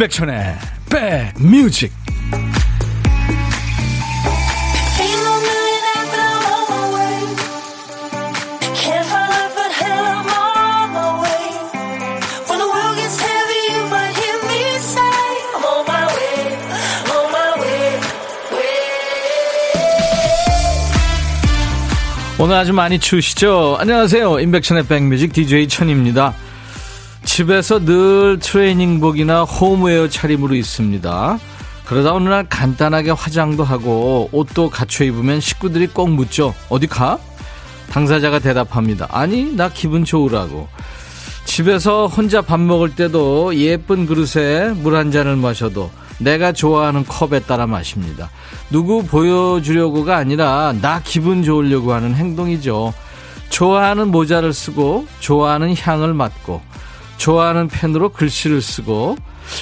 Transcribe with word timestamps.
임백천의 0.00 0.56
백뮤직 0.88 1.92
오늘 22.38 22.56
아주 22.56 22.72
많이 22.72 22.98
추우시죠? 22.98 23.76
안녕하세요. 23.78 24.40
임백천의 24.40 24.86
백뮤직 24.86 25.34
DJ 25.34 25.68
천입니다. 25.68 26.34
집에서 27.40 27.82
늘 27.82 28.38
트레이닝복이나 28.38 29.44
홈웨어 29.44 30.10
차림으로 30.10 30.54
있습니다. 30.54 31.38
그러다 31.86 32.12
어느 32.12 32.28
날 32.28 32.46
간단하게 32.46 33.12
화장도 33.12 33.64
하고 33.64 34.28
옷도 34.30 34.68
갖춰 34.68 35.04
입으면 35.04 35.40
식구들이 35.40 35.86
꼭 35.86 36.10
묻죠. 36.10 36.54
어디 36.68 36.86
가? 36.86 37.18
당사자가 37.88 38.40
대답합니다. 38.40 39.08
아니, 39.10 39.56
나 39.56 39.70
기분 39.70 40.04
좋으라고. 40.04 40.68
집에서 41.46 42.08
혼자 42.08 42.42
밥 42.42 42.60
먹을 42.60 42.94
때도 42.94 43.56
예쁜 43.56 44.04
그릇에 44.04 44.72
물 44.74 44.94
한 44.94 45.10
잔을 45.10 45.36
마셔도 45.36 45.90
내가 46.18 46.52
좋아하는 46.52 47.06
컵에 47.06 47.40
따라 47.44 47.66
마십니다. 47.66 48.28
누구 48.68 49.02
보여주려고가 49.06 50.14
아니라 50.18 50.74
나 50.82 51.00
기분 51.02 51.42
좋으려고 51.42 51.94
하는 51.94 52.14
행동이죠. 52.14 52.92
좋아하는 53.48 54.08
모자를 54.08 54.52
쓰고 54.52 55.06
좋아하는 55.20 55.74
향을 55.74 56.12
맡고 56.12 56.68
좋아하는 57.20 57.68
펜으로 57.68 58.08
글씨를 58.08 58.62
쓰고 58.62 59.16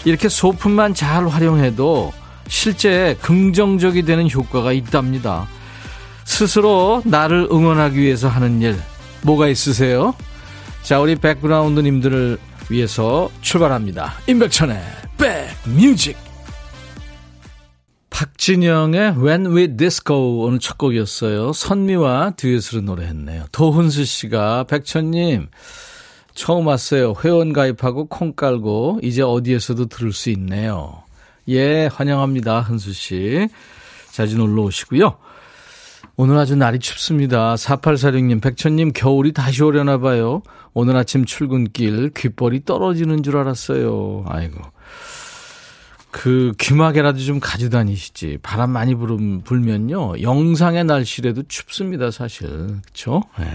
이렇게 0.04 0.28
소품만 0.28 0.94
잘 0.94 1.26
활용해도 1.26 2.12
실제 2.46 3.18
긍정적이 3.20 4.02
되는 4.02 4.30
효과가 4.30 4.72
있답니다. 4.72 5.48
스스로 6.24 7.02
나를 7.04 7.48
응원하기 7.50 7.98
위해서 7.98 8.28
하는 8.28 8.62
일 8.62 8.78
뭐가 9.22 9.48
있으세요? 9.48 10.14
자 10.82 11.00
우리 11.00 11.16
백그라운드님들을 11.16 12.38
위해서 12.70 13.28
출발합니다. 13.42 14.14
임백천의 14.28 14.80
백뮤직 15.64 16.16
박진영의 18.10 19.16
When 19.16 19.46
We 19.46 19.76
Disco 19.76 20.44
오늘 20.44 20.60
첫 20.60 20.78
곡이었어요. 20.78 21.52
선미와 21.52 22.34
듀엣으로 22.36 22.82
노래했네요. 22.82 23.46
도훈수 23.50 24.04
씨가 24.04 24.64
백천님 24.64 25.48
처음 26.38 26.68
왔어요. 26.68 27.14
회원 27.24 27.52
가입하고 27.52 28.06
콩 28.06 28.32
깔고 28.32 29.00
이제 29.02 29.22
어디에서도 29.22 29.86
들을 29.86 30.12
수 30.12 30.30
있네요. 30.30 31.02
예, 31.48 31.86
환영합니다. 31.86 32.60
흔수 32.60 32.92
씨. 32.92 33.48
자주 34.12 34.38
놀러 34.38 34.62
오시고요. 34.62 35.16
오늘 36.16 36.38
아주 36.38 36.54
날이 36.54 36.78
춥습니다. 36.78 37.56
4846님, 37.56 38.40
백천님 38.40 38.92
겨울이 38.92 39.32
다시 39.32 39.64
오려나 39.64 39.98
봐요. 39.98 40.42
오늘 40.74 40.96
아침 40.96 41.24
출근길 41.24 42.10
귓볼이 42.10 42.64
떨어지는 42.64 43.24
줄 43.24 43.36
알았어요. 43.36 44.24
아이고. 44.28 44.60
그 46.12 46.52
귀마개라도 46.58 47.18
좀 47.18 47.40
가지고 47.40 47.70
다니시지. 47.70 48.38
바람 48.44 48.70
많이 48.70 48.94
불면요. 48.94 50.22
영상의 50.22 50.84
날씨라도 50.84 51.42
춥습니다, 51.48 52.12
사실. 52.12 52.48
그렇죠? 52.48 53.24
네. 53.40 53.46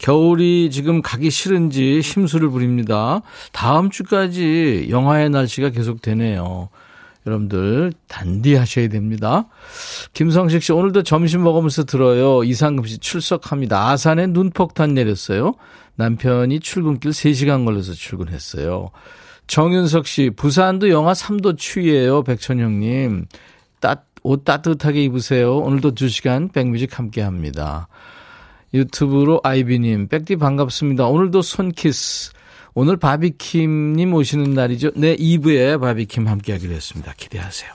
겨울이 0.00 0.70
지금 0.70 1.02
가기 1.02 1.30
싫은지 1.30 2.00
심수를 2.00 2.48
부립니다. 2.48 3.20
다음 3.52 3.90
주까지 3.90 4.88
영하의 4.88 5.28
날씨가 5.28 5.70
계속 5.70 6.00
되네요. 6.00 6.70
여러분들 7.26 7.92
단디 8.08 8.54
하셔야 8.54 8.88
됩니다. 8.88 9.46
김성식 10.14 10.62
씨 10.62 10.72
오늘도 10.72 11.02
점심 11.02 11.44
먹으면서 11.44 11.84
들어요. 11.84 12.42
이상금 12.42 12.86
씨 12.86 12.96
출석합니다. 12.96 13.90
아산에 13.90 14.26
눈폭탄 14.28 14.94
내렸어요. 14.94 15.54
남편이 15.96 16.60
출근길 16.60 17.10
3시간 17.10 17.66
걸려서 17.66 17.92
출근했어요. 17.92 18.90
정윤석 19.48 20.06
씨, 20.06 20.30
부산도 20.30 20.88
영하 20.88 21.12
3도 21.12 21.58
추위예요. 21.58 22.22
백천영님. 22.22 23.26
따, 23.80 24.04
옷 24.22 24.44
따뜻하게 24.44 25.02
입으세요. 25.04 25.58
오늘도 25.58 25.94
2시간 25.94 26.52
백뮤직 26.52 26.98
함께 26.98 27.20
합니다. 27.20 27.88
유튜브로 28.72 29.40
아이비님, 29.42 30.08
백디 30.08 30.36
반갑습니다. 30.36 31.06
오늘도 31.06 31.42
손키스. 31.42 32.32
오늘 32.74 32.96
바비킴님 32.96 34.14
오시는 34.14 34.54
날이죠. 34.54 34.92
네, 34.94 35.16
2부에 35.16 35.80
바비킴 35.80 36.28
함께 36.28 36.52
하기로 36.52 36.72
했습니다. 36.72 37.12
기대하세요. 37.16 37.70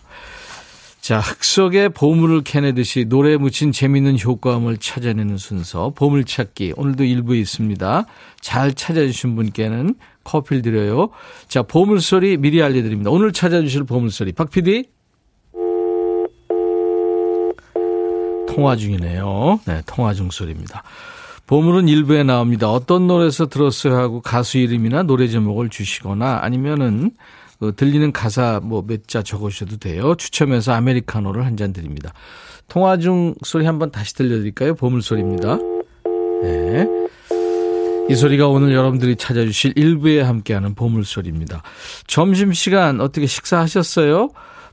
자, 1.01 1.19
흙 1.19 1.43
속에 1.43 1.89
보물을 1.89 2.41
캐내듯이 2.41 3.05
노래에 3.07 3.37
묻힌 3.37 3.71
재미있는 3.71 4.19
효과음을 4.19 4.77
찾아내는 4.77 5.37
순서, 5.37 5.91
보물찾기. 5.91 6.73
오늘도 6.77 7.03
1부에 7.03 7.39
있습니다. 7.41 8.05
잘 8.41 8.73
찾아주신 8.73 9.35
분께는 9.35 9.95
커피를 10.23 10.63
드려요. 10.63 11.09
자, 11.47 11.61
보물소리 11.61 12.37
미리 12.37 12.63
알려드립니다. 12.63 13.11
오늘 13.11 13.33
찾아주실 13.33 13.83
보물소리. 13.83 14.31
박 14.31 14.49
PD? 14.49 14.85
통화 18.55 18.75
중이네요. 18.75 19.59
네, 19.65 19.81
통화 19.85 20.13
중 20.13 20.29
소리입니다. 20.31 20.83
보물은 21.47 21.87
일부에 21.87 22.23
나옵니다. 22.23 22.71
어떤 22.71 23.05
노래에서 23.07 23.47
들었어요 23.47 23.95
하고 23.95 24.21
가수 24.21 24.57
이름이나 24.57 25.03
노래 25.03 25.27
제목을 25.27 25.69
주시거나 25.69 26.39
아니면은 26.41 27.11
그 27.59 27.73
들리는 27.75 28.11
가사 28.11 28.59
뭐 28.63 28.81
몇 28.81 29.07
자 29.07 29.21
적으셔도 29.21 29.77
돼요. 29.77 30.15
추첨해서 30.15 30.73
아메리카노를 30.73 31.45
한 31.45 31.55
잔 31.55 31.71
드립니다. 31.71 32.13
통화 32.67 32.97
중 32.97 33.35
소리 33.43 33.65
한번 33.65 33.91
다시 33.91 34.15
들려드릴까요? 34.15 34.73
보물 34.75 35.01
소리입니다. 35.01 35.57
네. 36.41 36.87
이 38.09 38.15
소리가 38.15 38.47
오늘 38.47 38.73
여러분들이 38.73 39.15
찾아주실 39.15 39.73
일부에 39.75 40.21
함께하는 40.21 40.75
보물 40.75 41.05
소리입니다. 41.05 41.61
점심시간 42.07 43.01
어떻게 43.01 43.25
식사하셨어요? 43.27 44.29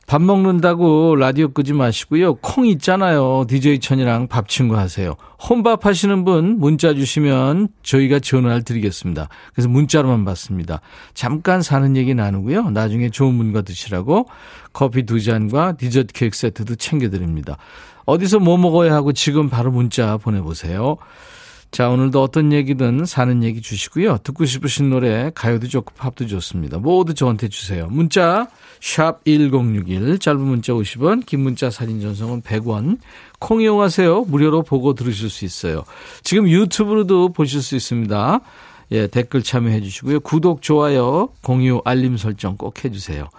밥 0.07 0.21
먹는다고 0.21 1.17
라디오 1.17 1.49
끄지 1.49 1.73
마시고요. 1.73 2.35
콩 2.37 2.67
있잖아요. 2.67 3.45
DJ 3.49 3.79
천이랑 3.79 4.29
밥 4.29 4.49
친구 4.49 4.77
하세요. 4.77 5.15
혼밥 5.49 5.87
하시는 5.87 6.25
분 6.25 6.59
문자 6.59 6.93
주시면 6.93 7.69
저희가 7.83 8.19
전화를 8.19 8.63
드리겠습니다. 8.63 9.29
그래서 9.55 9.69
문자로만 9.69 10.25
받습니다. 10.25 10.81
잠깐 11.15 11.63
사는 11.63 11.97
얘기 11.97 12.15
나누고요. 12.15 12.71
나중에 12.71 13.11
좋은 13.11 13.39
분과 13.39 13.63
드시라고 13.63 14.27
커피 14.73 15.05
두 15.05 15.21
잔과 15.21 15.77
디저트 15.77 16.13
케이크 16.13 16.37
세트도 16.37 16.75
챙겨드립니다. 16.75 17.57
어디서 18.05 18.41
뭐 18.41 18.57
먹어야 18.59 18.93
하고 18.93 19.13
지금 19.13 19.49
바로 19.49 19.71
문자 19.71 20.17
보내보세요. 20.17 20.97
자, 21.72 21.88
오늘도 21.88 22.22
어떤 22.22 22.53
얘기든 22.53 23.06
사는 23.06 23.43
얘기 23.43 23.62
주시고요. 23.62 24.19
듣고 24.19 24.44
싶으신 24.44 24.91
노래, 24.91 25.31
가요도 25.34 25.69
좋고 25.69 25.94
팝도 25.94 26.27
좋습니다. 26.27 26.77
모두 26.77 27.15
저한테 27.15 27.49
주세요. 27.49 27.87
문자, 27.91 28.47
샵 28.83 29.25
1061, 29.25 30.19
짧은 30.19 30.38
문자 30.38 30.75
50원, 30.75 31.25
긴 31.25 31.41
문자 31.41 31.71
사진 31.71 31.99
전송은 32.03 32.43
100원. 32.43 32.99
콩 33.38 33.62
이용하세요. 33.62 34.25
무료로 34.25 34.65
보고 34.65 34.93
들으실 34.93 35.31
수 35.31 35.47
있어요. 35.47 35.84
지금 36.22 36.47
유튜브로도 36.47 37.31
보실 37.31 37.62
수 37.62 37.75
있습니다. 37.75 38.41
예, 38.91 39.06
댓글 39.06 39.43
참여해 39.43 39.81
주시고요. 39.81 40.21
구독, 40.21 40.60
좋아요, 40.60 41.30
공유, 41.42 41.80
알림 41.86 42.19
설정 42.19 42.59
꼭 42.59 42.84
해주세요. 42.84 43.30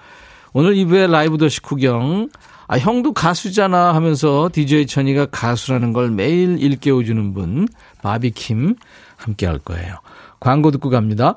오늘 0.53 0.73
2부의 0.73 1.11
라이브 1.11 1.37
더시 1.37 1.61
구경. 1.61 2.29
아, 2.67 2.77
형도 2.77 3.13
가수잖아 3.13 3.93
하면서 3.93 4.49
DJ 4.51 4.87
천이가 4.87 5.27
가수라는 5.27 5.93
걸 5.93 6.09
매일 6.09 6.57
일깨워주는 6.59 7.33
분, 7.33 7.67
바비킴 8.03 8.75
함께 9.15 9.45
할 9.47 9.59
거예요. 9.59 9.95
광고 10.41 10.71
듣고 10.71 10.89
갑니다. 10.89 11.35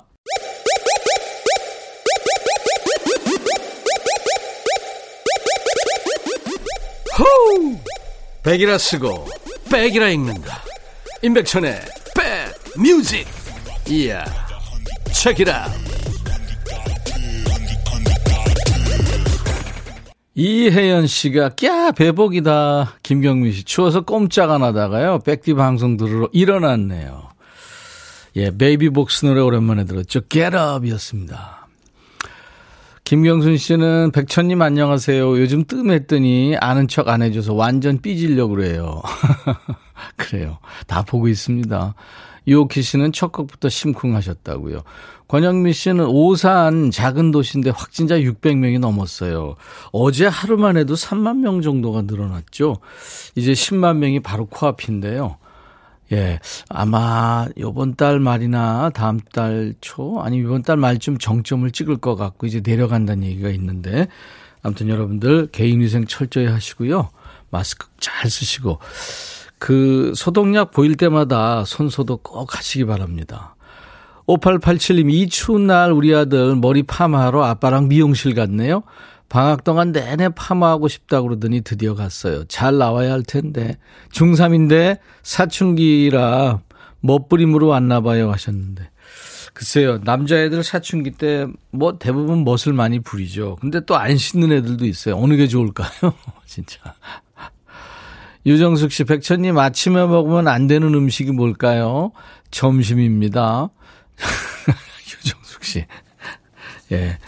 호우! 7.16 7.78
백이라 8.42 8.78
쓰고, 8.78 9.28
백이라 9.70 10.08
읽는다. 10.08 10.62
임백천의 11.22 11.80
백 12.14 12.54
뮤직. 12.76 13.26
이야, 13.88 14.24
책이라. 15.12 15.68
이혜연 20.38 21.06
씨가 21.06 21.50
꺄 21.50 21.92
배복이다. 21.92 22.98
김경민 23.02 23.52
씨 23.52 23.64
추워서 23.64 24.02
꼼짝 24.02 24.50
안 24.50 24.62
하다가요. 24.62 25.20
백디 25.20 25.54
방송 25.54 25.96
들으러 25.96 26.28
일어났네요. 26.30 27.30
예, 28.36 28.50
베이비복스 28.54 29.24
노래 29.24 29.40
오랜만에 29.40 29.84
들었죠. 29.84 30.20
Get 30.28 30.54
Up이었습니다. 30.54 31.68
김경순 33.04 33.56
씨는 33.56 34.10
백천님 34.12 34.60
안녕하세요. 34.60 35.40
요즘 35.40 35.64
뜸했더니 35.64 36.56
아는 36.60 36.86
척 36.86 37.08
안 37.08 37.22
해줘서 37.22 37.54
완전 37.54 38.02
삐질려고 38.02 38.56
그래요. 38.56 39.00
그래요. 40.16 40.58
다 40.86 41.02
보고 41.02 41.28
있습니다. 41.28 41.94
이오키 42.44 42.82
씨는 42.82 43.12
첫 43.12 43.32
곡부터 43.32 43.70
심쿵하셨다고요. 43.70 44.82
권영미 45.28 45.72
씨는 45.72 46.06
오산 46.06 46.90
작은 46.90 47.32
도시인데 47.32 47.70
확진자 47.70 48.16
600명이 48.16 48.78
넘었어요. 48.78 49.56
어제 49.92 50.26
하루만 50.26 50.76
해도 50.76 50.94
3만 50.94 51.38
명 51.38 51.62
정도가 51.62 52.02
늘어났죠. 52.02 52.76
이제 53.34 53.52
10만 53.52 53.96
명이 53.96 54.20
바로 54.20 54.46
코앞인데요. 54.46 55.38
예, 56.12 56.38
아마 56.68 57.46
요번 57.58 57.96
달 57.96 58.20
말이나 58.20 58.90
다음 58.90 59.18
달 59.32 59.74
초, 59.80 60.20
아니 60.20 60.38
이번 60.38 60.62
달 60.62 60.76
말쯤 60.76 61.18
정점을 61.18 61.68
찍을 61.72 61.96
것 61.96 62.14
같고 62.14 62.46
이제 62.46 62.62
내려간다는 62.64 63.24
얘기가 63.24 63.48
있는데 63.50 64.06
아무튼 64.62 64.88
여러분들 64.88 65.48
개인위생 65.50 66.06
철저히 66.06 66.46
하시고요. 66.46 67.08
마스크 67.50 67.88
잘 67.98 68.30
쓰시고 68.30 68.78
그 69.58 70.12
소독약 70.14 70.70
보일 70.70 70.96
때마다 70.96 71.64
손 71.64 71.88
소독 71.88 72.22
꼭 72.22 72.56
하시기 72.56 72.84
바랍니다. 72.84 73.55
5887님, 74.26 75.10
이 75.12 75.28
추운 75.28 75.66
날 75.66 75.92
우리 75.92 76.14
아들 76.14 76.56
머리 76.56 76.82
파마하러 76.82 77.44
아빠랑 77.44 77.88
미용실 77.88 78.34
갔네요. 78.34 78.82
방학 79.28 79.64
동안 79.64 79.92
내내 79.92 80.28
파마하고 80.30 80.88
싶다 80.88 81.20
그러더니 81.22 81.60
드디어 81.60 81.94
갔어요. 81.94 82.44
잘 82.44 82.78
나와야 82.78 83.12
할 83.12 83.22
텐데. 83.22 83.76
중3인데 84.12 84.98
사춘기라 85.22 86.60
멋부림으로 87.00 87.66
왔나 87.68 88.00
봐요 88.00 88.30
하셨는데. 88.32 88.88
글쎄요, 89.52 89.98
남자애들 90.04 90.62
사춘기 90.62 91.12
때 91.12 91.46
뭐 91.70 91.98
대부분 91.98 92.44
멋을 92.44 92.72
많이 92.74 93.00
부리죠. 93.00 93.56
근데 93.60 93.80
또 93.84 93.96
안 93.96 94.16
씻는 94.16 94.52
애들도 94.52 94.84
있어요. 94.86 95.16
어느 95.16 95.34
게 95.36 95.46
좋을까요? 95.46 95.88
진짜. 96.46 96.78
유정숙 98.44 98.92
씨, 98.92 99.04
백천님 99.04 99.58
아침에 99.58 100.06
먹으면 100.06 100.46
안 100.46 100.66
되는 100.68 100.94
음식이 100.94 101.32
뭘까요? 101.32 102.12
점심입니다. 102.52 103.70
유정숙 105.06 105.64
씨. 105.64 105.86
예. 106.92 107.18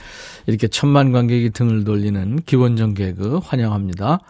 이렇게 0.46 0.68
천만 0.68 1.12
관객이 1.12 1.50
등을 1.50 1.84
돌리는 1.84 2.42
기본전 2.46 2.94
개그 2.94 3.40
환영합니다. 3.44 4.20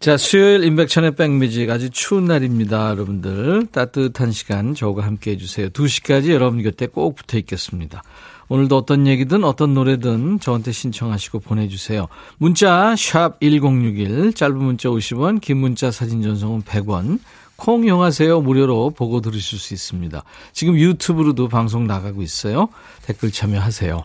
자, 0.00 0.16
수요일 0.16 0.64
인백천의 0.64 1.14
백뮤직 1.14 1.70
아주 1.70 1.88
추운 1.88 2.26
날입니다. 2.26 2.90
여러분들 2.90 3.68
따뜻한 3.72 4.32
시간 4.32 4.74
저와 4.74 5.04
함께 5.04 5.30
해주세요. 5.30 5.70
2시까지 5.70 6.30
여러분 6.30 6.62
곁에 6.62 6.88
꼭 6.88 7.14
붙어 7.14 7.38
있겠습니다. 7.38 8.02
오늘도 8.48 8.76
어떤 8.76 9.06
얘기든 9.06 9.44
어떤 9.44 9.72
노래든 9.72 10.40
저한테 10.40 10.72
신청하시고 10.72 11.40
보내주세요. 11.40 12.08
문자 12.36 12.94
1061, 12.96 14.34
짧은 14.34 14.56
문자 14.56 14.90
50원, 14.90 15.40
긴 15.40 15.58
문자 15.58 15.90
사진 15.90 16.22
전송은 16.22 16.62
100원. 16.62 17.20
콩 17.56 17.84
이용하세요. 17.84 18.40
무료로 18.40 18.90
보고 18.90 19.20
들으실 19.20 19.58
수 19.58 19.74
있습니다. 19.74 20.22
지금 20.52 20.76
유튜브로도 20.76 21.48
방송 21.48 21.86
나가고 21.86 22.22
있어요. 22.22 22.68
댓글 23.06 23.30
참여하세요. 23.30 24.02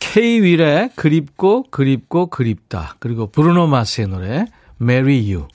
K-윌의 0.00 0.90
그립고 0.96 1.64
그립고 1.70 2.26
그립다. 2.26 2.96
그리고 2.98 3.26
브루노 3.28 3.66
마스의 3.66 4.08
노래 4.08 4.46
Marry 4.80 5.32
You. 5.34 5.48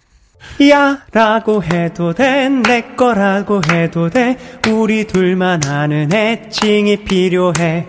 야 0.71 1.03
라고 1.11 1.61
해도 1.63 2.13
돼 2.13 2.47
내 2.49 2.81
거라고 2.95 3.61
해도 3.69 4.09
돼 4.09 4.37
우리 4.71 5.05
둘만 5.05 5.65
아는 5.65 6.13
애칭이 6.13 7.03
필요해 7.03 7.85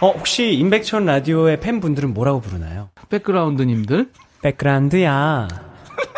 어 0.00 0.10
혹시 0.12 0.52
임백천 0.52 1.06
라디오의 1.06 1.58
팬분들은 1.60 2.14
뭐라고 2.14 2.40
부르나요? 2.40 2.88
백그라운드님들 3.10 4.10
백그라운드야 4.42 5.48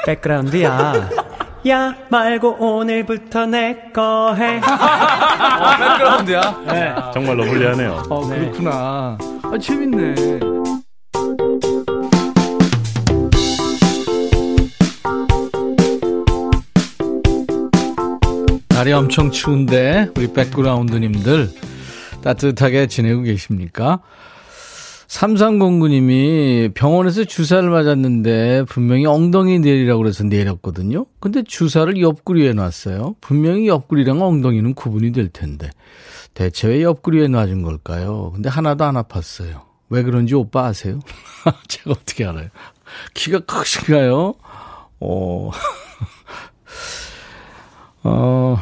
백그라운드야 0.06 1.23
야 1.68 1.94
말고 2.10 2.56
오늘부터 2.58 3.46
내 3.46 3.90
거 3.94 4.34
해. 4.34 4.58
어, 4.60 5.76
백그라운드야? 5.78 6.62
네. 6.66 6.94
정말 7.14 7.36
러블리하네요. 7.38 8.02
어, 8.10 8.26
그렇구나. 8.26 9.16
아, 9.42 9.58
재밌네. 9.60 10.14
날이 18.68 18.92
엄청 18.92 19.30
추운데 19.30 20.08
우리 20.16 20.32
백그라운드님들 20.32 21.48
따뜻하게 22.22 22.86
지내고 22.86 23.22
계십니까? 23.22 24.00
3309님이 25.14 26.74
병원에서 26.74 27.24
주사를 27.24 27.68
맞았는데 27.68 28.64
분명히 28.68 29.06
엉덩이 29.06 29.60
내리라고 29.60 30.02
그래서 30.02 30.24
내렸거든요. 30.24 31.06
근데 31.20 31.44
주사를 31.44 32.00
옆구리에 32.00 32.52
놨어요. 32.52 33.14
분명히 33.20 33.68
옆구리랑 33.68 34.20
엉덩이는 34.20 34.74
구분이 34.74 35.12
될 35.12 35.28
텐데. 35.28 35.70
대체 36.34 36.66
왜 36.66 36.82
옆구리에 36.82 37.28
놔준 37.28 37.62
걸까요? 37.62 38.32
근데 38.34 38.48
하나도 38.48 38.84
안 38.84 38.96
아팠어요. 38.96 39.62
왜 39.88 40.02
그런지 40.02 40.34
오빠 40.34 40.66
아세요? 40.66 40.98
제가 41.68 41.92
어떻게 41.92 42.24
알아요? 42.24 42.48
키가 43.14 43.40
크신가요? 43.40 44.34
어, 44.98 45.50
어, 48.02 48.58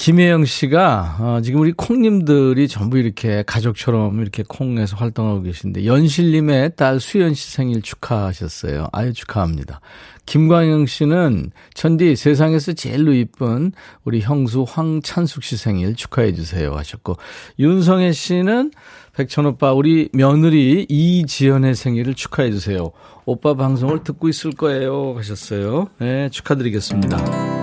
김혜영 0.00 0.46
씨가 0.46 1.16
어, 1.20 1.40
지금 1.42 1.60
우리 1.60 1.72
콩님들이 1.72 2.68
전부 2.68 2.96
이렇게 2.96 3.44
가족처럼 3.46 4.22
이렇게 4.22 4.42
콩에서 4.48 4.96
활동하고 4.96 5.42
계신데 5.42 5.84
연실님의 5.84 6.72
딸 6.74 7.00
수연 7.00 7.34
씨 7.34 7.52
생일 7.52 7.82
축하하셨어요. 7.82 8.88
아유 8.92 9.12
축하합니다. 9.12 9.82
김광영 10.24 10.86
씨는 10.86 11.50
천디 11.74 12.16
세상에서 12.16 12.72
제일로 12.72 13.12
이쁜 13.12 13.72
우리 14.02 14.22
형수 14.22 14.64
황찬숙 14.66 15.44
씨 15.44 15.58
생일 15.58 15.94
축하해 15.94 16.32
주세요 16.32 16.74
하셨고 16.76 17.18
윤성애 17.58 18.12
씨는 18.12 18.70
백천 19.14 19.44
오빠 19.44 19.74
우리 19.74 20.08
며느리 20.14 20.86
이지연의 20.88 21.74
생일을 21.74 22.14
축하해 22.14 22.50
주세요. 22.52 22.92
오빠 23.26 23.52
방송을 23.52 24.02
듣고 24.02 24.30
있을 24.30 24.52
거예요 24.52 25.12
하셨어요. 25.18 25.88
네 25.98 26.30
축하드리겠습니다. 26.30 27.59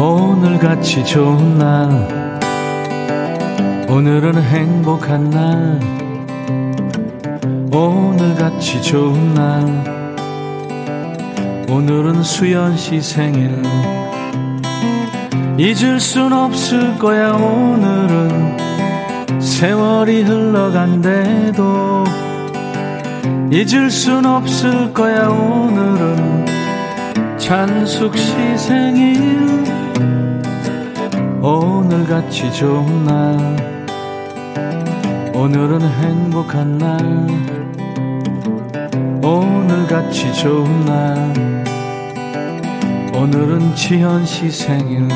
오늘같이 0.00 1.04
좋은 1.04 1.58
날. 1.58 2.40
오늘은 3.88 4.40
행복한 4.40 5.28
날. 5.28 5.80
오늘같이 7.72 8.80
좋은 8.80 9.34
날. 9.34 10.14
오늘은 11.68 12.22
수연 12.22 12.76
씨 12.76 13.00
생일. 13.00 13.60
잊을 15.58 15.98
순 15.98 16.32
없을 16.32 16.96
거야 16.96 17.32
오늘은. 17.32 18.56
세월이 19.40 20.22
흘러간대도 20.22 22.04
잊을 23.50 23.90
순 23.90 24.24
없을 24.24 24.94
거야 24.94 25.26
오늘은. 25.28 26.46
찬숙 27.36 28.16
씨 28.16 28.56
생일 28.56 29.67
오늘같이 31.40 32.52
좋은 32.52 33.04
날 33.04 33.86
오늘은 35.34 35.80
행복한 35.80 36.78
날 36.78 36.98
오늘같이 39.22 40.34
좋은 40.34 40.84
날 40.84 41.64
오늘은 43.14 43.76
지현 43.76 44.26
씨 44.26 44.50
생일 44.50 45.08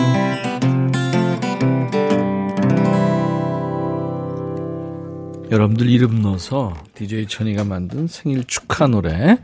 여러분들 5.50 5.90
이름 5.90 6.22
넣어서 6.22 6.72
DJ 6.94 7.26
천이가 7.26 7.64
만든 7.64 8.06
생일 8.06 8.44
축하 8.44 8.86
노래 8.86 9.38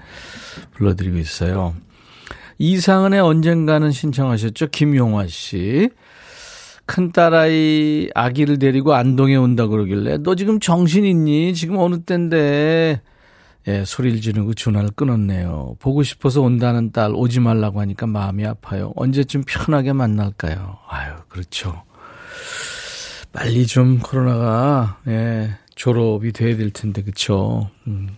불러드리고 0.72 1.18
있어요. 1.18 1.74
이상은의 2.56 3.20
언젠가는 3.20 3.90
신청하셨죠? 3.92 4.68
김용화 4.68 5.26
씨. 5.26 5.90
큰딸아이 6.88 8.08
아기를 8.14 8.58
데리고 8.58 8.94
안동에 8.94 9.36
온다 9.36 9.66
그러길래 9.66 10.18
너 10.22 10.34
지금 10.34 10.58
정신 10.58 11.04
있니? 11.04 11.52
지금 11.52 11.76
어느 11.76 12.00
때인데 12.00 13.02
예, 13.68 13.84
소리를 13.84 14.22
지르고 14.22 14.54
전화를 14.54 14.90
끊었네요. 14.96 15.76
보고 15.78 16.02
싶어서 16.02 16.40
온다는 16.40 16.90
딸 16.90 17.12
오지 17.14 17.40
말라고 17.40 17.80
하니까 17.82 18.06
마음이 18.06 18.46
아파요. 18.46 18.92
언제쯤 18.96 19.44
편하게 19.46 19.92
만날까요? 19.92 20.78
아유, 20.88 21.12
그렇죠. 21.28 21.82
빨리 23.34 23.66
좀 23.66 23.98
코로나가 23.98 24.98
예, 25.08 25.50
졸업이 25.74 26.32
돼야 26.32 26.56
될 26.56 26.70
텐데 26.70 27.02
그쵸? 27.02 27.68
음. 27.86 28.16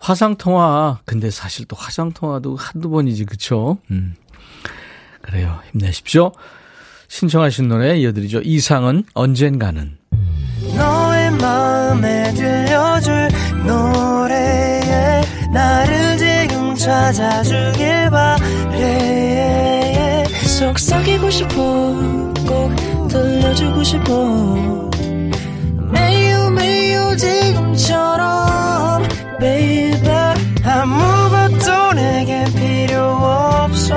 화상 0.00 0.36
통화 0.36 0.98
근데 1.04 1.30
사실 1.30 1.66
또 1.66 1.76
화상 1.76 2.10
통화도 2.12 2.56
한두 2.56 2.90
번이지 2.90 3.26
그쵸? 3.26 3.78
음. 3.92 4.16
그래요. 5.22 5.60
힘내십시오. 5.70 6.32
신청하신 7.10 7.68
노래 7.68 7.96
이어드리죠. 7.98 8.40
이상은 8.44 9.02
언젠가는. 9.14 9.98
너의 10.76 11.30
마음에 11.32 12.32
들려줄 12.34 13.28
노래에 13.66 15.20
나를 15.52 16.18
지금 16.18 16.74
찾아주길 16.76 18.10
바래 18.10 20.24
속삭이고 20.46 21.30
싶어 21.30 21.52
꼭 22.46 23.08
들려주고 23.08 23.82
싶어 23.82 24.90
매우 25.90 26.50
매우 26.52 27.16
지금처럼 27.16 29.02
baby 29.40 30.00
아무것도 30.64 31.92
내게 31.94 32.44
필요 32.54 33.02
없어 33.02 33.96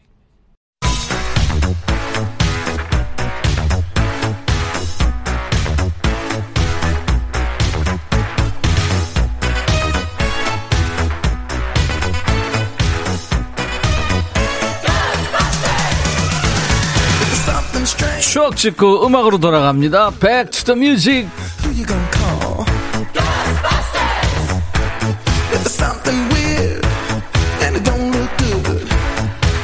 추억 18.21 18.55
찍고 18.55 19.05
음악으로 19.07 19.39
돌아갑니다. 19.39 20.11
Back 20.19 20.51
to 20.51 20.75
the 20.75 20.79
music. 20.79 21.27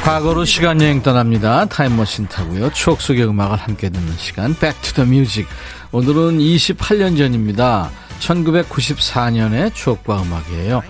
과거로 0.04 0.46
시간 0.46 0.82
여행 0.82 1.04
떠납니다. 1.04 1.66
타임머신 1.66 2.28
타고요. 2.28 2.72
추억 2.72 3.02
속의 3.02 3.28
음악을 3.28 3.58
함께 3.58 3.90
듣는 3.90 4.14
시간. 4.18 4.56
Back 4.56 4.82
to 4.82 4.94
the 4.94 5.08
music. 5.08 5.48
오늘은 5.92 6.40
28년 6.40 7.18
전입니다. 7.18 7.92
1994년의 8.20 9.74
추억과 9.76 10.24
음악이에요. 10.24 10.82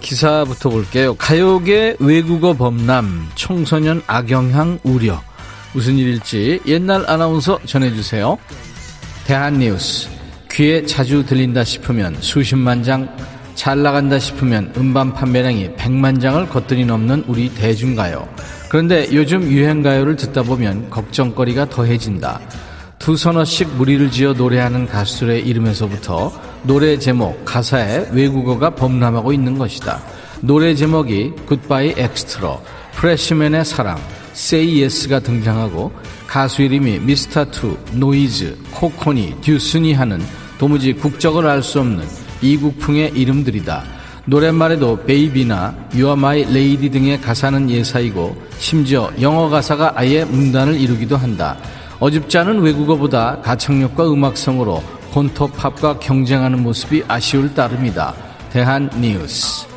기사부터 0.00 0.70
볼게요. 0.70 1.14
가요계 1.14 1.96
외국어 1.98 2.52
범람, 2.52 3.30
청소년 3.34 4.02
악영향 4.06 4.80
우려. 4.82 5.20
무슨 5.72 5.96
일일지 5.98 6.60
옛날 6.66 7.08
아나운서 7.08 7.58
전해주세요. 7.64 8.38
대한뉴스. 9.26 10.08
귀에 10.50 10.84
자주 10.84 11.24
들린다 11.24 11.64
싶으면 11.64 12.14
수십만 12.20 12.82
장, 12.82 13.08
잘 13.54 13.82
나간다 13.82 14.18
싶으면 14.18 14.72
음반 14.76 15.14
판매량이 15.14 15.76
100만 15.76 16.20
장을 16.20 16.46
거뜬히 16.48 16.84
넘는 16.84 17.24
우리 17.26 17.48
대중가요. 17.54 18.28
그런데 18.68 19.08
요즘 19.12 19.42
유행가요를 19.42 20.16
듣다 20.16 20.42
보면 20.42 20.90
걱정거리가 20.90 21.70
더해진다. 21.70 22.40
두 22.98 23.16
서너씩 23.16 23.76
무리를 23.76 24.10
지어 24.10 24.32
노래하는 24.32 24.86
가수들의 24.86 25.46
이름에서부터 25.46 26.32
노래 26.62 26.98
제목, 26.98 27.44
가사에 27.44 28.08
외국어가 28.12 28.70
범람하고 28.70 29.32
있는 29.32 29.58
것이다. 29.58 30.02
노래 30.40 30.74
제목이 30.74 31.32
Goodbye 31.46 31.94
엑스트로, 31.96 32.60
freshman의 32.92 33.64
사랑, 33.64 33.98
Yes가 34.34 35.20
등장하고 35.20 35.92
가수 36.26 36.62
이름이 36.62 37.00
미스터2, 37.00 37.94
노이즈, 37.94 38.56
코코니, 38.72 39.36
듀스니 39.42 39.92
하는 39.92 40.20
도무지 40.58 40.92
국적을 40.94 41.46
알 41.46 41.62
수 41.62 41.80
없는 41.80 42.06
이국풍의 42.40 43.12
이름들이다. 43.14 43.84
노랫말에도 44.24 45.04
baby나 45.04 45.74
you 45.94 46.16
are 46.16 46.33
my 46.33 46.44
lady 46.52 46.90
등의 46.90 47.20
가사는 47.20 47.68
예사이고 47.68 48.36
심지어 48.58 49.10
영어 49.20 49.48
가사가 49.48 49.92
아예 49.96 50.24
문단을 50.24 50.80
이루기도 50.80 51.16
한다. 51.16 51.56
어줍지 51.98 52.38
않은 52.38 52.60
외국어보다 52.60 53.40
가창력과 53.40 54.12
음악성으로 54.12 54.82
본토 55.12 55.48
팝과 55.48 55.98
경쟁하는 55.98 56.62
모습이 56.62 57.02
아쉬울 57.06 57.52
따름이다. 57.54 58.14
대한 58.50 58.88
뉴스. 59.00 59.71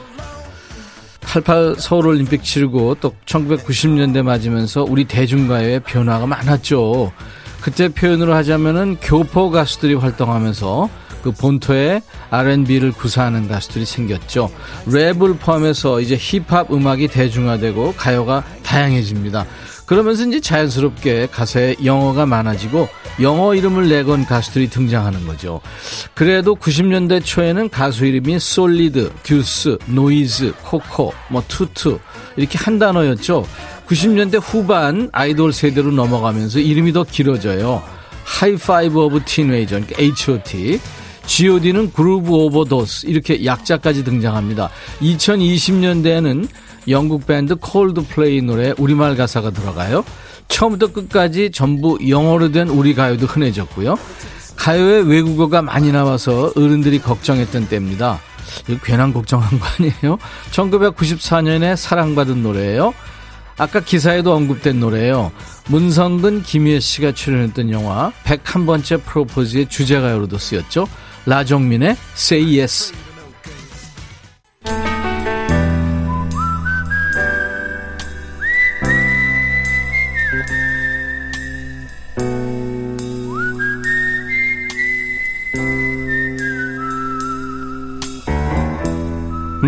88 1.35 1.75
서울올림픽 1.77 2.45
치르고 2.45 2.95
또 3.01 3.13
1990년대 3.25 4.21
맞으면서 4.21 4.85
우리 4.87 5.03
대중가요의 5.03 5.81
변화가 5.81 6.27
많았죠. 6.27 7.11
그때 7.59 7.89
표현으로 7.89 8.33
하자면은 8.33 8.97
교포 9.01 9.49
가수들이 9.49 9.95
활동하면서 9.95 10.89
그 11.23 11.31
본토에 11.31 12.01
R&B를 12.29 12.93
구사하는 12.93 13.49
가수들이 13.49 13.83
생겼죠. 13.83 14.49
랩을 14.85 15.37
포함해서 15.37 15.99
이제 15.99 16.15
힙합 16.17 16.71
음악이 16.71 17.09
대중화되고 17.09 17.95
가요가 17.97 18.45
다양해집니다. 18.63 19.45
그러면서 19.85 20.25
이제 20.27 20.39
자연스럽게 20.39 21.27
가사에 21.31 21.75
영어가 21.83 22.25
많아지고 22.25 22.87
영어 23.21 23.55
이름을 23.55 23.87
내건 23.87 24.25
가수들이 24.25 24.69
등장하는 24.69 25.25
거죠. 25.25 25.61
그래도 26.13 26.55
90년대 26.55 27.23
초에는 27.23 27.69
가수 27.69 28.05
이름이 28.05 28.39
솔리드, 28.39 29.11
듀스, 29.23 29.77
노이즈, 29.85 30.53
코코, 30.63 31.13
뭐 31.29 31.43
투투 31.47 31.99
이렇게 32.35 32.57
한 32.57 32.79
단어였죠. 32.79 33.47
90년대 33.87 34.41
후반 34.41 35.09
아이돌 35.11 35.53
세대로 35.53 35.91
넘어가면서 35.91 36.59
이름이 36.59 36.91
더 36.91 37.03
길어져요. 37.03 37.81
High 38.25 38.62
Five 38.62 38.99
of 38.99 39.21
Teenager, 39.25 39.81
그러니까 39.81 40.01
H.O.T. 40.01 40.79
G.O.D는 41.27 41.91
Groove 41.91 42.31
Overdose 42.31 43.07
이렇게 43.07 43.45
약자까지 43.45 44.03
등장합니다. 44.03 44.69
2020년대에는 45.01 46.47
영국 46.87 47.25
밴드 47.25 47.55
콜드플레이 47.55 48.41
노래 48.41 48.73
우리말 48.77 49.15
가사가 49.15 49.51
들어가요. 49.51 50.03
처음부터 50.47 50.91
끝까지 50.91 51.51
전부 51.51 51.97
영어로 52.07 52.51
된 52.51 52.69
우리 52.69 52.93
가요도 52.93 53.25
흔해졌고요. 53.25 53.97
가요에 54.55 55.01
외국어가 55.01 55.61
많이 55.61 55.91
나와서 55.91 56.51
어른들이 56.55 56.99
걱정했던 56.99 57.67
때입니다. 57.67 58.19
이거 58.67 58.79
괜한 58.83 59.13
걱정한 59.13 59.59
거 59.59 59.65
아니에요? 59.77 60.17
1994년에 60.51 61.75
사랑받은 61.75 62.41
노래예요. 62.41 62.93
아까 63.57 63.79
기사에도 63.79 64.33
언급된 64.33 64.79
노래예요. 64.79 65.31
문성근, 65.69 66.43
김희애 66.43 66.79
씨가 66.79 67.13
출연했던 67.13 67.71
영화 67.71 68.11
101번째 68.23 69.03
프로포즈의 69.03 69.67
주제가요로도 69.69 70.37
쓰였죠. 70.37 70.87
라정민의 71.25 71.95
Say 72.15 72.59
Yes. 72.59 72.93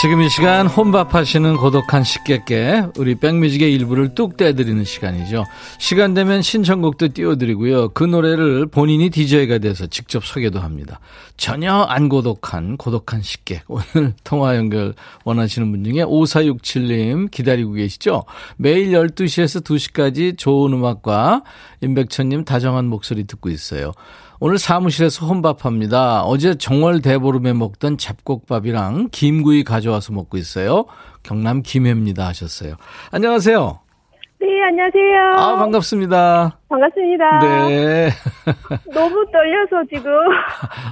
지금 0.00 0.20
이 0.22 0.28
시간 0.28 0.66
혼밥 0.66 1.14
하시는 1.14 1.56
고독한 1.56 2.02
식객께 2.02 2.88
우리 2.98 3.14
백뮤직의 3.14 3.72
일부를 3.72 4.14
뚝 4.14 4.36
떼드리는 4.36 4.82
시간이죠. 4.84 5.44
시간 5.78 6.14
되면 6.14 6.42
신청곡도 6.42 7.14
띄워드리고요. 7.14 7.90
그 7.90 8.02
노래를 8.02 8.66
본인이 8.66 9.08
DJ가 9.08 9.58
돼서 9.58 9.86
직접 9.86 10.24
소개도 10.24 10.58
합니다. 10.58 10.98
전혀 11.36 11.72
안 11.72 12.08
고독한 12.08 12.76
고독한 12.76 13.22
식객. 13.22 13.62
오늘 13.68 14.12
통화 14.24 14.56
연결 14.56 14.94
원하시는 15.24 15.70
분 15.70 15.84
중에 15.84 16.04
5467님 16.04 17.30
기다리고 17.30 17.72
계시죠? 17.72 18.24
매일 18.56 18.90
12시에서 18.90 19.62
2시까지 19.64 20.36
좋은 20.36 20.72
음악과 20.72 21.44
임백천님 21.80 22.44
다정한 22.44 22.86
목소리 22.86 23.24
듣고 23.24 23.48
있어요. 23.48 23.92
오늘 24.40 24.58
사무실에서 24.58 25.26
혼밥합니다. 25.26 26.22
어제 26.24 26.56
정월 26.56 27.02
대보름에 27.02 27.52
먹던 27.52 27.98
잡곡밥이랑 27.98 29.08
김구이 29.12 29.64
가져와서 29.64 30.12
먹고 30.12 30.36
있어요. 30.36 30.86
경남 31.22 31.62
김해입니다 31.62 32.26
하셨어요. 32.26 32.74
안녕하세요. 33.10 33.83
네, 34.40 34.46
안녕하세요. 34.62 35.22
아, 35.36 35.56
반갑습니다. 35.56 36.58
반갑습니다. 36.68 37.38
네. 37.68 38.08
너무 38.92 39.24
떨려서 39.32 39.84
지금. 39.92 40.12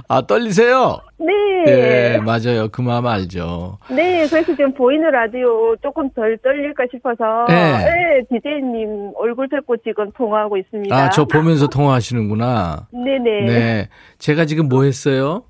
아, 0.07 0.21
떨리세요? 0.25 0.97
네. 1.19 1.63
네, 1.65 2.17
맞아요. 2.19 2.69
그 2.71 2.81
마음 2.81 3.05
알죠. 3.05 3.77
네, 3.89 4.27
그래서 4.27 4.55
지금 4.55 4.73
보이는 4.73 5.09
라디오 5.11 5.75
조금 5.83 6.09
덜 6.11 6.37
떨릴까 6.39 6.85
싶어서. 6.91 7.45
네. 7.47 7.85
네, 7.85 8.21
디제이님 8.31 9.11
얼굴 9.17 9.47
뵙고 9.49 9.77
지금 9.77 10.11
통화하고 10.13 10.57
있습니다. 10.57 10.95
아, 10.95 11.09
저 11.09 11.25
보면서 11.25 11.67
통화하시는구나. 11.67 12.87
네네. 12.91 13.45
네. 13.45 13.89
제가 14.17 14.45
지금 14.45 14.67
뭐 14.67 14.83
했어요? 14.83 15.43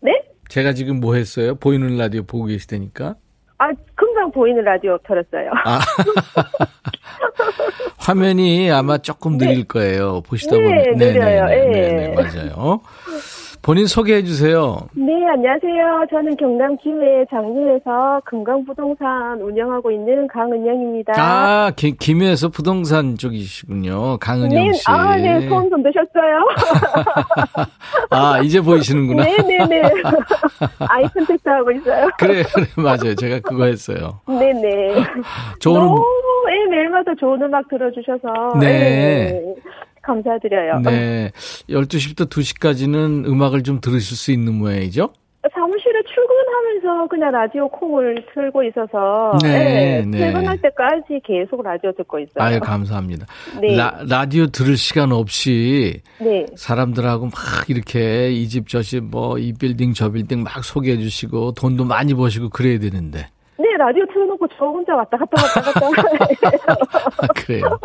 네? 0.00 0.12
제가 0.48 0.72
지금 0.74 1.00
뭐 1.00 1.14
했어요? 1.14 1.54
보이는 1.54 1.96
라디오 1.96 2.22
보고 2.24 2.44
계시다니까? 2.46 3.14
아, 3.60 3.68
금방 3.94 4.32
보이는 4.32 4.64
라디오 4.64 4.96
틀었어요. 5.06 5.50
아. 5.66 5.80
화면이 7.98 8.70
아마 8.70 8.96
조금 8.96 9.36
느릴 9.36 9.64
거예요. 9.64 10.22
보시다 10.22 10.56
네, 10.56 10.62
보면. 10.62 10.96
느려요. 10.96 11.44
네, 11.44 11.66
네, 11.66 11.78
예. 11.78 11.92
네, 11.92 12.14
맞아요. 12.14 12.80
본인 13.62 13.86
소개해 13.86 14.22
주세요. 14.24 14.78
네, 14.94 15.12
안녕하세요. 15.28 16.06
저는 16.10 16.34
경남 16.38 16.78
김해 16.78 17.26
장리에서 17.28 18.20
금강부동산 18.24 19.42
운영하고 19.42 19.90
있는 19.90 20.26
강은영입니다. 20.28 21.12
아, 21.18 21.70
기- 21.76 21.94
김해에서 21.94 22.48
부동산 22.48 23.16
쪽이시군요. 23.18 24.16
강은영 24.16 24.64
네, 24.66 24.72
씨. 24.72 24.84
아, 24.88 25.14
네, 25.16 25.46
소음 25.46 25.68
좀 25.68 25.82
드셨어요? 25.82 26.48
아, 28.10 28.40
이제 28.40 28.62
보이시는구나. 28.62 29.24
네 29.24 29.36
네 29.36 29.66
네. 29.66 29.82
eye 30.88 31.04
contact 31.08 31.46
하고 31.46 31.70
있어요. 31.72 32.08
그래, 32.18 32.42
그래, 32.54 32.64
맞아요. 32.78 33.14
제가 33.14 33.40
그거 33.40 33.64
했어요. 33.66 34.20
네 34.26 34.54
네. 34.54 34.94
좋은, 35.58 35.80
너무 35.80 36.02
예, 36.50 36.70
매일마다 36.76 37.12
좋은 37.20 37.42
음악 37.42 37.68
들어주셔서. 37.68 38.58
네. 38.58 38.66
예, 38.66 39.54
감사드려요. 40.02 40.80
네. 40.80 41.30
12시부터 41.68 42.28
2시까지는 42.28 43.26
음악을 43.26 43.62
좀 43.62 43.80
들으실 43.80 44.16
수 44.16 44.32
있는 44.32 44.54
모양이죠? 44.54 45.12
사무실에 45.54 46.00
출근하면서 46.02 47.08
그냥 47.08 47.32
라디오 47.32 47.66
콩을 47.68 48.26
틀고 48.34 48.62
있어서. 48.64 49.38
네, 49.42 50.00
예, 50.02 50.04
네. 50.06 50.18
퇴근할 50.18 50.60
때까지 50.60 51.20
계속 51.24 51.62
라디오 51.62 51.92
듣고 51.92 52.18
있어요. 52.18 52.34
아유, 52.44 52.60
감사합니다. 52.60 53.24
네. 53.60 53.74
라, 53.74 53.98
라디오 54.06 54.46
들을 54.48 54.76
시간 54.76 55.12
없이 55.12 56.02
네. 56.20 56.44
사람들하고 56.56 57.24
막 57.26 57.32
이렇게 57.68 58.30
이 58.32 58.46
집 58.48 58.68
저집 58.68 59.04
뭐 59.04 59.38
이 59.38 59.54
빌딩 59.54 59.94
저 59.94 60.10
빌딩 60.10 60.42
막 60.42 60.62
소개해 60.62 60.98
주시고 60.98 61.52
돈도 61.52 61.84
많이 61.84 62.12
버시고 62.12 62.50
그래야 62.50 62.78
되는데. 62.78 63.26
네, 63.80 63.84
라디오 63.84 64.04
틀어놓고 64.12 64.46
저 64.58 64.66
혼자 64.66 64.94
왔다 64.94 65.16
갔다 65.16 65.42
왔다 65.42 65.72
갔다. 65.72 65.86
아, 67.16 67.26
그래요. 67.34 67.78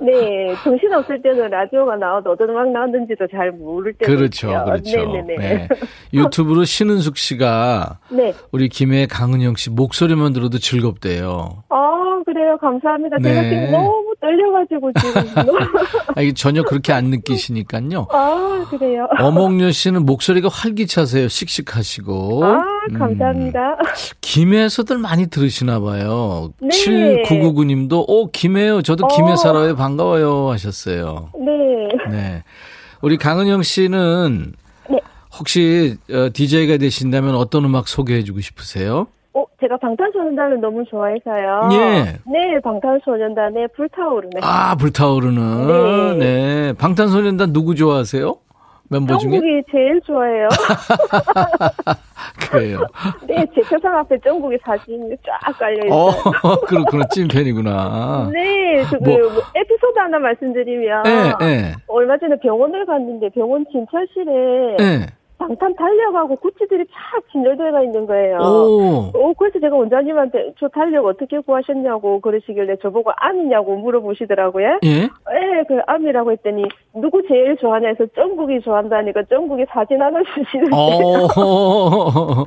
네, 0.00 0.54
정신 0.64 0.92
없을 0.94 1.20
때는 1.20 1.50
라디오가 1.50 1.96
나와도 1.96 2.30
어떤 2.32 2.48
음악 2.50 2.70
나왔는지도 2.70 3.26
잘 3.30 3.52
모를 3.52 3.92
때도 3.92 4.10
그렇죠. 4.16 4.48
있어요. 4.48 4.64
그렇죠. 4.64 4.96
네네네. 5.12 5.36
네. 5.36 5.68
유튜브로 6.14 6.64
신은숙 6.64 7.18
씨가 7.18 7.98
네. 8.10 8.32
우리 8.52 8.68
김해 8.70 9.06
강은영 9.06 9.56
씨 9.56 9.70
목소리만 9.70 10.32
들어도 10.32 10.58
즐겁대요. 10.58 11.64
아, 11.68 12.22
그래요. 12.24 12.56
감사합니다. 12.58 13.18
제가 13.22 13.42
네. 13.42 13.50
지금 13.50 13.70
너무 13.72 14.14
떨려가지고 14.20 14.92
지금. 14.94 15.56
아, 16.16 16.22
이게 16.22 16.32
전혀 16.32 16.62
그렇게 16.62 16.92
안 16.92 17.06
느끼시니까요. 17.06 18.06
아, 18.10 18.66
그래요. 18.70 19.06
어몽여 19.18 19.70
씨는 19.72 20.06
목소리가 20.06 20.48
활기차세요. 20.50 21.28
씩씩하시고. 21.28 22.44
아, 22.44 22.62
음, 22.90 22.98
감사합니다. 22.98 23.76
김해에서들 24.22 24.96
많이 24.98 25.26
들으시나 25.34 25.80
봐요. 25.80 26.50
네. 26.60 26.68
7999님도 26.68 28.04
오 28.08 28.30
김해요. 28.30 28.82
저도 28.82 29.08
김해 29.08 29.32
어. 29.32 29.36
살아요. 29.36 29.74
반가워요 29.74 30.50
하셨어요. 30.50 31.30
네. 31.38 32.10
네. 32.10 32.42
우리 33.02 33.16
강은영 33.16 33.62
씨는 33.62 34.52
네. 34.88 35.00
혹시 35.36 35.96
어, 36.10 36.28
DJ가 36.32 36.76
되신다면 36.78 37.34
어떤 37.34 37.64
음악 37.64 37.88
소개해 37.88 38.22
주고 38.22 38.40
싶으세요? 38.40 39.08
어, 39.34 39.44
제가 39.60 39.76
방탄소년단을 39.78 40.60
너무 40.60 40.84
좋아해서요. 40.88 41.68
예. 41.72 42.20
네, 42.30 42.60
방탄소년단의 42.62 43.68
불타오르네. 43.76 44.40
아, 44.42 44.76
불타오르는. 44.76 46.18
네. 46.20 46.72
방탄소년단 46.74 47.52
누구 47.52 47.74
좋아하세요? 47.74 48.36
멤버 48.94 49.18
중에? 49.18 49.30
정국이 49.32 49.62
제일 49.72 50.00
좋아해요. 50.02 50.48
그래요. 52.50 52.78
네, 53.26 53.44
제 53.54 53.62
책상 53.68 53.96
앞에 53.98 54.18
정국이 54.20 54.56
사진이 54.64 55.16
쫙 55.26 55.58
깔려있어요. 55.58 55.92
어, 56.42 56.60
그렇구나. 56.66 57.04
찐팬이구나. 57.10 58.30
네, 58.32 58.84
그, 58.84 58.96
뭐- 58.96 59.18
뭐 59.32 59.42
에피소드 59.54 59.98
하나 59.98 60.18
말씀드리면. 60.18 61.02
예, 61.06 61.32
예. 61.46 61.72
얼마 61.88 62.16
전에 62.18 62.36
병원을 62.40 62.86
갔는데 62.86 63.30
병원 63.30 63.64
진찰실에 63.72 64.76
예. 64.80 65.06
방탄 65.46 65.74
달력하고 65.74 66.36
구찌들이 66.36 66.86
쫙 66.86 67.22
진열되어 67.30 67.84
있는 67.84 68.06
거예요. 68.06 68.38
오. 68.38 69.10
어, 69.14 69.32
그래서 69.36 69.60
제가 69.60 69.76
원장님한테 69.76 70.54
저 70.58 70.68
달력 70.68 71.04
어떻게 71.04 71.38
구하셨냐고 71.40 72.20
그러시길래 72.20 72.76
저보고 72.82 73.10
암이냐고 73.16 73.76
물어보시더라고요. 73.76 74.78
예? 74.84 75.00
네, 75.00 75.08
그 75.68 75.80
암이라고 75.86 76.32
했더니 76.32 76.64
누구 76.94 77.22
제일 77.28 77.56
좋아하냐 77.58 77.88
해서 77.88 78.06
정국이 78.14 78.60
좋아한다니까 78.62 79.24
정국이 79.28 79.66
사진 79.68 80.00
하나 80.00 80.20
주시는데. 80.22 80.74
어, 80.74 82.46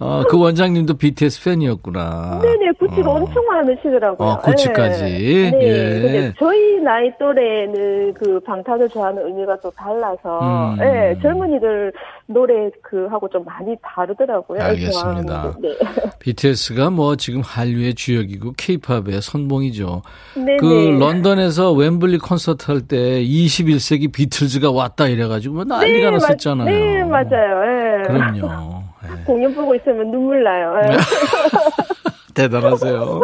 어, 0.00 0.22
그 0.28 0.40
원장님도 0.40 0.98
BTS 0.98 1.44
팬이었구나. 1.44 2.40
네네, 2.42 2.72
구찌가 2.78 3.10
어. 3.10 3.14
엄청 3.14 3.44
많으시더라고요. 3.46 4.28
어, 4.28 4.38
구찌까지? 4.38 5.02
네. 5.04 5.50
네. 5.50 5.60
예. 5.62 6.00
근데 6.00 6.32
저희 6.38 6.80
나이 6.80 7.10
또래는 7.18 8.12
그 8.14 8.40
방탄을 8.40 8.88
좋아하는 8.90 9.26
의미가 9.26 9.60
또 9.60 9.70
달라서, 9.70 10.40
음. 10.40 10.76
네, 10.78 11.18
젊은이들 11.22 11.92
노래 12.30 12.70
그 12.82 13.06
하고 13.06 13.26
좀 13.30 13.42
많이 13.44 13.74
다르더라고요. 13.82 14.60
알겠습니다. 14.62 15.54
네. 15.62 15.68
BTS가 16.20 16.90
뭐 16.90 17.16
지금 17.16 17.40
한류의 17.40 17.94
주역이고 17.94 18.52
케이팝의 18.56 19.22
선봉이죠. 19.22 20.02
네네. 20.34 20.56
그 20.58 20.98
런던에서 21.00 21.72
웸블리 21.72 22.18
콘서트 22.18 22.70
할 22.70 22.82
때 22.82 23.22
21세기 23.24 24.12
비틀즈가 24.12 24.70
왔다 24.70 25.08
이래가지고 25.08 25.54
뭐 25.54 25.64
난리가 25.64 26.10
네, 26.10 26.16
맞- 26.16 26.22
났었잖아요. 26.22 26.66
네, 26.66 27.04
맞아요. 27.04 27.62
예. 27.64 28.02
그럼요. 28.06 28.82
예. 29.04 29.24
공연 29.24 29.54
보고 29.54 29.74
있으면 29.74 30.10
눈물 30.10 30.42
나요. 30.44 30.74
예. 30.84 30.96
대단하세요. 32.34 33.20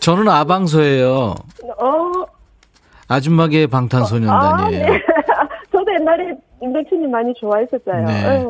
저는 0.00 0.28
아방서예요. 0.28 1.34
어, 1.78 2.12
아줌마계 3.08 3.64
아, 3.64 3.66
방탄소년단이에요. 3.66 4.86
네. 4.86 5.02
저도 5.70 5.92
옛날에 5.94 6.34
임백천님 6.62 7.10
많이 7.10 7.32
좋아했었어요. 7.34 8.04
네. 8.06 8.46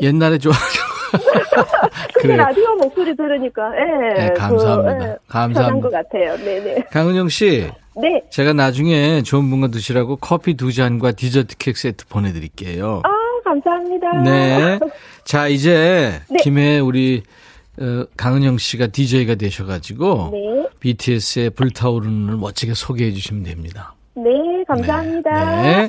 예. 0.00 0.06
옛날에 0.06 0.38
좋아. 0.38 0.52
근데 2.14 2.28
그래요. 2.28 2.36
라디오 2.38 2.74
목소리 2.76 3.14
들으니까, 3.14 3.70
예. 3.76 4.18
네, 4.28 4.32
감사합니다. 4.34 4.98
그, 4.98 5.04
예, 5.04 5.16
감사합니다. 5.28 5.88
것 5.88 5.92
같아요. 5.92 6.36
네네. 6.38 6.84
강은영 6.90 7.28
씨, 7.28 7.70
네. 8.00 8.22
제가 8.30 8.52
나중에 8.52 9.22
좋은 9.22 9.48
분과 9.50 9.68
드시라고 9.68 10.16
커피 10.16 10.54
두 10.54 10.72
잔과 10.72 11.12
디저트 11.12 11.56
케이크 11.58 11.78
세트 11.78 12.06
보내드릴게요. 12.06 13.02
아, 13.04 13.08
감사합니다. 13.44 14.22
네. 14.22 14.78
자, 15.24 15.48
이제 15.48 16.20
네. 16.30 16.38
김해 16.42 16.78
우리 16.80 17.22
어, 17.78 18.04
강은영 18.16 18.58
씨가 18.58 18.88
DJ가 18.88 19.34
되셔가지고 19.34 20.30
네. 20.32 20.66
BTS의 20.80 21.50
불타오르는을 21.50 22.36
멋지게 22.36 22.74
소개해 22.74 23.12
주시면 23.12 23.44
됩니다. 23.44 23.94
네, 24.14 24.30
감사합니다. 24.68 25.62
네. 25.62 25.88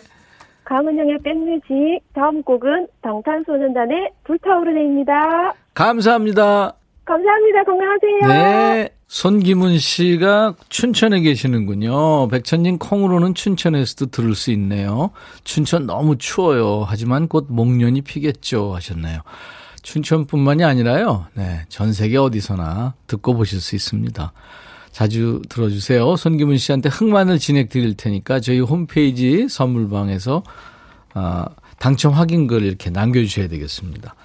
강은영의 0.65 1.19
백뮤직 1.23 1.99
다음 2.13 2.41
곡은 2.43 2.87
방탄소년단의 3.01 4.11
불타오르네입니다. 4.23 5.53
감사합니다. 5.73 6.73
감사합니다. 7.05 7.63
건강하세요. 7.63 8.27
네. 8.27 8.89
손기문 9.07 9.77
씨가 9.77 10.55
춘천에 10.69 11.21
계시는군요. 11.21 12.29
백천님 12.29 12.79
콩으로는 12.79 13.35
춘천에서도 13.35 14.07
들을 14.07 14.33
수 14.33 14.51
있네요. 14.51 15.11
춘천 15.43 15.85
너무 15.85 16.17
추워요. 16.17 16.83
하지만 16.87 17.27
곧 17.27 17.47
목련이 17.49 18.01
피겠죠. 18.01 18.73
하셨나요. 18.73 19.19
춘천뿐만이 19.83 20.63
아니라요. 20.63 21.25
네. 21.33 21.59
전 21.67 21.91
세계 21.93 22.17
어디서나 22.17 22.95
듣고 23.05 23.35
보실 23.35 23.59
수 23.59 23.75
있습니다. 23.75 24.31
자주 24.93 25.41
들어주세요. 25.49 26.15
손기문 26.15 26.57
씨한테 26.57 26.87
흑마늘 26.87 27.39
진행 27.39 27.67
드릴 27.67 27.95
테니까 27.95 28.39
저희 28.39 28.59
홈페이지 28.59 29.47
선물방에서 29.49 30.43
아, 31.15 31.45
당첨 31.79 32.13
확인글 32.13 32.63
이렇게 32.63 32.91
남겨주셔야 32.91 33.47
되겠습니다. 33.47 34.15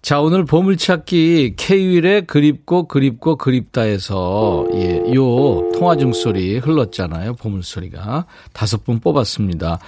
자, 0.00 0.20
오늘 0.20 0.44
보물찾기 0.46 1.56
K윌의 1.58 2.26
그립고 2.26 2.88
그립고 2.88 3.36
그립다에서 3.36 4.68
예, 4.74 5.14
요 5.14 5.70
통화 5.74 5.96
중 5.96 6.12
소리 6.12 6.56
흘렀잖아요. 6.56 7.34
보물 7.34 7.62
소리가. 7.62 8.26
다섯 8.52 8.84
분 8.84 9.00
뽑았습니다. 9.00 9.78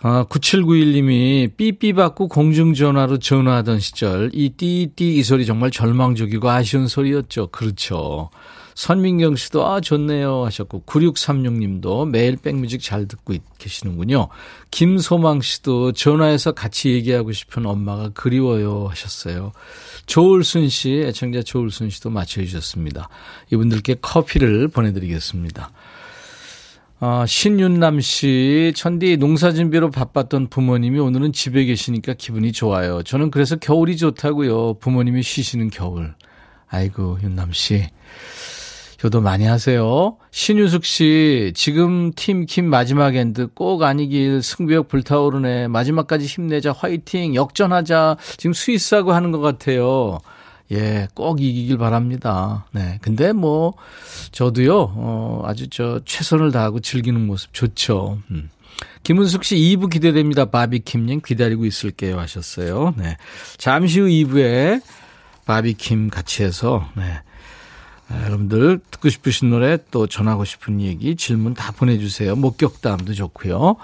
아, 0.00 0.24
9791님이 0.30 1.56
삐삐 1.56 1.94
받고 1.94 2.28
공중전화로 2.28 3.18
전화하던 3.18 3.80
시절 3.80 4.30
이 4.32 4.50
띠띠 4.50 5.16
이 5.16 5.22
소리 5.22 5.44
정말 5.44 5.70
절망적이고 5.70 6.48
아쉬운 6.48 6.86
소리였죠. 6.86 7.48
그렇죠. 7.48 8.30
선민경 8.74 9.36
씨도 9.36 9.66
아 9.66 9.80
좋네요 9.80 10.44
하셨고 10.44 10.82
9636님도 10.86 12.08
매일 12.08 12.36
백뮤직 12.36 12.82
잘 12.82 13.06
듣고 13.06 13.34
계시는군요. 13.58 14.28
김소망 14.70 15.40
씨도 15.40 15.92
전화해서 15.92 16.52
같이 16.52 16.90
얘기하고 16.90 17.32
싶은 17.32 17.66
엄마가 17.66 18.10
그리워요 18.10 18.88
하셨어요. 18.88 19.52
조울순 20.06 20.68
씨, 20.68 21.02
애청자 21.06 21.42
조울순 21.42 21.90
씨도 21.90 22.10
맞춰주셨습니다. 22.10 23.08
이분들께 23.52 23.96
커피를 24.02 24.68
보내드리겠습니다. 24.68 25.70
아, 27.00 27.26
신윤남 27.26 28.00
씨, 28.00 28.72
천디 28.74 29.18
농사 29.18 29.52
준비로 29.52 29.90
바빴던 29.90 30.48
부모님이 30.48 31.00
오늘은 31.00 31.32
집에 31.32 31.64
계시니까 31.64 32.14
기분이 32.14 32.52
좋아요. 32.52 33.02
저는 33.02 33.30
그래서 33.30 33.56
겨울이 33.56 33.96
좋다고요. 33.96 34.74
부모님이 34.78 35.22
쉬시는 35.22 35.70
겨울. 35.70 36.14
아이고, 36.68 37.18
윤남 37.22 37.52
씨. 37.52 37.88
효도 39.04 39.20
많이 39.20 39.44
하세요. 39.44 40.16
신유숙 40.30 40.84
씨, 40.86 41.52
지금 41.54 42.10
팀 42.14 42.46
킴 42.46 42.64
마지막 42.70 43.14
end 43.14 43.48
꼭 43.54 43.82
아니길 43.82 44.42
승부욕 44.42 44.88
불타오르네. 44.88 45.68
마지막까지 45.68 46.24
힘내자. 46.24 46.72
화이팅. 46.72 47.34
역전하자. 47.34 48.16
지금 48.38 48.54
스위스하고 48.54 49.12
하는 49.12 49.30
것 49.30 49.40
같아요. 49.40 50.20
예, 50.72 51.06
꼭 51.14 51.42
이기길 51.42 51.76
바랍니다. 51.76 52.64
네. 52.72 52.98
근데 53.02 53.32
뭐, 53.32 53.74
저도요, 54.32 54.94
어, 54.96 55.42
아주 55.44 55.68
저, 55.68 56.00
최선을 56.06 56.50
다하고 56.52 56.80
즐기는 56.80 57.20
모습 57.26 57.52
좋죠. 57.52 58.18
음. 58.30 58.48
김은숙 59.02 59.44
씨 59.44 59.56
2부 59.56 59.90
기대됩니다. 59.90 60.46
바비킴님 60.46 61.20
기다리고 61.22 61.66
있을게요. 61.66 62.18
하셨어요. 62.18 62.94
네. 62.96 63.18
잠시 63.58 64.00
후 64.00 64.06
2부에 64.06 64.80
바비킴 65.44 66.08
같이 66.08 66.42
해서, 66.42 66.88
네. 66.96 67.04
아, 68.08 68.24
여러분들 68.24 68.80
듣고 68.90 69.08
싶으신 69.08 69.50
노래 69.50 69.78
또 69.90 70.06
전하고 70.06 70.44
싶은 70.44 70.80
얘기 70.80 71.16
질문 71.16 71.54
다 71.54 71.72
보내주세요. 71.72 72.36
목격담도 72.36 73.14
좋고요. 73.14 73.76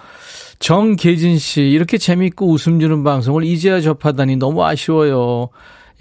정계진 0.59 1.39
씨 1.39 1.63
이렇게 1.63 1.97
재밌고 1.97 2.47
웃음 2.51 2.81
주는 2.81 3.03
방송을 3.03 3.45
이제야 3.45 3.81
접하다니 3.81 4.37
너무 4.37 4.65
아쉬워요. 4.65 5.49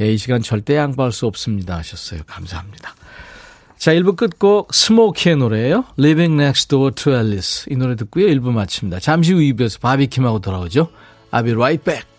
예, 0.02 0.12
이 0.12 0.18
시간 0.18 0.42
절대 0.42 0.76
양보할 0.76 1.12
수 1.12 1.26
없습니다 1.28 1.78
하셨어요. 1.78 2.22
감사합니다. 2.26 2.94
자, 3.78 3.94
1부 3.94 4.18
끝곡 4.18 4.74
스모키의 4.74 5.38
노래예요. 5.38 5.86
Living 5.98 6.34
Next 6.34 6.68
Door 6.68 6.92
to 6.96 7.14
Alice. 7.14 7.66
이 7.72 7.78
노래 7.78 7.96
듣고요. 7.96 8.28
1부 8.28 8.52
마칩니다. 8.52 9.00
잠시 9.00 9.32
후 9.32 9.40
2부에서 9.40 9.80
바비킴하고 9.80 10.40
돌아오죠. 10.40 10.90
I'll 11.32 11.46
be 11.46 11.54
right 11.54 11.82
back. 11.84 12.19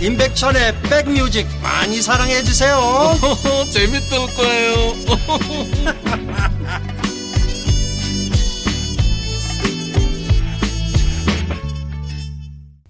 임백천의 0.00 0.80
백뮤직 0.82 1.46
많이 1.62 2.00
사랑해 2.00 2.42
주세요. 2.42 2.80
재밌을 3.70 4.18
거예요. 4.34 4.94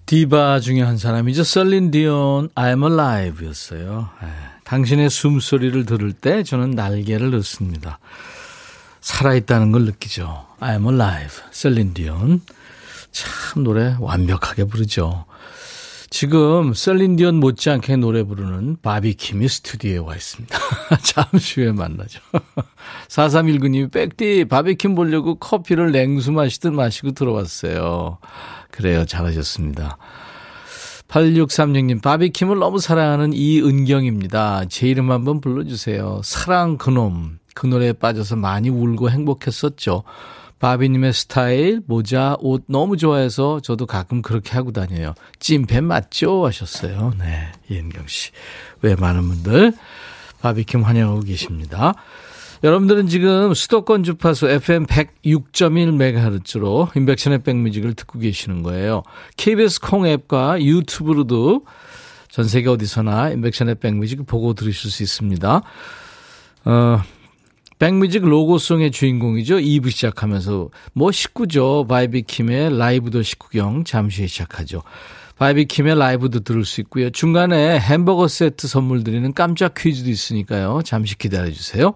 디바 0.05 0.59
중에 0.61 0.81
한 0.81 0.97
사람이죠. 0.97 1.43
셀린 1.43 1.91
디온, 1.91 2.49
I'm 2.55 2.83
Alive 2.83 3.47
였어요. 3.47 4.09
에, 4.21 4.25
당신의 4.63 5.09
숨소리를 5.09 5.85
들을 5.85 6.13
때 6.13 6.43
저는 6.43 6.71
날개를 6.71 7.31
넣습니다. 7.31 7.99
살아있다는 9.01 9.71
걸 9.71 9.83
느끼죠. 9.83 10.45
I'm 10.59 10.85
Alive, 10.85 11.43
셀린 11.51 11.93
디온. 11.93 12.41
참 13.11 13.63
노래 13.63 13.95
완벽하게 13.99 14.65
부르죠. 14.65 15.25
지금 16.11 16.73
셀린디언 16.73 17.39
못지않게 17.39 17.95
노래 17.95 18.23
부르는 18.23 18.75
바비킴이 18.81 19.47
스튜디오에 19.47 19.97
와 19.99 20.13
있습니다. 20.13 20.59
잠시 21.03 21.61
후에 21.61 21.71
만나죠. 21.71 22.19
4319님이 23.07 23.89
백디 23.89 24.43
바비킴 24.45 24.93
보려고 24.93 25.35
커피를 25.35 25.93
냉수 25.93 26.33
마시듯 26.33 26.73
마시고 26.73 27.11
들어왔어요. 27.11 28.17
그래요. 28.71 29.05
잘하셨습니다. 29.05 29.97
8636님, 31.07 32.01
바비킴을 32.01 32.59
너무 32.59 32.79
사랑하는 32.79 33.31
이은경입니다. 33.31 34.65
제 34.67 34.89
이름 34.89 35.11
한번 35.11 35.39
불러주세요. 35.39 36.19
사랑 36.25 36.77
그놈. 36.77 37.39
그 37.53 37.67
노래에 37.67 37.93
빠져서 37.93 38.35
많이 38.35 38.69
울고 38.69 39.09
행복했었죠. 39.09 40.03
바비님의 40.61 41.13
스타일, 41.13 41.81
모자, 41.87 42.37
옷 42.39 42.63
너무 42.67 42.95
좋아해서 42.95 43.61
저도 43.61 43.87
가끔 43.87 44.21
그렇게 44.21 44.51
하고 44.51 44.71
다녀요. 44.71 45.15
찐팬 45.39 45.83
맞죠? 45.83 46.45
하셨어요. 46.45 47.13
네, 47.17 47.51
이은경 47.67 48.05
씨. 48.05 48.29
왜 48.83 48.95
많은 48.95 49.27
분들 49.27 49.73
바비킴 50.39 50.83
환영하고 50.83 51.21
계십니다. 51.21 51.95
여러분들은 52.63 53.07
지금 53.07 53.55
수도권 53.55 54.03
주파수 54.03 54.47
FM 54.47 54.85
106.1MHz로 54.85 56.95
인백션의 56.95 57.41
백뮤직을 57.41 57.95
듣고 57.95 58.19
계시는 58.19 58.61
거예요. 58.61 59.01
KBS 59.37 59.81
콩 59.81 60.05
앱과 60.05 60.61
유튜브로도 60.61 61.65
전 62.29 62.47
세계 62.47 62.69
어디서나 62.69 63.31
임백천의 63.31 63.75
백뮤직을 63.75 64.25
보고 64.25 64.53
들으실 64.53 64.91
수 64.91 65.01
있습니다. 65.01 65.63
어, 66.65 67.01
백뮤직 67.81 68.23
로고송의 68.23 68.91
주인공이죠. 68.91 69.55
2부 69.55 69.89
시작하면서 69.89 70.69
뭐 70.93 71.11
식구죠. 71.11 71.87
바비킴의 71.89 72.77
라이브도 72.77 73.23
식구경 73.23 73.85
잠시 73.85 74.21
후에 74.21 74.27
시작하죠. 74.27 74.83
바비킴의 75.39 75.97
라이브도 75.97 76.41
들을 76.41 76.63
수 76.63 76.79
있고요. 76.81 77.09
중간에 77.09 77.79
햄버거 77.79 78.27
세트 78.27 78.67
선물 78.67 79.03
드리는 79.03 79.33
깜짝 79.33 79.73
퀴즈도 79.73 80.11
있으니까요. 80.11 80.81
잠시 80.85 81.17
기다려주세요. 81.17 81.95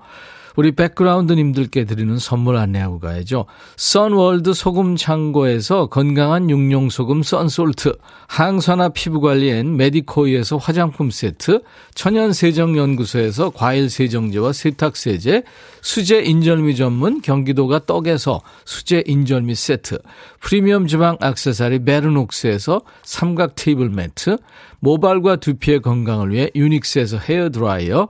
우리 0.56 0.72
백그라운드님들께 0.72 1.86
드리는 1.86 2.18
선물 2.18 2.56
안내하고 2.56 3.00
가야죠. 3.00 3.46
선월드 3.76 4.54
소금 4.54 4.96
창고에서 4.96 5.88
건강한 5.88 6.50
육룡 6.50 6.90
소금 6.90 7.24
썬솔트, 7.24 7.98
항산화 8.28 8.90
피부 8.90 9.20
관리엔 9.20 9.76
메디코이에서 9.76 10.58
화장품 10.58 11.12
세트, 11.12 11.62
천연 11.94 12.32
세정 12.32 12.78
연구소에서 12.78 13.50
과일 13.50 13.90
세정제와 13.90 14.54
세탁 14.54 14.96
세제, 14.96 15.44
수제 15.82 16.22
인절미 16.22 16.76
전문 16.76 17.22
경기도가 17.22 17.86
떡에서 17.86 18.42
수제 18.64 19.04
인절미 19.06 19.56
세트, 19.56 20.00
프리미엄 20.40 20.88
주방 20.88 21.18
액세서리 21.22 21.84
베르녹스에서 21.84 22.82
삼각 23.04 23.56
테이블 23.56 23.90
매트, 23.90 24.38
모발과 24.80 25.38
두피의 25.38 25.82
건강을 25.82 26.32
위해 26.32 26.50
유닉스에서 26.56 27.18
헤어 27.18 27.50
드라이어, 27.50 28.08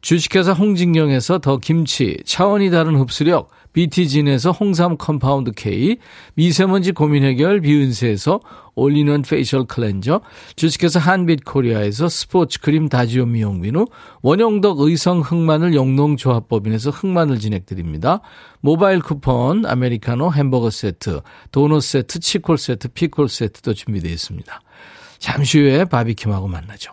주식회사 0.00 0.52
홍진경에서 0.52 1.40
더 1.40 1.58
김치, 1.58 2.16
차원이 2.24 2.70
다른 2.70 2.96
흡수력, 2.96 3.50
BT진에서 3.74 4.50
홍삼 4.50 4.96
compound 4.96 5.52
K, 5.52 5.98
미세먼지 6.34 6.92
고민 6.92 7.22
해결 7.22 7.60
비은세에서 7.60 8.40
올리는 8.74 9.22
facial 9.22 9.66
cleanser, 9.66 10.22
주식회사 10.56 10.98
한빛 10.98 11.44
코리아에서 11.44 12.08
스포츠 12.08 12.60
크림 12.60 12.88
다지오 12.88 13.26
미용비누, 13.26 13.84
원형덕 14.22 14.80
의성 14.80 15.20
흑마늘 15.20 15.74
영농조합법인에서 15.74 16.90
흑마늘 16.90 17.38
진액 17.38 17.67
드립니다. 17.67 18.20
모바일 18.60 19.00
쿠폰, 19.00 19.66
아메리카노 19.66 20.32
햄버거 20.32 20.70
세트, 20.70 21.20
도넛 21.52 21.82
세트, 21.82 22.20
치콜 22.20 22.56
세트, 22.56 22.88
피콜 22.88 23.28
세트도 23.28 23.74
준비되어 23.74 24.10
있습니다. 24.10 24.60
잠시 25.18 25.60
후에 25.60 25.84
바비킴하고 25.84 26.48
만나죠. 26.48 26.92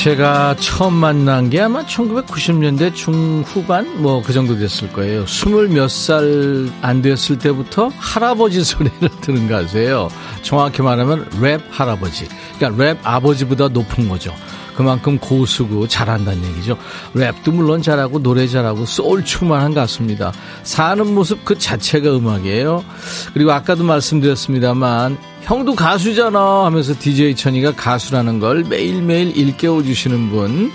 제가 0.00 0.56
처음 0.58 0.94
만난 0.94 1.50
게 1.50 1.60
아마 1.60 1.84
1990년대 1.84 2.94
중후반 2.94 4.00
뭐 4.02 4.22
그 4.22 4.32
정도 4.32 4.56
됐을 4.56 4.90
거예요. 4.94 5.26
스물 5.26 5.68
몇 5.68 5.88
살 5.90 6.70
안 6.80 7.02
됐을 7.02 7.38
때부터 7.38 7.90
할아버지 7.98 8.64
소리를 8.64 8.96
듣는 9.20 9.46
가수예요. 9.46 10.08
정확히 10.40 10.80
말하면 10.80 11.28
랩 11.42 11.60
할아버지. 11.70 12.26
그러니까 12.58 12.82
랩 12.82 12.98
아버지보다 13.02 13.68
높은 13.68 14.08
거죠. 14.08 14.34
그만큼 14.74 15.18
고수고 15.18 15.88
잘한다는 15.88 16.42
얘기죠. 16.50 16.76
랩도 17.14 17.52
물론 17.52 17.82
잘하고 17.82 18.22
노래 18.22 18.46
잘하고 18.46 18.86
소울충만한 18.86 19.74
가수입니다. 19.74 20.32
사는 20.62 21.14
모습 21.14 21.44
그 21.44 21.58
자체가 21.58 22.16
음악이에요. 22.16 22.84
그리고 23.34 23.52
아까도 23.52 23.84
말씀드렸습니다만 23.84 25.18
형도 25.42 25.74
가수잖아 25.74 26.64
하면서 26.64 26.94
DJ 26.98 27.34
천이가 27.34 27.74
가수라는 27.74 28.40
걸 28.40 28.64
매일매일 28.64 29.36
일깨워 29.36 29.82
주시는 29.82 30.30
분. 30.30 30.72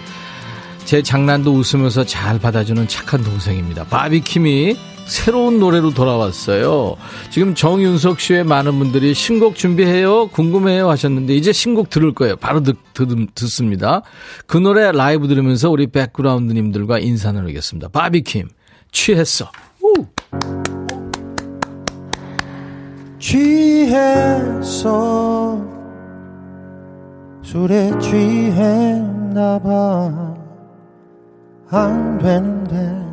제 0.86 1.01
장난도 1.01 1.51
웃으면서 1.51 2.03
잘 2.05 2.39
받아주는 2.39 2.88
착한 2.88 3.23
동생입니다. 3.23 3.86
바비킴이 3.86 4.77
새로운 5.05 5.59
노래로 5.59 5.93
돌아왔어요. 5.93 6.97
지금 7.29 7.53
정윤석 7.55 8.19
씨의 8.19 8.43
많은 8.43 8.77
분들이 8.79 9.13
신곡 9.13 9.55
준비해요? 9.55 10.27
궁금해요? 10.27 10.89
하셨는데 10.89 11.35
이제 11.35 11.53
신곡 11.53 11.89
들을 11.89 12.13
거예요. 12.13 12.35
바로 12.35 12.63
듣, 12.63 12.77
듣, 12.93 13.07
듣 13.35 13.47
습니다. 13.47 14.01
그 14.47 14.57
노래 14.57 14.91
라이브 14.91 15.27
들으면서 15.27 15.69
우리 15.69 15.87
백그라운드님들과 15.87 16.99
인사 16.99 17.31
나누겠습니다. 17.31 17.89
바비킴, 17.89 18.49
취했어. 18.91 19.51
우! 19.81 20.05
취했어 23.25 24.85
술에 27.41 27.91
취했나봐 27.99 29.65
안 31.71 32.17
되는데 32.19 33.04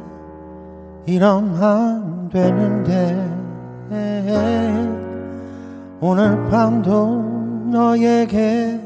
이러면 1.06 1.62
안 1.62 2.28
되는데 2.28 3.30
오늘 6.00 6.48
밤도 6.48 7.22
너에게 7.70 8.80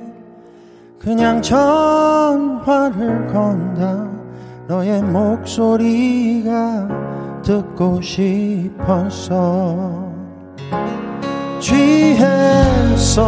그냥 0.99 1.41
전화를 1.43 3.27
건다. 3.29 4.09
너의 4.67 5.03
목소리가 5.03 6.89
듣고 7.43 8.01
싶어서 8.01 10.11
취했어. 11.61 13.27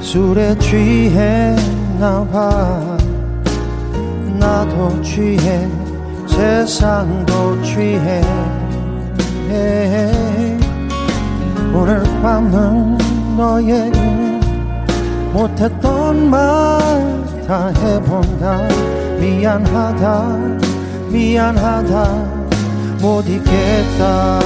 술에 0.00 0.58
취했나 0.58 2.24
봐. 2.26 2.98
나도 4.38 5.00
취해 5.02 5.68
세상도 6.36 7.62
취해. 7.62 8.22
오늘 11.74 12.02
밤은 12.22 12.98
너에게 13.36 14.00
못했던 15.32 16.30
말 16.30 17.24
다 17.46 17.68
해본다. 17.68 18.68
미안하다 19.20 20.28
미안하다. 21.10 22.44
못 23.00 23.28
잊겠다 23.28 24.40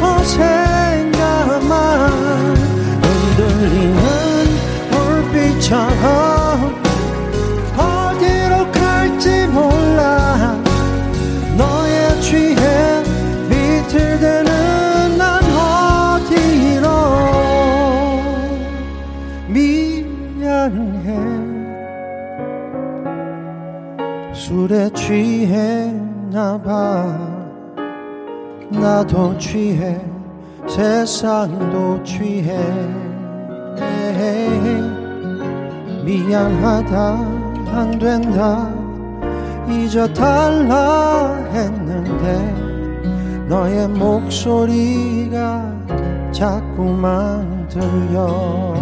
더 0.00 0.24
생각만 0.24 1.68
흔들리는 3.02 4.00
불빛처럼 4.90 6.82
어디로 7.76 8.72
갈지 8.72 9.46
몰라. 9.48 10.56
너의 11.58 12.20
취해 12.22 13.02
비틀대는 13.50 15.18
난 15.18 15.42
어디로? 16.24 16.86
미안해. 19.48 21.10
술에 24.32 24.88
취했나봐 24.94 26.12
나도 28.82 29.38
취해 29.38 30.00
세상도 30.68 32.02
취해. 32.02 32.58
미안하다 36.04 37.14
안 37.74 37.96
된다. 37.96 38.68
잊어달라 39.68 41.32
했는데 41.52 43.46
너의 43.48 43.86
목소리가 43.86 45.72
자꾸만 46.32 47.68
들려 47.68 48.74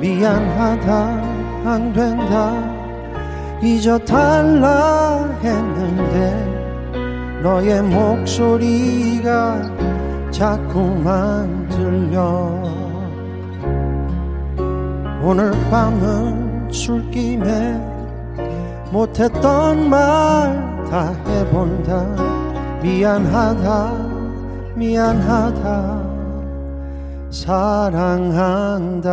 미안하다 0.00 1.22
안 1.64 1.92
된다. 1.92 2.52
잊어달라 3.62 5.26
했는데 5.42 7.40
너의 7.42 7.82
목소리가 7.82 9.62
자꾸만 10.30 11.68
들려. 11.68 12.62
오늘 15.22 15.50
밤은 15.70 16.68
술김에 16.70 17.78
못했던 18.90 19.88
말 19.90 20.70
다 20.90 21.14
해본다. 21.24 22.04
미안하다 22.82 23.92
미안하다 24.74 26.09
사랑한다 27.30 29.10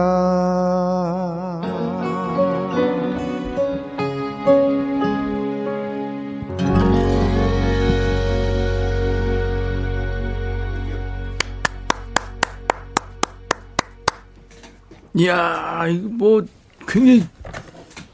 이야, 15.20 15.88
이거 15.88 16.10
뭐 16.10 16.46
굉장히 16.88 17.24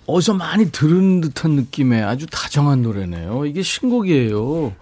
어디서 0.06 0.36
많이 0.36 0.72
들은 0.72 1.20
듯한 1.22 1.52
느낌의 1.52 2.02
아주 2.02 2.28
다정한 2.28 2.82
노래네요. 2.82 3.46
이게 3.46 3.62
신곡이에요. 3.62 4.74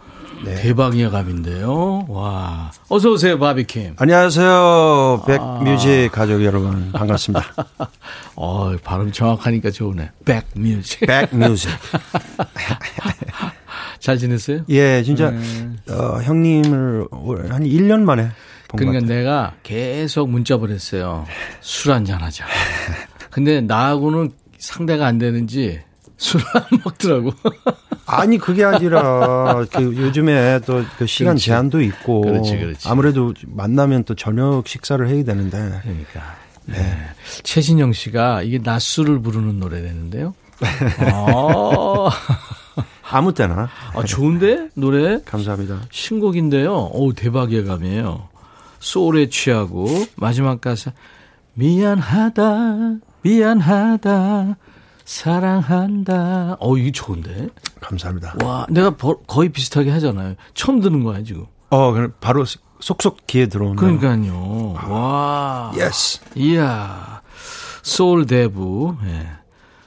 대박 0.43 0.97
예감인데요. 0.97 2.05
와. 2.09 2.71
어서 2.89 3.11
오세요, 3.11 3.37
바비킴. 3.37 3.95
안녕하세요. 3.97 5.23
백뮤직 5.27 6.09
가족 6.11 6.43
여러분. 6.43 6.91
반갑습니다. 6.91 7.45
어, 8.35 8.75
발음 8.83 9.11
정확하니까 9.11 9.69
좋으네. 9.71 10.09
백뮤직. 10.25 11.01
백뮤직. 11.01 11.69
잘 13.99 14.17
지냈어요? 14.17 14.61
예, 14.69 15.03
진짜 15.03 15.27
어, 15.89 16.21
형님을 16.23 17.07
올- 17.11 17.51
한 17.51 17.63
1년 17.63 18.01
만에 18.01 18.29
본것 18.69 18.87
그러니까. 18.93 19.13
내가 19.13 19.53
계속 19.61 20.29
문자 20.29 20.57
보냈어요. 20.57 21.25
술 21.59 21.91
한잔 21.91 22.21
하자. 22.21 22.45
근데 23.29 23.61
나하고는 23.61 24.31
상대가 24.57 25.05
안 25.05 25.19
되는지 25.19 25.81
술을 26.21 26.45
안 26.53 26.63
먹더라고. 26.85 27.31
아니 28.05 28.37
그게 28.37 28.63
아니라 28.63 29.65
그 29.71 29.95
요즘에 29.97 30.59
또 30.65 30.83
그 30.97 31.07
시간 31.07 31.33
그렇지. 31.33 31.45
제한도 31.45 31.81
있고 31.81 32.21
그렇지, 32.21 32.57
그렇지. 32.57 32.87
아무래도 32.87 33.33
만나면 33.47 34.03
또 34.03 34.13
저녁 34.15 34.67
식사를 34.67 35.05
해야 35.07 35.23
되는데 35.23 35.57
그러니까. 35.81 36.21
네. 36.65 36.77
최진영 37.43 37.91
씨가 37.93 38.43
이게 38.43 38.59
낮술을 38.63 39.19
부르는 39.21 39.59
노래라는데요. 39.59 40.35
아, 40.99 42.09
아무 43.09 43.33
때나 43.33 43.69
아, 43.95 44.03
좋은데? 44.05 44.69
노래? 44.75 45.21
감사합니다. 45.23 45.81
신곡인데요. 45.91 46.91
오, 46.93 47.13
대박 47.13 47.51
예감이에요. 47.51 48.29
소울에 48.79 49.27
취하고, 49.29 49.87
마지막 50.15 50.61
가사, 50.61 50.91
미안하다, 51.55 52.95
미안하다, 53.23 54.55
사랑한다. 55.11 56.55
어, 56.59 56.77
이게 56.77 56.91
좋은데? 56.91 57.49
감사합니다. 57.81 58.35
와, 58.43 58.65
내가 58.69 58.91
버- 58.95 59.17
거의 59.27 59.49
비슷하게 59.49 59.91
하잖아요. 59.91 60.35
처음 60.53 60.79
듣는 60.79 61.03
거야, 61.03 61.21
지금. 61.23 61.45
어, 61.69 61.91
그럼 61.91 62.13
바로 62.21 62.45
속속 62.79 63.27
귀에 63.27 63.47
들어오는. 63.47 63.75
그러니까요. 63.75 64.73
와. 64.89 65.73
Yes. 65.77 66.21
이야. 66.35 67.21
소울 67.83 68.25
대부. 68.25 68.95
예. 69.05 69.27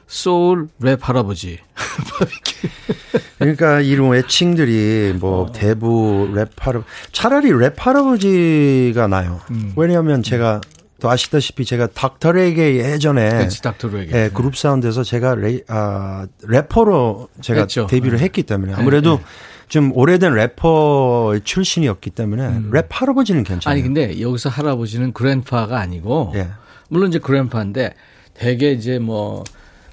소울 0.07 0.69
랩 0.81 0.99
할아버지. 1.03 1.59
그러니까 3.39 3.81
이런 3.81 4.15
애칭들이 4.15 5.13
어. 5.17 5.19
뭐 5.19 5.53
대부 5.53 6.31
랩 6.35 6.51
할아 6.59 6.83
차라리 7.13 7.51
랩 7.51 7.75
할아버지가 7.79 9.07
나아요. 9.09 9.41
음. 9.51 9.73
왜냐하면 9.75 10.23
제가 10.23 10.61
또 11.05 11.11
아시다시피 11.11 11.67
제가 11.67 11.89
닥터레게 11.89 12.77
예전에 12.77 13.29
그렇지, 13.29 13.61
닥터레게. 13.61 14.17
예, 14.17 14.31
그룹 14.33 14.57
사운드에서 14.57 15.05
제가 15.05 15.35
레, 15.35 15.61
아, 15.69 16.27
래퍼로 16.45 17.29
제가 17.43 17.61
했죠. 17.61 17.87
데뷔를 17.87 18.17
네. 18.17 18.25
했기 18.25 18.43
때문에 18.43 18.73
네, 18.73 18.81
아무래도 18.81 19.19
네. 19.19 19.25
좀 19.69 19.93
오래된 19.95 20.33
래퍼 20.33 21.41
출신이었기 21.45 22.09
때문에 22.09 22.59
랩 22.73 22.87
할아버지는 22.89 23.45
괜찮아요. 23.45 23.71
음. 23.71 23.71
아니, 23.71 23.83
근데 23.83 24.19
여기서 24.19 24.49
할아버지는 24.49 25.13
grandpa가 25.13 25.79
아니고, 25.79 26.33
예. 26.37 26.49
물론 26.89 27.11
이제 27.11 27.19
grandpa인데, 27.19 27.93
대개 28.33 28.73
이제 28.73 28.99
뭐, 28.99 29.45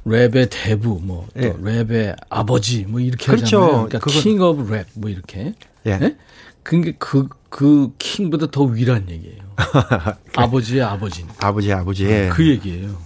랩의 0.07 0.47
대부, 0.49 1.01
뭐, 1.03 1.27
또 1.33 1.41
예. 1.43 1.51
랩의 1.51 2.15
아버지, 2.29 2.85
뭐, 2.85 3.01
이렇게 3.01 3.25
그렇죠. 3.25 3.63
하잖아요. 3.63 3.87
그러니까 3.89 4.11
King 4.11 4.41
of 4.41 4.73
rap, 4.73 4.85
뭐, 4.93 5.09
이렇게. 5.09 5.55
예. 5.87 6.15
예? 6.61 6.63
그게 6.63 6.93
그, 6.97 7.27
그 7.49 7.91
킹보다 7.97 8.47
더 8.51 8.63
위란 8.63 9.09
얘기예요. 9.09 9.41
아버지의 10.35 10.83
아버지니까. 10.83 11.47
아버지 11.47 11.71
아버지 11.73 12.05
예. 12.05 12.29
그 12.31 12.47
얘기예요. 12.47 12.97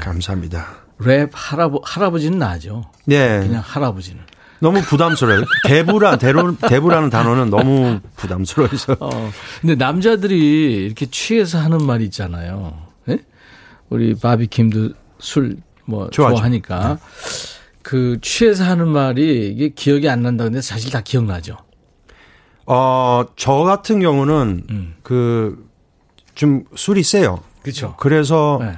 감사합니다. 0.00 0.84
랩 1.00 1.30
할아버, 1.32 1.80
할아버지는 1.84 2.38
나죠. 2.38 2.84
네. 3.04 3.40
그냥 3.40 3.62
할아버지는. 3.64 4.22
너무 4.60 4.80
부담스러워요. 4.80 5.44
대부라 5.66 6.16
대로 6.16 6.56
대부라는 6.56 7.10
단어는 7.10 7.50
너무 7.50 8.00
부담스러워서. 8.16 8.96
어, 9.00 9.30
근데 9.60 9.74
남자들이 9.74 10.86
이렇게 10.86 11.06
취해서 11.06 11.58
하는 11.58 11.84
말 11.84 12.00
있잖아요. 12.02 12.78
예? 13.10 13.18
우리 13.90 14.14
바비킴도 14.14 14.90
술 15.18 15.56
뭐. 15.84 16.08
좋아하니까 16.10 16.98
그 17.82 18.18
취해서 18.22 18.64
하는 18.64 18.88
말이 18.88 19.48
이게 19.48 19.68
기억이 19.68 20.08
안 20.08 20.22
난다 20.22 20.44
근데 20.44 20.62
사실 20.62 20.90
다 20.90 21.02
기억나죠. 21.02 21.58
어, 22.66 23.24
저 23.36 23.52
같은 23.56 24.00
경우는 24.00 24.64
음. 24.70 24.94
그좀 25.02 26.64
술이 26.74 27.02
세요. 27.02 27.40
그렇죠. 27.62 27.94
그래서 27.98 28.58
네. 28.60 28.72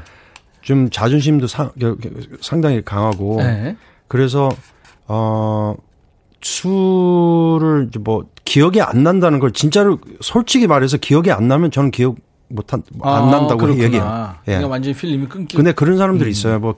좀 0.62 0.90
자존심도 0.90 1.46
상, 1.46 1.70
상당히 2.40 2.82
강하고 2.84 3.36
네. 3.38 3.76
그래서 4.08 4.48
어 5.06 5.74
술을 6.42 7.90
뭐 8.00 8.26
기억이 8.44 8.80
안 8.80 9.02
난다는 9.02 9.38
걸 9.40 9.52
진짜로 9.52 9.98
솔직히 10.20 10.66
말해서 10.66 10.96
기억이 10.96 11.30
안 11.32 11.48
나면 11.48 11.70
저는 11.70 11.90
기억 11.90 12.16
못한 12.48 12.82
안 13.02 13.24
아, 13.24 13.30
난다고 13.30 13.58
그렇구나. 13.58 13.84
얘기해요. 13.84 14.34
예. 14.42 14.52
그러니까 14.52 14.68
완전히 14.68 14.94
필름이 14.94 15.26
끊기고. 15.26 15.56
근데 15.56 15.72
그런 15.72 15.96
사람들이 15.96 16.28
음. 16.28 16.32
있어요. 16.32 16.58
뭐 16.60 16.76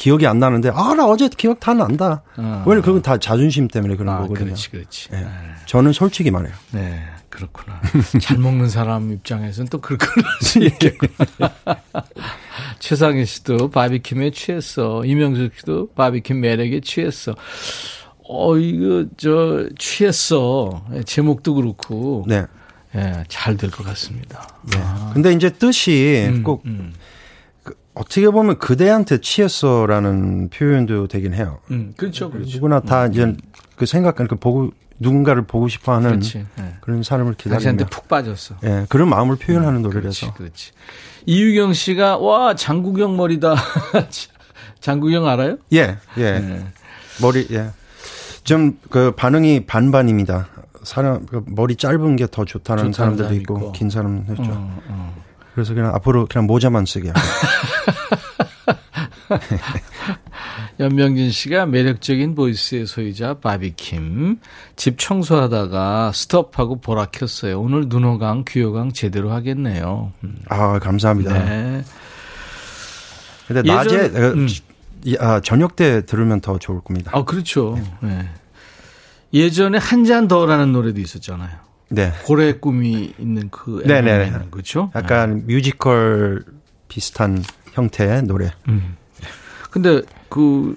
기억이 0.00 0.26
안 0.26 0.38
나는데 0.38 0.70
아 0.70 0.94
나 0.94 1.04
어제 1.06 1.28
기억 1.28 1.60
다 1.60 1.74
난다. 1.74 2.22
어. 2.38 2.64
왜냐면 2.66 2.82
그건 2.82 3.02
다 3.02 3.18
자존심 3.18 3.68
때문에 3.68 3.96
그런 3.96 4.14
아, 4.14 4.20
거거든요. 4.22 4.46
그렇지, 4.46 4.70
그렇지. 4.70 5.08
예. 5.12 5.16
네. 5.16 5.26
저는 5.66 5.92
솔직히 5.92 6.30
말해요. 6.30 6.54
네, 6.72 7.02
그렇구나. 7.28 7.80
잘 8.18 8.38
먹는 8.38 8.70
사람 8.70 9.12
입장에서는 9.12 9.68
또 9.68 9.78
그렇구나. 9.82 10.26
수 10.40 10.58
있겠구나. 10.64 11.12
최상희 12.78 13.26
씨도 13.26 13.70
바비킴에 13.70 14.30
취했어. 14.30 15.04
이명숙 15.04 15.52
씨도 15.58 15.88
바비킴 15.94 16.40
매력에 16.40 16.80
취했어. 16.80 17.34
어, 18.26 18.56
이거, 18.56 19.04
저, 19.18 19.66
취했어. 19.78 20.82
예, 20.94 21.02
제목도 21.02 21.54
그렇고. 21.54 22.24
네. 22.26 22.46
예, 22.96 23.22
잘 23.28 23.56
될 23.56 23.70
것 23.70 23.84
같습니다. 23.86 24.48
아. 24.74 25.10
근데 25.14 25.32
이제 25.32 25.50
뜻이 25.50 26.26
음, 26.28 26.42
꼭 26.42 26.62
음, 26.66 26.92
어떻게 27.94 28.28
보면 28.30 28.58
그대한테 28.58 29.20
취했어라는 29.20 30.50
표현도 30.50 31.08
되긴 31.08 31.34
해요. 31.34 31.58
음, 31.70 31.92
그렇죠, 31.96 32.30
그렇죠. 32.30 32.50
누구나 32.56 32.80
다 32.80 33.06
이제 33.06 33.34
그 33.76 33.86
생각하는 33.86 34.28
그 34.28 34.36
보고 34.36 34.70
누군가를 34.98 35.42
보고 35.42 35.66
싶어하는 35.68 36.10
그렇지. 36.10 36.46
예. 36.58 36.74
그런 36.82 37.02
사람을 37.02 37.34
당신한테 37.34 37.58
기다리면 37.84 37.86
푹 37.90 38.06
빠졌어. 38.08 38.56
예, 38.64 38.86
그런 38.88 39.08
마음을 39.08 39.36
표현하는 39.36 39.82
그렇지, 39.82 39.96
노래라서 40.24 40.34
그렇지. 40.34 40.72
이유경 41.26 41.72
씨가, 41.72 42.18
와, 42.18 42.54
장국영 42.54 43.16
머리다. 43.16 43.54
장국영 44.80 45.26
알아요? 45.26 45.56
예, 45.72 45.96
예. 46.16 46.32
네. 46.38 46.66
머리 47.20 47.46
예. 47.50 47.70
좀 48.44 48.78
그 48.90 49.12
반응이 49.12 49.66
반반입니다. 49.66 50.48
사람 50.82 51.26
그 51.26 51.42
머리 51.46 51.76
짧은 51.76 52.16
게 52.16 52.26
더 52.26 52.44
좋다는 52.44 52.84
좋다는 52.84 52.92
사람들도 52.92 53.22
사람 53.24 53.40
있고, 53.40 53.56
있고. 53.58 53.72
긴 53.72 53.90
사람은 53.90 54.24
했죠. 54.28 54.42
어, 54.50 54.80
어. 54.88 55.14
그래서 55.60 55.74
그냥 55.74 55.94
앞으로 55.94 56.24
그냥 56.26 56.46
모자만 56.46 56.86
쓰게. 56.86 57.12
연명진 60.80 61.30
씨가 61.30 61.66
매력적인 61.66 62.34
보이스의 62.34 62.86
소유자 62.86 63.34
바비킴. 63.34 64.40
집 64.76 64.98
청소하다가 64.98 66.12
스톱하고 66.12 66.80
보라 66.80 67.06
켰어요. 67.06 67.60
오늘 67.60 67.84
눈호강, 67.88 68.44
귀호강 68.48 68.92
제대로 68.92 69.32
하겠네요. 69.32 70.12
음. 70.24 70.36
아 70.48 70.78
감사합니다. 70.78 71.32
네. 71.44 71.84
근데 73.46 73.60
예전- 73.60 73.76
낮에 73.76 73.98
어, 74.18 74.32
음. 74.32 74.48
이- 75.04 75.16
아, 75.20 75.40
저녁 75.40 75.76
때 75.76 76.06
들으면 76.06 76.40
더 76.40 76.58
좋을 76.58 76.80
겁니다. 76.80 77.10
아, 77.14 77.22
그렇죠. 77.24 77.78
네. 78.00 78.26
예전에 79.34 79.76
한 79.76 80.04
잔 80.06 80.26
더라는 80.26 80.72
노래도 80.72 81.00
있었잖아요. 81.02 81.50
네. 81.90 82.12
고래 82.24 82.52
꿈이 82.54 83.12
있는 83.18 83.50
그. 83.50 83.82
앨범에는 83.84 84.50
그렇죠? 84.50 84.90
약간 84.94 85.44
뮤지컬 85.46 86.44
비슷한 86.88 87.42
형태의 87.72 88.22
노래. 88.22 88.52
음. 88.68 88.96
근데 89.70 90.02
그 90.28 90.76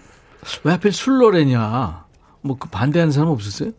왜 0.63 0.73
하필 0.73 0.91
술 0.91 1.19
노래냐? 1.19 2.03
뭐 2.41 2.57
그 2.59 2.67
반대하는 2.69 3.11
사람 3.13 3.29
없었어요? 3.29 3.71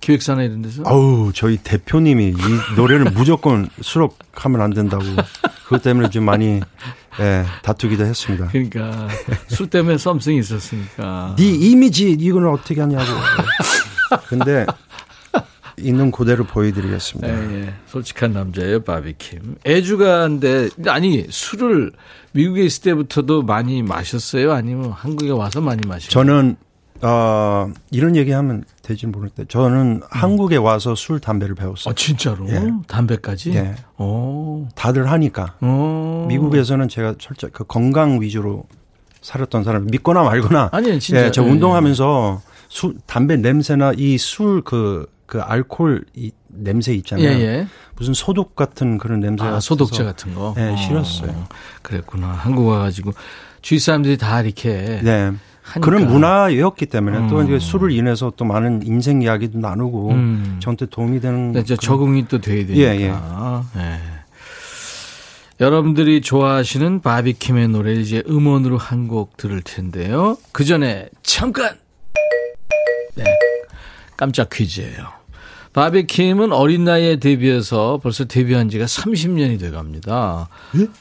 기획사나 0.00 0.42
이런 0.44 0.62
데서? 0.62 0.82
아우, 0.86 1.30
저희 1.34 1.58
대표님이 1.58 2.28
이 2.28 2.34
노래를 2.76 3.10
무조건 3.12 3.68
수록하면 3.82 4.60
안 4.62 4.70
된다고. 4.72 5.04
그것 5.64 5.82
때문에 5.82 6.08
좀 6.10 6.24
많이, 6.24 6.60
예, 7.20 7.44
다투기도 7.62 8.04
했습니다. 8.06 8.46
그러니까 8.48 9.08
술 9.48 9.68
때문에 9.68 9.98
썸씽이 9.98 10.38
있었으니까. 10.38 11.34
네 11.36 11.44
이미지, 11.44 12.12
이거는 12.12 12.48
어떻게 12.48 12.80
하냐고. 12.80 13.04
근데, 14.28 14.64
있는 15.78 16.10
그대로 16.10 16.44
보여드리겠습니다. 16.44 17.28
예, 17.28 17.60
예. 17.66 17.74
솔직한 17.86 18.32
남자예요, 18.32 18.82
바비킴. 18.82 19.56
애주가인데 19.66 20.70
아니 20.86 21.26
술을 21.28 21.92
미국에 22.32 22.64
있을 22.64 22.82
때부터도 22.82 23.42
많이 23.42 23.82
마셨어요? 23.82 24.52
아니면 24.52 24.90
한국에 24.90 25.30
와서 25.30 25.60
많이 25.60 25.86
마셨어요? 25.86 26.10
저는, 26.10 26.56
어, 27.02 27.70
이런 27.90 28.16
얘기 28.16 28.30
하면 28.30 28.64
되지는 28.82 29.12
모르겠는데 29.12 29.48
저는 29.48 30.00
한국에 30.10 30.56
와서 30.56 30.94
술 30.94 31.20
담배를 31.20 31.54
배웠어요. 31.54 31.92
아, 31.92 31.94
진짜로? 31.94 32.48
예. 32.48 32.72
담배까지? 32.88 33.52
예. 33.54 33.74
오. 33.98 34.66
다들 34.74 35.10
하니까. 35.10 35.54
어. 35.60 36.26
미국에서는 36.28 36.88
제가 36.88 37.16
철저 37.18 37.48
그 37.52 37.64
건강 37.64 38.20
위주로 38.22 38.64
살았던 39.20 39.64
사람 39.64 39.86
믿거나 39.86 40.22
말거나. 40.22 40.70
아니, 40.72 40.98
진짜. 41.00 41.26
예, 41.26 41.30
저 41.30 41.44
예, 41.44 41.50
운동하면서 41.50 42.40
술 42.68 42.94
담배 43.06 43.36
냄새나 43.36 43.92
이 43.96 44.14
술 44.14 44.62
그 44.62 45.06
그 45.26 45.40
알코올 45.40 46.04
이 46.14 46.30
냄새 46.48 46.92
예, 46.92 46.96
있잖아요. 46.96 47.26
예. 47.28 47.66
무슨 47.96 48.14
소독 48.14 48.54
같은 48.56 48.98
그런 48.98 49.20
냄새가 49.20 49.56
아, 49.56 49.60
소독제. 49.60 50.04
같은 50.04 50.34
거? 50.34 50.54
네, 50.56 50.72
어, 50.72 50.76
싫었어요. 50.76 51.46
그랬구나. 51.82 52.28
한국 52.28 52.66
와가지고 52.68 53.12
주위 53.62 53.78
사람들이 53.78 54.16
다 54.18 54.40
이렇게. 54.40 55.00
네. 55.02 55.32
하니까. 55.62 55.80
그런 55.80 56.06
문화였기 56.06 56.86
때문에 56.86 57.26
또 57.28 57.40
음. 57.40 57.46
이제 57.46 57.58
술을 57.58 57.90
인해서 57.90 58.32
또 58.36 58.44
많은 58.44 58.82
인생 58.86 59.20
이야기도 59.20 59.58
나누고 59.58 60.10
음. 60.12 60.60
저한테 60.62 60.86
도움이 60.86 61.20
되는 61.20 61.50
네, 61.50 61.62
그런- 61.64 61.76
적응이 61.78 62.28
또 62.28 62.40
돼야 62.40 62.64
되니까. 62.64 62.80
예, 63.76 63.80
예. 63.80 63.98
여러분들이 65.58 66.20
좋아하시는 66.20 67.00
바비킴의 67.00 67.68
노래 67.68 67.94
이제 67.94 68.22
음원으로 68.28 68.76
한 68.78 69.08
곡 69.08 69.36
들을 69.36 69.60
텐데요. 69.62 70.36
그 70.52 70.64
전에 70.64 71.08
잠깐! 71.22 71.76
네. 73.16 73.24
깜짝 74.16 74.48
퀴즈예요. 74.50 75.15
바비킴은 75.76 76.52
어린 76.54 76.84
나이에 76.84 77.16
데뷔해서 77.16 78.00
벌써 78.02 78.24
데뷔한 78.24 78.70
지가 78.70 78.86
30년이 78.86 79.60
돼 79.60 79.70
갑니다. 79.70 80.48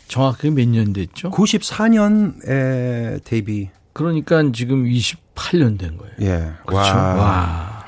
정확하게 0.09 0.49
몇 0.49 0.67
년 0.67 0.91
됐죠? 0.91 1.31
94년에 1.31 3.23
데뷔. 3.23 3.69
그러니까 3.93 4.43
지금 4.51 4.83
28년 4.83 5.79
된 5.79 5.95
거예요. 5.97 6.13
예. 6.19 6.51
그렇죠. 6.65 6.93
와. 6.93 7.13
와. 7.15 7.85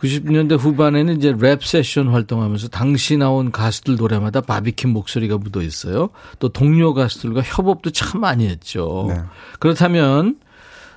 90년대 0.00 0.58
후반에는 0.58 1.18
이제 1.18 1.34
랩 1.38 1.62
세션 1.62 2.08
활동하면서 2.08 2.68
당시 2.68 3.18
나온 3.18 3.52
가수들 3.52 3.96
노래마다 3.96 4.40
바비킴 4.40 4.90
목소리가 4.90 5.36
묻어 5.36 5.60
있어요. 5.60 6.08
또 6.38 6.48
동료 6.48 6.94
가수들과 6.94 7.42
협업도 7.42 7.90
참 7.90 8.22
많이 8.22 8.46
했죠. 8.48 9.04
네. 9.10 9.20
그렇다면 9.58 10.36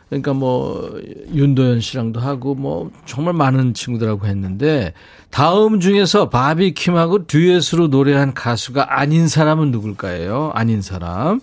그러니까 0.10 0.34
뭐 0.34 1.00
윤도현 1.34 1.82
씨랑도 1.82 2.20
하고 2.20 2.56
뭐 2.56 2.92
정말 3.06 3.34
많은 3.36 3.74
친구들하고 3.74 4.26
했는데 4.26 4.94
다음 5.30 5.80
중에서 5.80 6.30
바비킴하고 6.30 7.28
듀엣으로 7.28 7.88
노래한 7.88 8.34
가수가 8.34 9.00
아닌 9.00 9.28
사람은 9.28 9.72
누굴까요? 9.72 10.52
아닌 10.56 10.82
사람. 10.82 11.40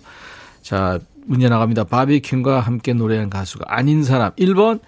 자, 0.61 0.99
문제 1.25 1.47
나갑니다. 1.47 1.85
바비킴과 1.85 2.59
함께 2.59 2.93
노래한 2.93 3.29
가수가 3.29 3.65
아닌 3.67 4.03
사람. 4.03 4.31
1번 4.35 4.81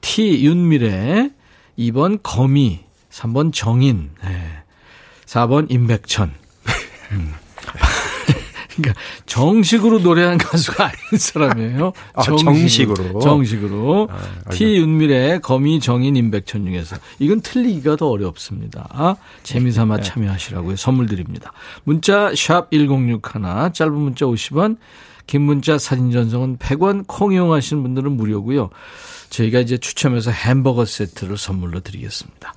T 0.00 0.44
윤미래, 0.44 1.30
2번 1.78 2.18
거미, 2.22 2.80
3번 3.10 3.52
정인, 3.52 4.10
네. 4.24 4.62
4번 5.26 5.70
임백천. 5.70 6.32
음. 7.12 7.34
그러니까 8.76 9.00
정식으로 9.26 10.00
노래한 10.00 10.38
가수가 10.38 10.84
아닌 10.84 10.96
사람이에요. 11.18 11.92
아, 12.14 12.22
정식 12.22 12.90
으로. 12.90 13.20
정식으로. 13.20 14.08
아, 14.10 14.50
T 14.50 14.76
윤미래, 14.76 15.40
거미, 15.40 15.80
정인, 15.80 16.16
임백천 16.16 16.64
중에서 16.64 16.96
이건 17.18 17.40
틀리기가 17.40 17.96
더 17.96 18.08
어렵습니다. 18.08 19.16
재미삼아 19.42 19.96
네. 19.98 20.02
참여하시라고요. 20.02 20.76
선물 20.76 21.06
드립니다. 21.06 21.52
문자 21.84 22.32
샵 22.34 22.70
1061, 22.70 23.72
짧은 23.72 23.92
문자 23.92 24.26
50원, 24.26 24.76
긴 25.26 25.42
문자 25.42 25.78
사진 25.78 26.10
전송은 26.10 26.58
100원, 26.58 27.04
콩 27.06 27.32
이용하시는 27.32 27.82
분들은 27.82 28.12
무료고요. 28.12 28.70
저희가 29.30 29.60
이제 29.60 29.78
추첨해서 29.78 30.30
햄버거 30.30 30.84
세트를 30.84 31.38
선물로 31.38 31.80
드리겠습니다. 31.80 32.54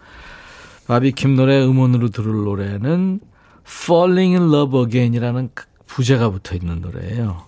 바비킴 0.87 1.35
노래 1.35 1.63
음원으로 1.63 2.09
들을 2.09 2.31
노래는 2.31 3.19
Falling 3.67 4.37
in 4.37 4.53
Love 4.53 4.79
Again이라는 4.81 5.49
부제가 5.95 6.29
붙어 6.29 6.55
있는 6.55 6.81
노래예요. 6.81 7.45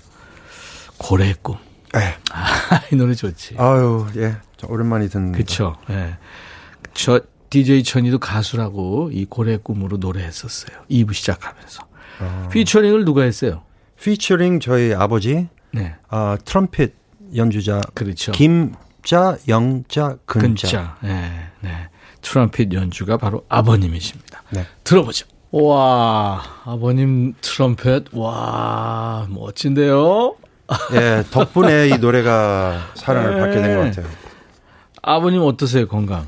고래의 0.97 1.35
꿈. 1.41 1.57
예. 1.97 2.15
아, 2.31 2.81
이 2.91 2.95
노래 2.95 3.13
좋지. 3.13 3.55
아유, 3.57 4.07
예. 4.15 4.37
저 4.55 4.67
오랜만에 4.67 5.09
듣는. 5.09 5.33
그렇죠. 5.33 5.75
예. 5.89 6.15
저 6.93 7.19
DJ 7.49 7.83
천이도 7.83 8.19
가수라고 8.19 9.11
이 9.11 9.25
고래의 9.25 9.59
꿈으로 9.63 9.97
노래했었어요. 9.97 10.77
2부 10.89 11.13
시작하면서. 11.13 11.83
아. 12.19 12.49
피처링을 12.51 13.03
누가 13.03 13.23
했어요? 13.23 13.63
피처링 14.01 14.61
저희 14.61 14.93
아버지 14.93 15.49
네. 15.71 15.95
아, 16.07 16.37
트럼펫 16.45 16.93
연주자 17.35 17.81
그렇죠. 17.93 18.31
김자 18.31 19.37
영자 19.49 20.17
근자. 20.25 20.67
근자. 20.67 20.97
네, 21.01 21.49
네. 21.59 21.89
트럼펫 22.21 22.71
연주가 22.71 23.17
바로 23.17 23.45
아버님이십니다. 23.49 24.43
네. 24.51 24.65
들어보죠. 24.85 25.27
와, 25.63 26.41
아버님 26.65 27.33
트럼펫, 27.41 28.05
와, 28.13 29.25
멋진데요? 29.29 30.35
예, 30.93 31.23
덕분에 31.31 31.87
이 31.89 31.97
노래가 31.97 32.79
사랑을 32.95 33.35
네. 33.35 33.39
받게 33.39 33.61
된 33.61 33.75
것 33.77 33.83
같아요. 33.95 34.05
아버님 35.01 35.41
어떠세요, 35.43 35.87
건강? 35.87 36.25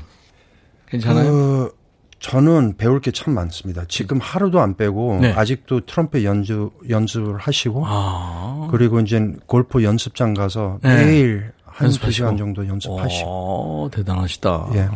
괜찮아요? 0.88 1.30
그, 1.30 1.74
저는 2.20 2.76
배울 2.76 3.00
게 3.00 3.10
참 3.12 3.34
많습니다. 3.34 3.84
지금 3.88 4.18
하루도 4.20 4.60
안 4.60 4.76
빼고 4.76 5.18
네. 5.20 5.32
아직도 5.32 5.80
트럼펫 5.86 6.24
연주 6.24 6.70
연습을 6.88 7.38
하시고 7.38 7.84
아. 7.86 8.68
그리고 8.70 9.00
이제 9.00 9.20
골프 9.46 9.82
연습장 9.84 10.34
가서 10.34 10.78
네. 10.82 10.96
매일 10.96 11.52
한두 11.64 11.84
연습하시고. 11.84 12.10
시간 12.12 12.36
정도 12.36 12.66
연습하시고 12.66 13.28
오, 13.28 13.90
대단하시다. 13.90 14.68
예. 14.74 14.88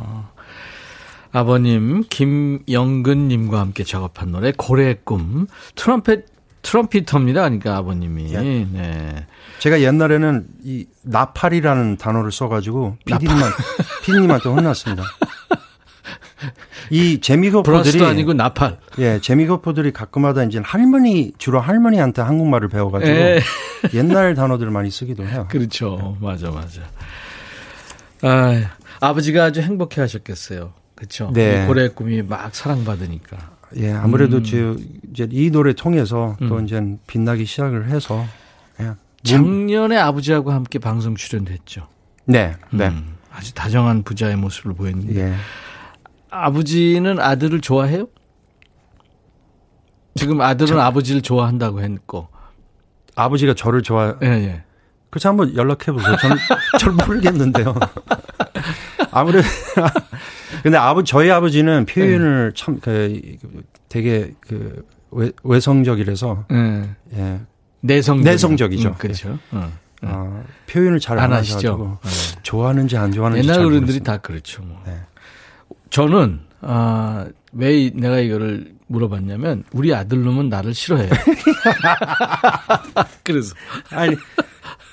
아버님 1.34 2.04
김영근님과 2.08 3.58
함께 3.58 3.82
작업한 3.82 4.30
노래 4.30 4.52
고래의 4.56 5.00
꿈 5.02 5.48
트럼펫 5.74 6.26
트럼피터입니다. 6.62 7.42
그러니까 7.42 7.76
아버님이 7.76 8.32
예. 8.32 8.38
네. 8.40 9.26
제가 9.58 9.80
옛날에는 9.80 10.46
이 10.62 10.86
나팔이라는 11.02 11.96
단어를 11.96 12.30
써가지고 12.30 12.98
피디님한 13.04 13.50
피디님한테 14.04 14.48
혼났습니다. 14.48 15.02
이 16.90 17.20
재미거포들이 17.20 17.82
브라스도 17.82 18.06
아니고 18.06 18.32
나팔. 18.34 18.78
예 18.98 19.18
재미거포들이 19.18 19.92
가끔마다 19.92 20.44
이제 20.44 20.60
할머니 20.62 21.32
주로 21.36 21.58
할머니한테 21.60 22.22
한국말을 22.22 22.68
배워가지고 22.68 23.10
예. 23.10 23.40
옛날 23.92 24.36
단어들을 24.36 24.70
많이 24.70 24.88
쓰기도 24.88 25.26
해요. 25.26 25.48
그렇죠. 25.50 26.16
맞아, 26.20 26.52
맞아. 26.52 26.80
아, 28.22 28.70
아버지가 29.00 29.44
아주 29.44 29.62
행복해 29.62 30.00
하셨겠어요. 30.00 30.72
그렇죠. 31.04 31.30
네. 31.32 31.62
이 31.62 31.66
고래의 31.66 31.90
꿈이 31.90 32.22
막 32.22 32.54
사랑받으니까. 32.54 33.54
예 33.76 33.92
아무래도 33.92 34.38
음. 34.38 34.44
저 34.44 34.76
이제 35.10 35.28
이 35.30 35.50
노래 35.50 35.72
통해서 35.72 36.36
또 36.48 36.58
음. 36.58 36.64
이제 36.64 36.80
빛나기 37.06 37.44
시작을 37.44 37.88
해서 37.88 38.24
예. 38.80 38.92
작년에 39.22 39.96
아버지하고 39.98 40.52
함께 40.52 40.78
방송 40.78 41.16
출연했죠. 41.16 41.88
네, 42.26 42.54
네, 42.70 42.88
음, 42.88 43.16
아주 43.32 43.52
다정한 43.52 44.02
부자의 44.02 44.36
모습을 44.36 44.74
보였는데 44.74 45.20
예. 45.20 45.34
아버지는 46.30 47.18
아들을 47.20 47.60
좋아해요? 47.60 48.06
지금 50.14 50.40
아들은 50.40 50.78
아버지를 50.78 51.22
좋아한다고 51.22 51.80
했고. 51.80 52.28
아버지가 53.16 53.54
저를 53.54 53.82
좋아. 53.82 54.16
예, 54.22 54.26
예. 54.26 54.62
그렇지 55.10 55.26
한번 55.26 55.54
연락해 55.54 55.92
보세요. 55.92 56.16
저는 56.16 56.36
저를 56.78 56.94
모르겠는데요. 57.06 57.74
아무래도 59.14 59.46
근데 60.62 60.76
아버 60.78 61.02
저희 61.04 61.30
아버지는 61.30 61.84
표현을 61.86 62.52
네. 62.54 62.60
참그 62.60 63.20
되게 63.88 64.32
그 64.40 64.84
외, 65.12 65.30
외성적이라서 65.42 66.46
예. 66.52 66.90
예. 67.16 67.40
내성 67.80 68.22
내성적이죠. 68.22 68.88
음, 68.90 68.94
그렇죠. 68.98 69.38
어. 69.52 69.70
아, 70.02 70.42
표현을 70.70 71.00
잘안안 71.00 71.32
하시죠. 71.32 71.56
하셔가지고 71.56 71.98
좋아하는지 72.42 72.96
안 72.96 73.12
좋아하는지 73.12 73.42
옛날 73.46 73.56
잘 73.56 73.64
어른들이. 73.66 74.00
다 74.00 74.16
그렇죠. 74.18 74.62
뭐. 74.62 74.80
네. 74.86 74.98
저는 75.90 76.40
아, 76.60 77.26
왜 77.52 77.78
이- 77.78 77.92
내가 77.94 78.18
이거를 78.18 78.74
물어봤냐면 78.86 79.64
우리 79.72 79.94
아들 79.94 80.22
놈은 80.24 80.48
나를 80.48 80.74
싫어해요. 80.74 81.10
그래서 83.22 83.54
아니 83.90 84.16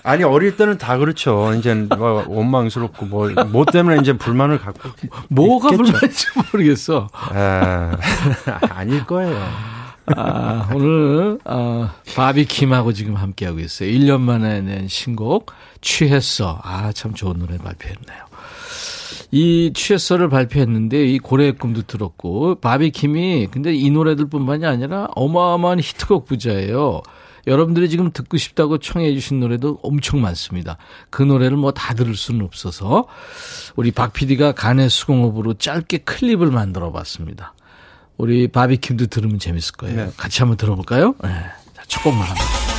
아니 0.03 0.23
어릴 0.23 0.57
때는 0.57 0.77
다 0.77 0.97
그렇죠. 0.97 1.53
이제 1.57 1.73
뭐 1.73 2.25
원망스럽고 2.27 3.05
뭐 3.05 3.29
뭐 3.51 3.65
때문에 3.65 3.99
이제 4.01 4.13
불만을 4.13 4.59
갖고 4.59 4.89
뭐가 5.29 5.69
있겠죠. 5.71 5.83
불만인지 5.91 6.25
모르겠어. 6.51 7.09
아, 7.13 7.97
아닐 8.69 9.05
거예요. 9.05 9.37
아, 10.15 10.69
오늘 10.73 11.39
아, 11.45 11.93
바비킴하고 12.15 12.93
지금 12.93 13.15
함께하고 13.15 13.59
있어요. 13.59 13.89
1년 13.89 14.19
만에 14.21 14.61
낸 14.61 14.87
신곡 14.87 15.51
취했어. 15.81 16.59
아, 16.63 16.91
참 16.93 17.13
좋은 17.13 17.37
노래 17.39 17.57
발표했네요. 17.57 18.31
이 19.33 19.71
취했어를 19.73 20.27
발표했는데 20.29 21.05
이 21.05 21.17
고래의 21.19 21.53
꿈도 21.53 21.83
들었고 21.83 22.55
바비킴이 22.55 23.47
근데 23.51 23.73
이 23.73 23.89
노래들뿐만이 23.89 24.65
아니라 24.65 25.07
어마어마한 25.15 25.79
히트곡 25.79 26.25
부자예요. 26.25 27.01
여러분들이 27.47 27.89
지금 27.89 28.11
듣고 28.11 28.37
싶다고 28.37 28.77
청해 28.77 29.13
주신 29.13 29.39
노래도 29.39 29.79
엄청 29.83 30.21
많습니다. 30.21 30.77
그 31.09 31.23
노래를 31.23 31.57
뭐 31.57 31.71
다 31.71 31.93
들을 31.93 32.15
수는 32.15 32.45
없어서 32.45 33.07
우리 33.75 33.91
박 33.91 34.13
PD가 34.13 34.51
간의 34.51 34.89
수공업으로 34.89 35.55
짧게 35.55 35.99
클립을 35.99 36.51
만들어 36.51 36.91
봤습니다. 36.91 37.53
우리 38.17 38.47
바비킴도 38.47 39.07
들으면 39.07 39.39
재밌을 39.39 39.75
거예요. 39.77 39.95
네. 40.05 40.11
같이 40.17 40.39
한번 40.41 40.57
들어볼까요? 40.57 41.15
네. 41.23 41.29
자, 41.73 41.83
첫 41.87 42.03
곡만 42.03 42.21
합니다. 42.27 42.70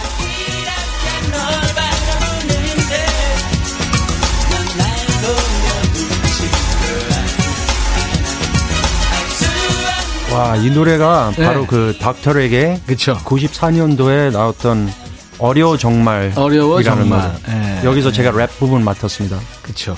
와, 10.32 10.56
이 10.56 10.70
노래가 10.70 11.32
네. 11.36 11.44
바로 11.44 11.66
그 11.66 11.94
닥터에게 12.00 12.80
그쵸. 12.86 13.18
94년도에 13.24 14.32
나왔던 14.32 14.90
어려워 15.38 15.76
정말 15.76 16.32
어려워 16.36 16.82
정말. 16.82 17.34
예. 17.48 17.84
여기서 17.84 18.12
제가 18.12 18.30
랩 18.30 18.46
부분 18.58 18.82
맡았습니다. 18.84 19.38
그쵸. 19.62 19.96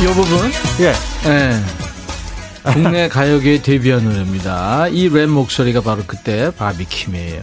이 0.00 0.06
부분? 0.06 0.50
예. 0.80 0.94
예. 1.30 1.60
국내 2.72 3.08
가요계에 3.08 3.60
데뷔한 3.60 4.04
노래입니다. 4.04 4.88
이 4.88 5.08
랩 5.10 5.26
목소리가 5.28 5.82
바로 5.82 6.02
그때 6.06 6.50
바비킴이에요. 6.56 7.42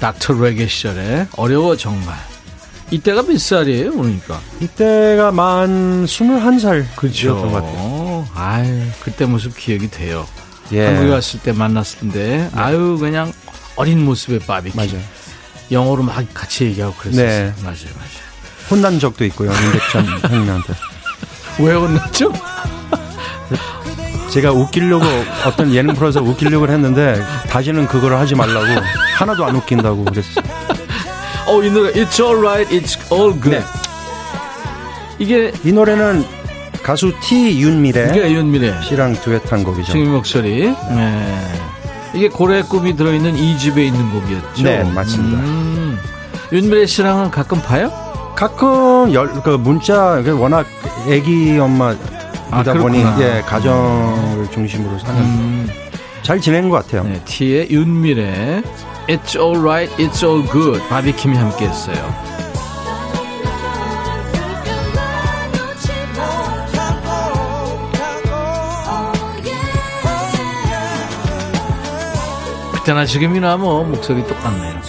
닥터 0.00 0.32
레게 0.34 0.66
시절에 0.66 1.28
어려워 1.36 1.76
정말. 1.76 2.16
이때가 2.90 3.22
몇 3.22 3.38
살이에요, 3.40 3.92
그러니까? 3.92 4.40
이때가 4.60 5.30
만 5.30 6.04
21살 6.06 6.84
그렇죠. 6.96 7.36
것 7.36 7.52
같아요. 7.52 7.89
아유, 8.40 8.86
그때 9.02 9.26
모습 9.26 9.54
기억이 9.54 9.90
돼요. 9.90 10.26
예. 10.72 10.86
한국에 10.86 11.10
왔을 11.10 11.40
때 11.40 11.52
만났을 11.52 11.98
텐데, 12.00 12.48
아유, 12.54 12.96
그냥 12.98 13.32
어린 13.76 14.02
모습의 14.04 14.38
바비킴. 14.40 14.76
맞아요. 14.78 15.02
영어로 15.70 16.02
막 16.02 16.24
같이 16.32 16.64
얘기하고 16.64 16.94
그랬었어요. 16.94 17.26
네. 17.28 17.52
맞아요, 17.62 17.76
맞아요. 17.96 18.30
혼난 18.70 18.98
적도 18.98 19.24
있고요. 19.26 19.52
임백천 19.52 20.06
형님한테. 20.32 20.74
왜 21.58 21.74
혼났죠? 21.74 22.32
제가 24.30 24.52
웃기려고 24.52 25.04
어떤 25.44 25.74
예능 25.74 25.94
프로에서 25.94 26.22
웃기려고 26.22 26.68
했는데 26.68 27.22
다시는 27.48 27.88
그걸 27.88 28.14
하지 28.14 28.34
말라고 28.36 28.80
하나도 29.16 29.44
안 29.44 29.56
웃긴다고 29.56 30.04
그랬어요. 30.04 30.44
어, 31.46 31.62
이 31.62 31.70
노래, 31.70 31.92
It's 31.92 32.20
alright, 32.24 32.74
it's 32.74 33.12
all 33.12 33.32
good. 33.38 33.50
네. 33.50 33.64
이게, 35.18 35.52
이 35.64 35.72
노래는 35.72 36.24
가수 36.90 37.12
T 37.20 37.60
윤미래 37.60 38.08
이게 38.10 38.32
윤미래. 38.32 38.82
씨랑 38.82 39.12
듀엣한 39.12 39.62
곡이죠. 39.62 39.92
지금 39.92 40.10
목소리. 40.10 40.74
네. 40.90 41.52
이게 42.12 42.28
고래의 42.28 42.64
꿈이 42.64 42.96
들어있는 42.96 43.36
이 43.36 43.56
집에 43.58 43.86
있는 43.86 44.10
곡이었죠. 44.10 44.64
네, 44.64 44.82
맞습니다. 44.82 45.38
음. 45.38 45.96
윤미래 46.50 46.86
씨랑은 46.86 47.30
가끔 47.30 47.62
봐요? 47.62 47.92
가끔 48.34 49.14
열, 49.14 49.28
그 49.44 49.50
문자 49.50 50.20
그 50.22 50.36
워낙 50.36 50.66
애기 51.06 51.56
엄마다 51.60 52.00
아, 52.50 52.62
보니. 52.64 53.04
예, 53.20 53.40
가정을 53.46 54.50
중심으로 54.50 54.98
사는 54.98 55.22
음. 55.22 55.68
잘 56.22 56.40
지낸 56.40 56.68
것 56.68 56.84
같아요. 56.84 57.04
네, 57.04 57.22
T의 57.24 57.68
윤미래. 57.70 58.64
It's 59.06 59.36
alright, 59.36 59.94
it's 59.96 60.24
all 60.28 60.44
good. 60.50 60.82
바비킴이 60.88 61.36
함께 61.36 61.66
했어요. 61.68 62.49
그때나 72.90 73.06
지금이나 73.06 73.56
뭐 73.56 73.84
목소리 73.84 74.26
똑같네요. 74.26 74.80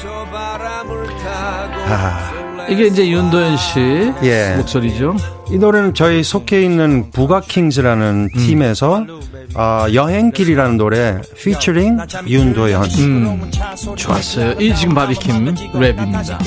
아, 1.88 2.66
이게 2.68 2.88
이제 2.88 3.08
윤도현 3.08 3.58
씨 3.58 4.14
예. 4.24 4.56
목소리죠. 4.58 5.16
이 5.52 5.58
노래는 5.58 5.94
저희 5.94 6.24
속해 6.24 6.64
있는 6.64 7.12
부가킹즈라는 7.12 8.30
음. 8.34 8.40
팀에서 8.40 9.06
아, 9.54 9.88
여행길이라는 9.94 10.78
노래 10.78 11.22
피처링 11.38 12.00
윤도현. 12.28 12.84
음, 12.86 13.52
좋았어요. 13.96 14.54
이 14.60 14.74
지금 14.74 14.96
바비킴 14.96 15.54
랩입니다. 15.74 16.40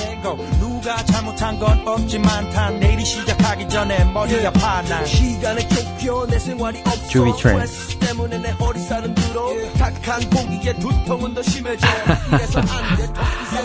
누가 0.84 1.02
잘못한 1.06 1.58
건 1.58 1.80
없지만 1.88 2.50
다 2.50 2.68
내일이 2.68 3.02
시작하기 3.02 3.70
전에 3.70 4.04
머리가 4.12 4.50
파나 4.50 5.02
시간의 5.06 5.66
좁혀 5.70 6.26
내 6.26 6.38
생활이 6.38 6.78
없어 6.80 7.08
주위 7.08 7.32
트렌드. 7.38 7.66
스트레스 7.66 7.98
때문에 8.00 8.38
내 8.38 8.50
허리살은 8.50 9.14
들어 9.14 9.48
탁한 9.78 10.28
공기에 10.28 10.74
두통은 10.74 11.32
더 11.32 11.42
심해져 11.42 11.86
이래서 12.28 12.60
안 12.60 12.96
돼. 12.98 13.08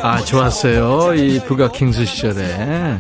아, 0.01 0.23
좋았어요. 0.23 1.13
이 1.15 1.43
부가킹스 1.43 2.05
시절에. 2.05 2.41
네. 2.47 2.99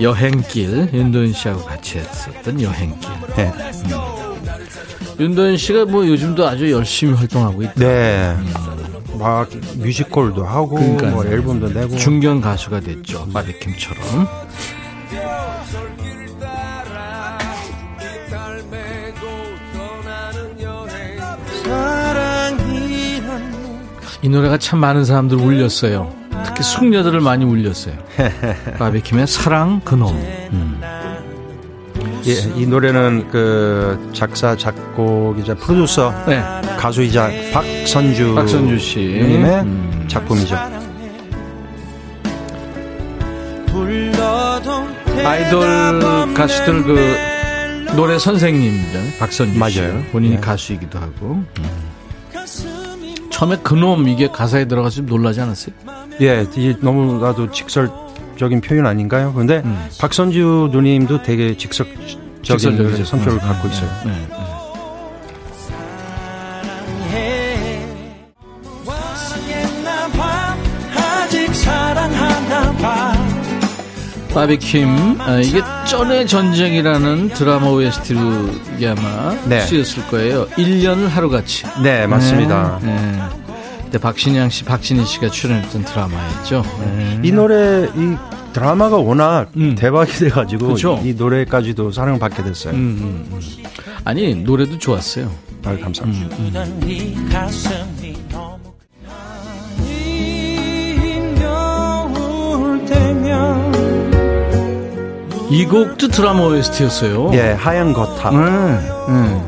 여행길, 0.00 0.88
윤도현 0.94 1.34
씨하고 1.34 1.64
같이 1.66 1.98
했었던 1.98 2.62
여행길. 2.62 3.10
네. 3.36 3.52
윤도현 5.20 5.58
씨가 5.58 5.84
뭐 5.84 6.06
요즘도 6.06 6.48
아주 6.48 6.70
열심히 6.72 7.12
활동하고 7.12 7.62
있다. 7.62 7.72
네. 7.76 8.34
막 9.18 9.48
뮤지컬도 9.76 10.44
하고 10.44 10.76
그러니까요. 10.76 11.10
뭐 11.10 11.24
앨범도 11.24 11.68
내고 11.70 11.96
중견 11.96 12.40
가수가 12.40 12.80
됐죠. 12.80 13.26
바비킴처럼. 13.32 14.26
이 24.22 24.28
노래가 24.28 24.58
참 24.58 24.80
많은 24.80 25.04
사람들 25.04 25.36
울렸어요. 25.36 26.12
특히 26.44 26.62
숙녀들을 26.62 27.20
많이 27.20 27.44
울렸어요. 27.44 27.94
바비킴의 28.78 29.26
사랑 29.26 29.80
그놈. 29.80 30.14
음. 30.52 30.80
예, 32.26 32.32
이 32.56 32.66
노래는 32.66 33.28
그 33.30 34.10
작사 34.12 34.56
작곡이자 34.56 35.54
프로듀서 35.54 36.12
네. 36.26 36.42
가수이자 36.78 37.30
박선주 37.52 38.34
박선주 38.34 38.78
씨. 38.78 38.98
님의 38.98 39.60
음. 39.62 40.04
작품이죠. 40.08 40.56
아이돌 45.24 46.34
가수들 46.34 46.82
그 46.84 47.94
노래 47.96 48.18
선생님이죠. 48.18 48.98
박선주 49.18 49.52
씨. 49.70 49.80
맞아요. 49.80 50.02
본인이 50.12 50.34
네. 50.34 50.40
가수이기도 50.40 50.98
하고. 50.98 51.42
음. 51.58 51.88
처음에 53.30 53.56
그놈 53.62 54.08
이게 54.08 54.26
가사에 54.28 54.64
들어가서 54.64 54.96
좀 54.96 55.06
놀라지 55.06 55.40
않았어요? 55.40 55.72
예, 56.20 56.44
너무나도 56.80 57.52
직설 57.52 57.88
적인 58.38 58.60
표현 58.60 58.86
아닌가요? 58.86 59.34
근데 59.34 59.62
음. 59.64 59.88
박선주 60.00 60.70
누님도 60.72 61.22
되게 61.22 61.56
직설적인. 61.56 62.28
성격을 63.04 63.34
음, 63.34 63.38
갖고 63.38 63.68
음, 63.68 63.72
있어요. 63.72 63.90
네, 64.06 64.12
네. 64.12 64.48
봐 72.80 73.12
바비킴 74.32 75.20
아, 75.20 75.38
이게 75.40 75.60
쩐의 75.86 76.26
전쟁이라는 76.26 77.30
드라마 77.30 77.66
OST로 77.68 78.50
이게 78.76 78.88
아마 78.88 79.34
네. 79.46 79.60
쓰였을 79.60 80.06
거예요. 80.08 80.46
1년을 80.50 81.08
하루같이. 81.08 81.64
네, 81.82 82.06
맞습니다. 82.06 82.78
네, 82.82 82.94
네. 82.94 83.47
그때 83.88 83.96
박신양 83.98 84.50
씨, 84.50 84.64
박신희 84.64 85.06
씨가 85.06 85.30
출연했던 85.30 85.86
드라마였죠. 85.86 86.62
네. 86.80 87.20
이 87.22 87.32
노래 87.32 87.86
이 87.86 88.16
드라마가 88.52 88.98
워낙 88.98 89.48
음. 89.56 89.74
대박이 89.76 90.12
돼가지고 90.12 90.68
그쵸. 90.68 91.00
이 91.02 91.14
노래까지도 91.14 91.90
사랑받게 91.90 92.44
됐어요. 92.44 92.74
음, 92.74 92.78
음, 92.78 93.26
음. 93.32 93.40
아니 94.04 94.34
노래도 94.34 94.76
좋았어요. 94.76 95.30
아, 95.64 95.74
감사합니다. 95.78 96.36
힘겨울 101.06 102.84
때면 102.84 103.72
이 105.50 105.64
곡도 105.64 106.08
드라마 106.08 106.40
OST였어요. 106.42 107.30
예, 107.32 107.52
하얀 107.52 107.94
거탑. 107.94 108.34
네, 108.34 108.80
네. 109.08 109.42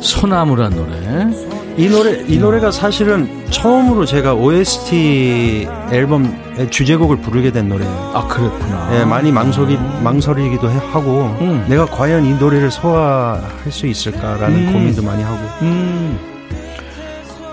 소나무란 0.00 0.74
노래. 0.74 1.55
이 1.76 1.88
노래 1.90 2.24
이 2.26 2.38
노래가 2.38 2.70
사실은 2.70 3.28
처음으로 3.50 4.06
제가 4.06 4.32
OST 4.32 5.68
앨범의 5.92 6.70
주제곡을 6.70 7.18
부르게 7.18 7.52
된 7.52 7.68
노래예요. 7.68 8.12
아 8.14 8.26
그랬구나. 8.26 8.88
예, 8.98 9.04
많이 9.04 9.30
망설이 9.30 9.78
망설이기도 10.02 10.70
해- 10.70 10.78
하고 10.90 11.36
음. 11.40 11.66
내가 11.68 11.84
과연 11.84 12.24
이 12.24 12.32
노래를 12.34 12.70
소화할 12.70 13.70
수 13.70 13.86
있을까라는 13.86 14.68
음. 14.68 14.72
고민도 14.72 15.02
많이 15.02 15.22
하고. 15.22 15.38
음. 15.62 16.18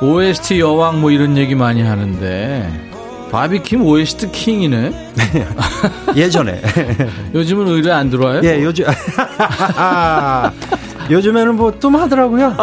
OST 0.02 0.60
여왕 0.60 1.02
뭐 1.02 1.12
이런 1.12 1.38
얘기 1.38 1.54
많이 1.54 1.82
하는데 1.82 2.90
바비킴 3.30 3.84
OST 3.84 4.32
킹이네. 4.32 5.12
예전에 6.16 6.62
요즘은 7.36 7.68
의뢰 7.68 7.92
안 7.92 8.10
들어와요? 8.10 8.40
예 8.46 8.64
요즘 8.64 8.86
요즘에는 11.12 11.56
뭐 11.56 11.74
뜸하더라고요. 11.78 12.56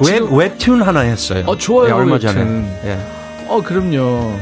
웹 0.00 0.32
웹툰 0.32 0.82
하나 0.82 1.00
했어요. 1.00 1.44
어, 1.46 1.56
좋아요, 1.56 1.88
예, 1.88 1.92
얼마 1.92 2.12
웹툰. 2.14 2.32
전에. 2.32 2.80
예. 2.84 2.98
어, 3.48 3.60
그럼요. 3.62 4.36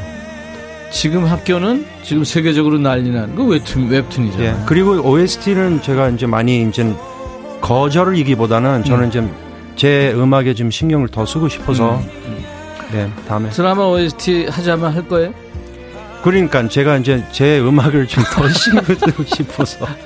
지금 0.91 1.25
학교는 1.27 1.85
지금 2.03 2.25
세계적으로 2.25 2.79
난리 2.79 3.11
난 3.11 3.35
그 3.35 3.45
웹툰, 3.45 3.89
웹툰이잖아요. 3.89 4.47
예. 4.49 4.55
그리고 4.67 4.93
OST는 4.93 5.83
제가 5.83 6.09
이제 6.11 6.27
많이 6.27 6.63
이제 6.63 6.95
거절이기보다는 7.61 8.85
저는 8.85 9.09
이제 9.09 9.25
제 9.77 10.13
음악에 10.15 10.55
좀 10.55 10.71
신경을 10.71 11.09
더 11.09 11.27
쓰고 11.27 11.49
싶어서 11.49 12.01
예, 12.95 13.11
다음에 13.29 13.51
드라마 13.51 13.85
OST 13.85 14.47
하자면 14.47 14.95
할 14.95 15.09
거예요? 15.09 15.33
그러니까 16.23 16.67
제가 16.69 16.97
이제 16.99 17.23
제 17.33 17.61
음악을 17.61 18.07
좀 18.07 18.25
더 18.25 18.49
신경 18.51 18.85
쓰고 18.85 19.25
싶어서 19.25 19.87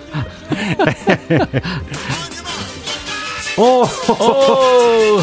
오, 3.61 3.83
오! 3.83 5.21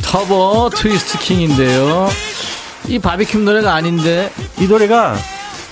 터보 0.00 0.70
트위스트 0.76 1.18
킹인데요. 1.18 2.08
이 2.86 3.00
바비킴 3.00 3.38
노래가 3.38 3.74
아닌데 3.74 4.30
이 4.60 4.68
노래가 4.68 5.16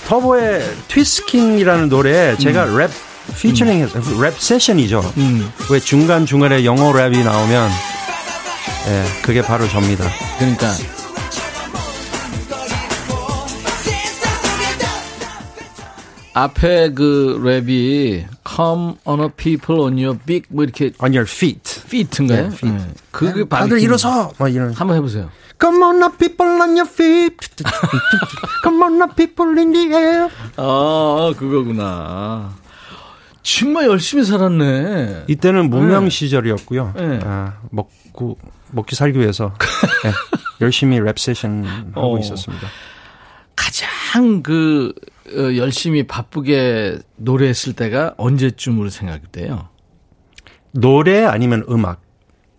터보의 0.05 0.69
트위스트 0.89 1.38
킹이라는 1.38 1.87
노래 1.87 2.35
제가 2.35 2.65
랩 2.65 2.91
피처링 3.39 3.79
해서 3.79 3.99
랩 4.21 4.37
세션이죠. 4.37 5.13
음, 5.15 5.49
왜 5.69 5.79
중간 5.79 6.25
중간에 6.25 6.65
영어 6.65 6.91
랩이 6.91 7.23
나오면 7.23 7.71
예, 8.89 9.21
그게 9.21 9.41
바로 9.41 9.65
접니다. 9.69 10.03
그러니까 10.39 10.73
앞에 16.43 16.91
그 16.93 17.39
랩이 17.43 18.25
Come 18.47 18.93
on 19.05 19.19
a 19.21 19.29
people 19.35 19.81
on 19.83 19.97
your 19.97 20.17
big 20.25 20.45
뭐 20.49 20.63
이렇게 20.63 20.91
On 21.03 21.11
your 21.13 21.23
feet. 21.27 21.81
feet인가요? 21.85 22.49
네, 22.49 22.55
feet. 22.55 22.77
네. 22.77 22.93
그게 23.11 23.31
다들 23.31 23.47
바비큐. 23.49 23.77
일어서 23.79 24.31
막 24.37 24.47
이런. 24.53 24.71
한번 24.73 24.97
해보세요. 24.97 25.29
Come 25.61 25.83
on, 25.83 25.97
now 25.97 26.11
people 26.17 26.47
on 26.61 26.69
your 26.77 26.87
feet. 26.87 27.35
Come 28.63 28.81
on, 28.81 28.95
now 28.97 29.13
people 29.13 29.57
in 29.59 29.73
the 29.73 29.93
air. 29.93 30.29
아 30.55 31.33
그거구나. 31.37 32.53
정말 33.43 33.87
열심히 33.87 34.23
살았네. 34.23 35.25
이때는 35.27 35.69
무명 35.69 36.05
네. 36.05 36.09
시절이었고요. 36.09 36.93
네. 36.95 37.19
아, 37.23 37.53
먹고 37.71 38.37
먹기 38.71 38.95
살기 38.95 39.19
위해서 39.19 39.53
예, 40.05 40.11
열심히 40.61 40.99
랩 40.99 41.17
세션 41.19 41.65
하고 41.95 42.15
어. 42.15 42.19
있었습니다. 42.19 42.67
가장 43.55 44.41
그 44.43 44.93
어, 44.95 45.18
열심히 45.57 46.05
바쁘게 46.07 46.99
노래했을 47.17 47.73
때가 47.73 48.15
언제쯤으로 48.17 48.89
생각이 48.89 49.23
돼요? 49.31 49.69
노래 50.71 51.23
아니면 51.23 51.65
음악. 51.69 52.01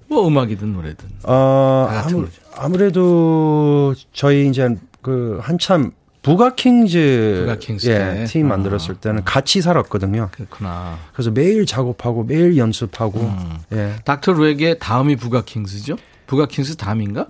뭐 0.09 0.27
음악이든 0.27 0.73
노래든. 0.73 1.09
어, 1.23 1.87
아무. 1.89 2.27
아무래도 2.57 3.95
저희 4.13 4.49
이제 4.49 4.77
그 5.03 5.39
한참 5.41 5.93
부가킹즈 6.23 7.39
부가킹즈 7.45 7.89
예, 7.89 7.95
때. 7.95 8.25
팀 8.25 8.47
아. 8.47 8.57
만들었을 8.57 8.97
때는 9.01 9.25
같이 9.25 9.63
살았거든요. 9.63 10.29
그렇구나. 10.33 10.99
그래서 11.13 11.31
매일 11.31 11.65
작업하고 11.65 12.25
매일 12.25 12.57
연습하고 12.57 13.21
음. 13.21 13.59
예. 13.73 13.95
닥터 14.05 14.33
레게 14.35 14.79
다음이 14.81 15.17
부가킹스죠? 15.17 15.97
부가킹스 16.27 16.77
다음이죠? 16.77 17.27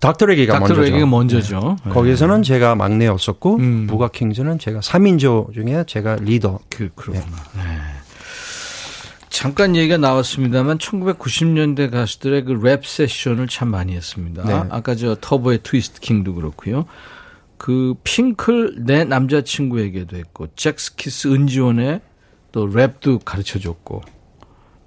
닥터 0.00 0.26
레게가 0.26 0.58
닥터 0.58 0.74
먼저죠. 0.74 1.06
먼저죠. 1.06 1.76
네. 1.84 1.90
거기서는 1.92 2.42
제가 2.42 2.74
막내였었고 2.74 3.56
음. 3.56 3.86
부가킹즈는 3.86 4.58
제가 4.58 4.80
3인조 4.80 5.52
중에 5.54 5.84
제가 5.86 6.16
리더. 6.16 6.58
그, 6.70 6.88
그렇구나. 6.94 7.26
네. 7.56 7.62
잠깐 9.28 9.76
얘기가 9.76 9.96
나왔습니다만 9.98 10.78
1990년대 10.78 11.90
가수들의 11.90 12.44
그 12.44 12.52
랩 12.54 12.84
세션을 12.86 13.46
참 13.48 13.68
많이 13.68 13.94
했습니다. 13.94 14.42
네. 14.44 14.62
아까 14.70 14.94
저 14.94 15.16
터보의 15.20 15.60
트위스트 15.62 16.00
킹도 16.00 16.34
그렇고요. 16.34 16.86
그 17.56 17.94
핑클 18.04 18.84
내 18.86 19.04
남자친구에게도 19.04 20.16
했고 20.16 20.48
젝스키스 20.56 21.28
은지원의 21.28 22.00
또 22.52 22.68
랩도 22.68 23.20
가르쳐줬고 23.24 24.00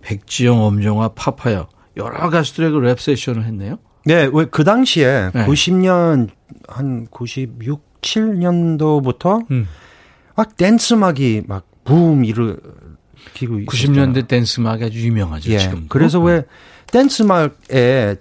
백지영 0.02 0.60
엄정화 0.62 1.10
파파야 1.10 1.68
여러 1.98 2.30
가수들의 2.30 2.72
그 2.72 2.78
랩 2.80 3.00
세션을 3.00 3.46
했네요. 3.46 3.78
네, 4.06 4.30
왜 4.34 4.46
그 4.46 4.64
당시에 4.64 5.32
네. 5.34 5.46
90년 5.46 6.30
한 6.68 7.08
96, 7.10 7.82
7년도부터 8.02 9.50
음. 9.52 9.68
막 10.36 10.58
댄스 10.58 10.94
음악이 10.96 11.44
막 11.48 11.66
붐 11.84 12.24
일으키고 12.24 13.58
90년대 13.68 14.26
댄스 14.30 14.62
음악이 14.62 14.86
아주 14.86 15.00
유명하죠. 15.06 15.52
예. 15.52 15.58
지금. 15.58 15.86
그래서 15.90 16.20
왜 16.22 16.44
댄스 16.92 17.24
음악의 17.24 18.18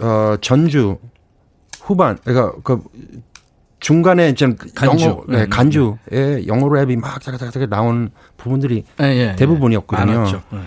어 0.00 0.36
전주 0.40 0.96
후반 1.82 2.16
그러니까 2.24 2.56
그 2.64 2.82
중간에 3.80 4.32
좀 4.32 4.56
간주. 4.74 5.04
영어 5.04 5.24
네, 5.28 5.42
음, 5.44 5.50
간주에 5.50 6.46
영어 6.46 6.66
랩이 6.68 6.96
막 6.98 7.20
자가자가 7.20 7.66
나오는 7.66 8.08
부분들이 8.38 8.84
예, 9.02 9.04
예, 9.04 9.30
예. 9.32 9.36
대부분이었거든요. 9.36 10.06
많았죠. 10.06 10.42
예. 10.54 10.58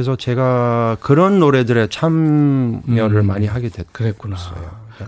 그래서 0.00 0.16
제가 0.16 0.96
그런 1.00 1.38
노래들에 1.40 1.88
참여를 1.88 3.16
음. 3.20 3.26
많이 3.26 3.46
하게 3.46 3.68
됐. 3.68 3.86
그랬구나. 3.92 4.38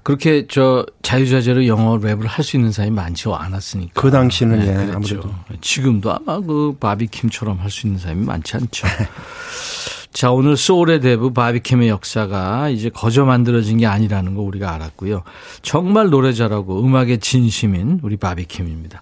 그렇게 0.03 0.47
저 0.51 0.85
자유자재로 1.01 1.67
영어 1.67 1.97
랩을 1.97 2.27
할 2.27 2.45
수 2.45 2.57
있는 2.59 2.73
사람이 2.73 2.95
많지 2.95 3.31
않았으니까. 3.31 3.99
그 3.99 4.11
당시는 4.11 4.59
네, 4.59 4.67
예. 4.67 4.93
아무래도 4.93 5.31
지금도 5.63 6.13
아마 6.13 6.41
그 6.41 6.77
바비킴처럼 6.79 7.59
할 7.61 7.71
수 7.71 7.87
있는 7.87 7.99
사람이 7.99 8.27
많지 8.27 8.57
않죠. 8.59 8.87
자, 10.13 10.31
오늘 10.31 10.59
소울의 10.59 11.01
대부 11.01 11.33
바비킴의 11.33 11.89
역사가 11.89 12.69
이제 12.69 12.91
거저 12.91 13.25
만들어진 13.25 13.79
게 13.79 13.87
아니라는 13.87 14.35
거 14.35 14.43
우리가 14.43 14.75
알았고요. 14.75 15.23
정말 15.63 16.11
노래 16.11 16.35
잘하고 16.35 16.85
음악에 16.85 17.21
진심인 17.21 17.99
우리 18.03 18.19
바비킴입니다. 18.19 19.01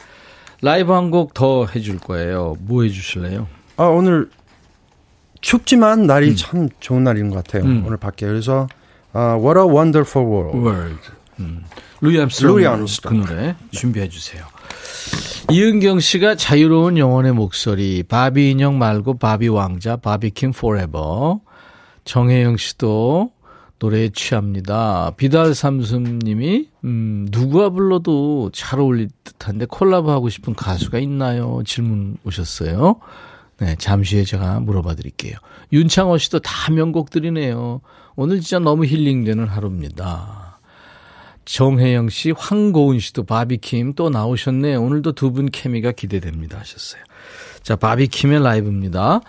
라이브 0.63 0.93
한 0.93 1.11
곡 1.11 1.35
더 1.35 1.67
해줄 1.67 1.99
거예요. 1.99 2.55
뭐 2.61 2.85
해주실래요? 2.85 3.49
아, 3.77 3.85
오늘 3.85 4.29
춥지만 5.41 6.07
날이 6.07 6.37
참 6.37 6.69
좋은 6.81 7.05
날인 7.05 7.31
것 7.31 7.37
같아요. 7.45 7.65
음. 7.65 7.85
오늘 7.87 7.97
밖에. 7.97 8.27
그래서 8.27 8.67
아, 9.13 9.37
What 9.37 9.59
a 9.59 9.65
Wonderful 9.67 10.29
World. 10.29 10.59
World. 10.59 11.01
음. 11.41 11.65
루이 12.01 12.21
암스트롱 12.21 12.57
루이 12.57 12.67
그. 13.03 13.15
노래 13.15 13.57
준비해 13.71 14.09
주세요. 14.09 14.45
이은경 15.51 16.01
씨가 16.01 16.37
자유로운 16.37 16.97
영혼의 16.97 17.33
목소리 17.33 18.03
바비 18.03 18.51
인형 18.51 18.79
말고 18.79 19.19
바비 19.19 19.49
왕자 19.49 19.97
바비킴 19.97 20.53
forever 20.53 21.41
정혜영 22.05 22.57
씨도 22.57 23.33
노래에 23.81 24.11
취합니다. 24.11 25.13
비달 25.17 25.55
삼순님이 25.55 26.69
음, 26.85 27.27
누가 27.31 27.71
불러도 27.71 28.51
잘 28.53 28.79
어울릴 28.79 29.09
듯한데 29.25 29.67
콜라보 29.67 30.11
하고 30.11 30.29
싶은 30.29 30.55
가수가 30.55 30.99
있나요? 30.99 31.63
질문 31.65 32.17
오셨어요. 32.25 32.97
네, 33.61 33.77
잠시 33.79 34.17
후에 34.17 34.25
제가 34.25 34.61
물어봐 34.61 34.95
드릴게요. 34.95 35.37
윤창호 35.73 36.19
씨도 36.19 36.39
다 36.41 36.73
명곡들이네요. 36.73 37.81
오늘 38.17 38.41
진짜 38.41 38.59
너무 38.59 38.87
힐링되는 38.87 39.47
하루입니다. 39.47 40.59
정혜영 41.45 42.09
씨, 42.09 42.31
황고은 42.31 43.01
씨도 43.01 43.25
바비킴 43.25 43.95
또 43.95 44.09
나오셨네요. 44.09 44.81
오늘도 44.83 45.13
두 45.13 45.31
분 45.33 45.47
케미가 45.51 45.93
기대됩니다 45.93 46.59
하셨어요. 46.59 47.03
자, 47.63 47.77
바비킴의 47.77 48.43
라이브입니다. 48.43 49.21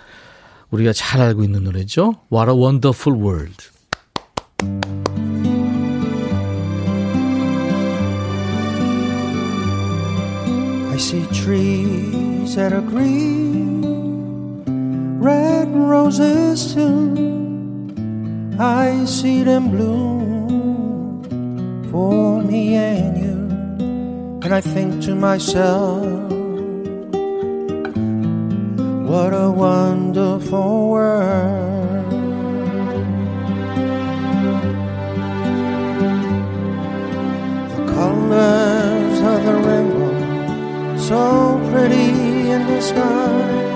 우리가 0.70 0.94
잘 0.94 1.22
알고 1.22 1.44
있는 1.44 1.66
노래죠. 1.66 2.16
What 2.32 2.50
a 2.50 2.58
Wonderful 2.58 3.22
World. 3.22 3.70
Red 15.22 15.70
roses 15.70 16.74
too. 16.74 17.14
I 18.60 19.06
see 19.06 19.44
them 19.44 19.70
bloom 19.70 21.22
for 21.92 22.42
me 22.42 22.74
and 22.74 23.18
you. 23.24 23.38
And 24.44 24.52
I 24.52 24.62
think 24.62 25.04
to 25.04 25.14
myself, 25.14 26.02
what 29.10 29.34
a 29.34 29.52
wonderful 29.52 30.90
world. 30.90 32.12
The 37.76 37.86
colors 37.94 39.20
of 39.34 39.40
the 39.46 39.56
rainbow, 39.68 40.98
so 40.98 41.60
pretty 41.72 42.10
in 42.50 42.66
the 42.66 42.82
sky, 42.82 43.71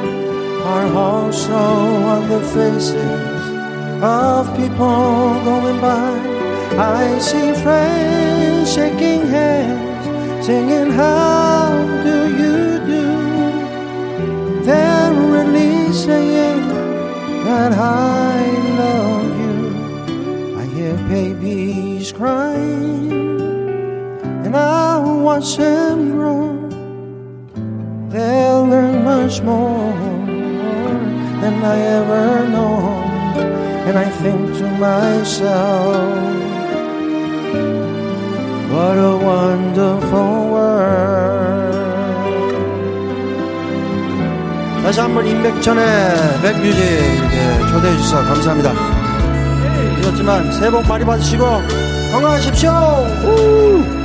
are 0.65 0.87
also 0.97 1.53
on 1.53 2.27
the 2.27 2.41
faces 2.41 3.43
of 4.01 4.47
people 4.57 5.27
going 5.49 5.79
by. 5.79 6.11
I 6.77 7.19
see 7.19 7.53
friends 7.61 8.73
shaking 8.73 9.27
hands, 9.27 10.45
singing, 10.45 10.89
How 10.91 11.69
do 12.03 12.17
you 12.41 12.79
do? 12.93 13.05
They're 14.65 15.13
really 15.13 15.93
saying 15.93 16.67
that 17.45 17.71
I 17.73 18.41
love 18.81 19.31
you. 19.43 20.57
I 20.61 20.65
hear 20.75 20.95
babies 21.07 22.11
crying 22.11 23.11
and 24.45 24.55
I 24.57 24.97
watch 24.97 25.57
them 25.57 26.11
grow, 26.11 26.57
they'll 28.09 28.65
learn 28.65 29.03
much 29.03 29.41
more 29.41 29.84
I 31.65 31.77
ever 31.97 32.47
know. 32.47 32.77
And 33.87 33.97
I 33.97 34.07
think 34.21 34.57
to 34.59 34.67
myself, 34.77 35.95
what 38.71 38.97
a 38.97 39.17
wonderful 39.17 40.51
world. 40.53 41.75
다시 44.83 44.99
한번 44.99 45.25
임백천의 45.25 45.85
백뮤직 46.43 46.79
예, 46.83 47.67
초대해 47.71 47.97
주셔서 47.97 48.23
감사합니다. 48.25 48.73
늦었지만 49.97 50.51
새해 50.51 50.69
복 50.69 50.87
많이 50.87 51.03
받으시고 51.03 51.43
건강하십시오. 52.11 52.69
우! 53.25 54.04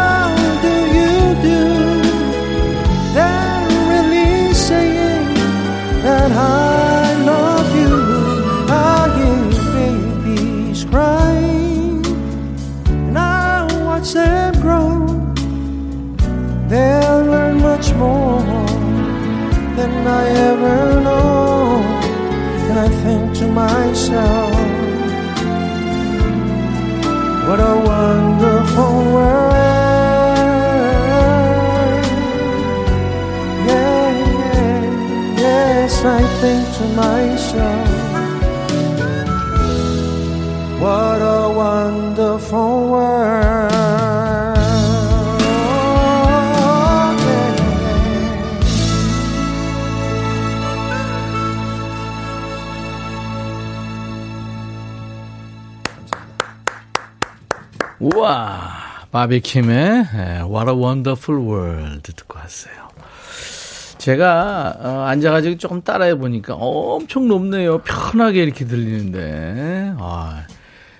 than 20.03 20.13
I 20.13 20.27
ever 20.51 21.01
know. 21.01 21.81
And 22.69 22.79
I 22.79 22.89
think 23.03 23.37
to 23.39 23.47
myself, 23.47 24.53
what 27.47 27.59
a 27.59 27.75
wonderful 27.91 28.95
world. 29.13 29.53
Yeah, 33.67 34.11
yeah, 34.41 34.81
yes, 35.37 35.93
I 36.03 36.21
think 36.41 36.63
to 36.77 36.85
myself. 37.03 37.87
What 40.81 41.21
a 41.21 41.53
wonderful 41.53 42.89
world. 42.89 43.40
바비킴의 59.11 60.05
예, 60.13 60.41
What 60.43 60.69
a 60.69 60.75
Wonderful 60.75 61.41
World 61.45 62.13
듣고 62.13 62.39
왔어요. 62.39 62.91
제가 63.97 64.77
어, 64.79 65.05
앉아가지고 65.07 65.57
조금 65.57 65.81
따라해 65.83 66.15
보니까 66.15 66.55
엄청 66.55 67.27
높네요. 67.27 67.79
편하게 67.79 68.43
이렇게 68.43 68.65
들리는데. 68.65 69.93
아, 69.99 70.47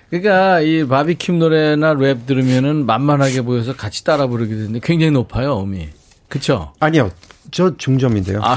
그러니까 0.08 0.60
이 0.60 0.86
바비킴 0.86 1.38
노래나 1.38 1.94
랩 1.94 2.26
들으면은 2.26 2.86
만만하게 2.86 3.42
보여서 3.42 3.74
같이 3.74 4.04
따라 4.04 4.26
부르게 4.26 4.54
되는데 4.54 4.78
굉장히 4.82 5.10
높아요, 5.10 5.60
음이. 5.62 5.88
그쵸? 6.28 6.72
아니요, 6.80 7.10
저 7.50 7.76
중점인데요. 7.76 8.40
아. 8.42 8.56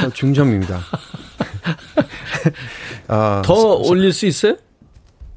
저 0.00 0.10
중점입니다. 0.10 0.80
아, 3.08 3.42
더 3.46 3.54
올릴 3.76 4.12
수 4.12 4.26
있어요? 4.26 4.56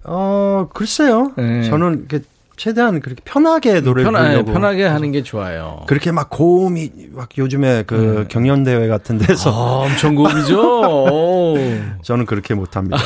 어, 0.08 0.70
글쎄요. 0.74 1.34
네. 1.36 1.64
저는 1.64 2.06
이렇게 2.10 2.26
최대한 2.58 2.99
그렇게 3.01 3.22
편하게 3.26 3.82
노래를 3.82 4.12
편하, 4.12 4.28
부르려고 4.28 4.53
편하게 4.53 4.86
하는 4.86 5.12
게 5.12 5.24
좋아요. 5.24 5.84
그렇게 5.88 6.12
막 6.12 6.30
고음이 6.30 6.91
막 7.12 7.30
요즘에 7.38 7.84
그 7.86 8.26
경연 8.30 8.64
대회 8.64 8.88
같은 8.88 9.18
데서 9.18 9.51
아, 9.51 9.86
엄청 9.86 10.16
고음이죠. 10.16 10.62
오. 11.12 11.56
저는 12.01 12.26
그렇게 12.26 12.53
못 12.53 12.78
합니다. 12.78 12.97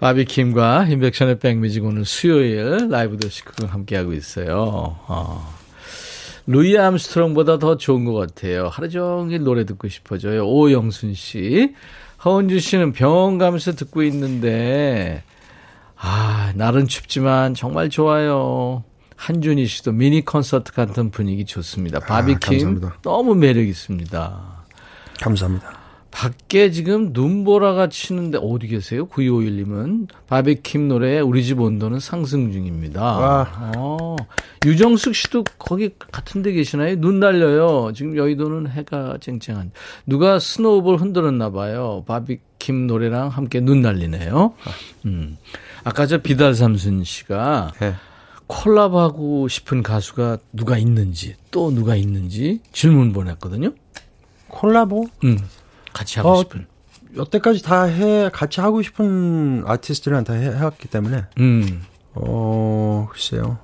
바비킴과 0.00 0.86
임백천의 0.86 1.38
백뮤직 1.38 1.84
오늘 1.84 2.06
수요일 2.06 2.88
라이브 2.88 3.18
더시크 3.18 3.66
함께하고 3.66 4.14
있어요. 4.14 4.96
어. 5.06 5.54
루이 6.46 6.76
암스트롱보다 6.78 7.58
더 7.58 7.76
좋은 7.76 8.04
것 8.06 8.14
같아요. 8.14 8.68
하루 8.68 8.88
종일 8.88 9.44
노래 9.44 9.64
듣고 9.64 9.88
싶어져요. 9.88 10.46
오영순 10.48 11.14
씨. 11.14 11.74
허은주 12.24 12.60
씨는 12.60 12.92
병원 12.92 13.38
가면서 13.38 13.72
듣고 13.72 14.02
있는데, 14.04 15.22
아, 15.96 16.52
날은 16.54 16.86
춥지만 16.86 17.54
정말 17.54 17.88
좋아요. 17.88 18.84
한준희 19.16 19.66
씨도 19.66 19.92
미니 19.92 20.24
콘서트 20.24 20.72
같은 20.72 21.10
분위기 21.10 21.44
좋습니다. 21.44 22.00
바비킴 22.00 22.38
감사합니다. 22.40 22.96
너무 23.02 23.34
매력 23.34 23.66
있습니다. 23.66 24.64
감사합니다. 25.20 25.79
밖에 26.10 26.70
지금 26.70 27.10
눈보라가 27.12 27.88
치는데 27.88 28.38
어디 28.42 28.66
계세요? 28.66 29.06
9251님은 29.06 30.08
바비킴 30.26 30.88
노래 30.88 31.20
우리 31.20 31.44
집 31.44 31.60
온도는 31.60 32.00
상승 32.00 32.52
중입니다. 32.52 33.02
와. 33.02 33.72
어, 33.76 34.16
유정숙 34.64 35.14
씨도 35.14 35.44
거기 35.58 35.90
같은 35.98 36.42
데 36.42 36.52
계시나요? 36.52 36.96
눈 36.96 37.20
날려요. 37.20 37.92
지금 37.94 38.16
여의도는 38.16 38.68
해가 38.70 39.18
쨍쨍한. 39.20 39.70
누가 40.06 40.38
스노우볼 40.38 40.96
흔들었나 40.96 41.50
봐요. 41.50 42.04
바비킴 42.06 42.86
노래랑 42.86 43.28
함께 43.28 43.60
눈 43.60 43.80
날리네요. 43.80 44.54
음. 45.06 45.38
아까 45.84 46.06
저 46.06 46.18
비달 46.18 46.54
삼순 46.54 47.04
씨가 47.04 47.72
네. 47.80 47.94
콜라보하고 48.48 49.46
싶은 49.48 49.82
가수가 49.82 50.38
누가 50.52 50.76
있는지 50.76 51.36
또 51.52 51.70
누가 51.70 51.94
있는지 51.94 52.60
질문 52.72 53.12
보냈거든요. 53.12 53.72
콜라보? 54.48 55.06
음. 55.24 55.38
같이 55.92 56.18
하고 56.18 56.30
어, 56.30 56.36
싶은. 56.42 56.66
여태까지 57.16 57.62
다 57.62 57.84
해, 57.84 58.30
같이 58.32 58.60
하고 58.60 58.82
싶은 58.82 59.64
아티스트랑 59.66 60.24
다 60.24 60.32
해, 60.34 60.46
해왔기 60.46 60.88
때문에, 60.88 61.24
음. 61.40 61.82
어, 62.14 63.08
글쎄요. 63.10 63.58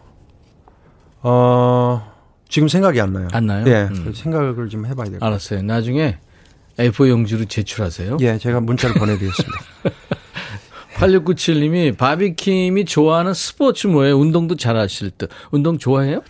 어, 1.22 2.12
지금 2.48 2.68
생각이 2.68 3.00
안 3.00 3.12
나요. 3.12 3.28
안 3.32 3.46
나요? 3.46 3.64
예, 3.66 3.88
음. 3.90 4.12
생각을 4.14 4.68
좀 4.68 4.86
해봐야 4.86 5.04
될 5.06 5.14
것 5.14 5.20
같아요. 5.20 5.26
알았어요. 5.30 5.62
나중에 5.62 6.18
A4 6.78 7.08
용지로 7.08 7.44
제출하세요. 7.46 8.18
예, 8.20 8.38
제가 8.38 8.60
문자를 8.60 8.94
보내드리겠습니다. 9.00 9.58
8697님이 10.96 11.96
바비킴이 11.96 12.84
좋아하는 12.86 13.34
스포츠 13.34 13.86
뭐예요? 13.86 14.18
운동도 14.18 14.56
잘하실 14.56 15.10
듯. 15.18 15.30
운동 15.50 15.78
좋아해요? 15.78 16.22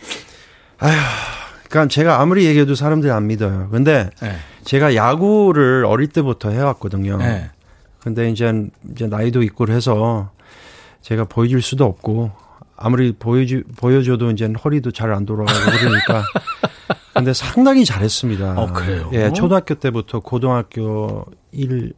그러니까 0.78 1.88
제가 1.88 2.20
아무리 2.20 2.47
얘기해도 2.47 2.74
사람들이 2.74 3.12
안 3.12 3.26
믿어요. 3.26 3.68
근데 3.70 4.11
네. 4.20 4.36
제가 4.66 4.94
야구를 4.94 5.84
어릴 5.86 6.08
때부터 6.08 6.50
해왔거든요. 6.50 7.16
네. 7.18 7.50
근데 8.00 8.30
이제 8.30 8.52
이제 8.92 9.06
나이도 9.06 9.42
있고 9.44 9.66
해서 9.68 10.30
제가 11.02 11.24
보여줄 11.24 11.62
수도 11.62 11.84
없고 11.84 12.30
아무리 12.76 13.12
보여주 13.12 13.62
보여줘도 13.76 14.30
이제 14.30 14.46
허리도 14.62 14.90
잘 14.90 15.12
안 15.12 15.24
돌아가고 15.24 15.58
그러니까. 15.78 16.22
근데 17.14 17.32
상당히 17.32 17.84
잘했습니다. 17.86 18.60
어, 18.60 18.66
그래요? 18.72 19.08
예, 19.14 19.32
초등학교 19.32 19.74
때부터 19.76 20.20
고등학교 20.20 21.24
1 21.52 21.92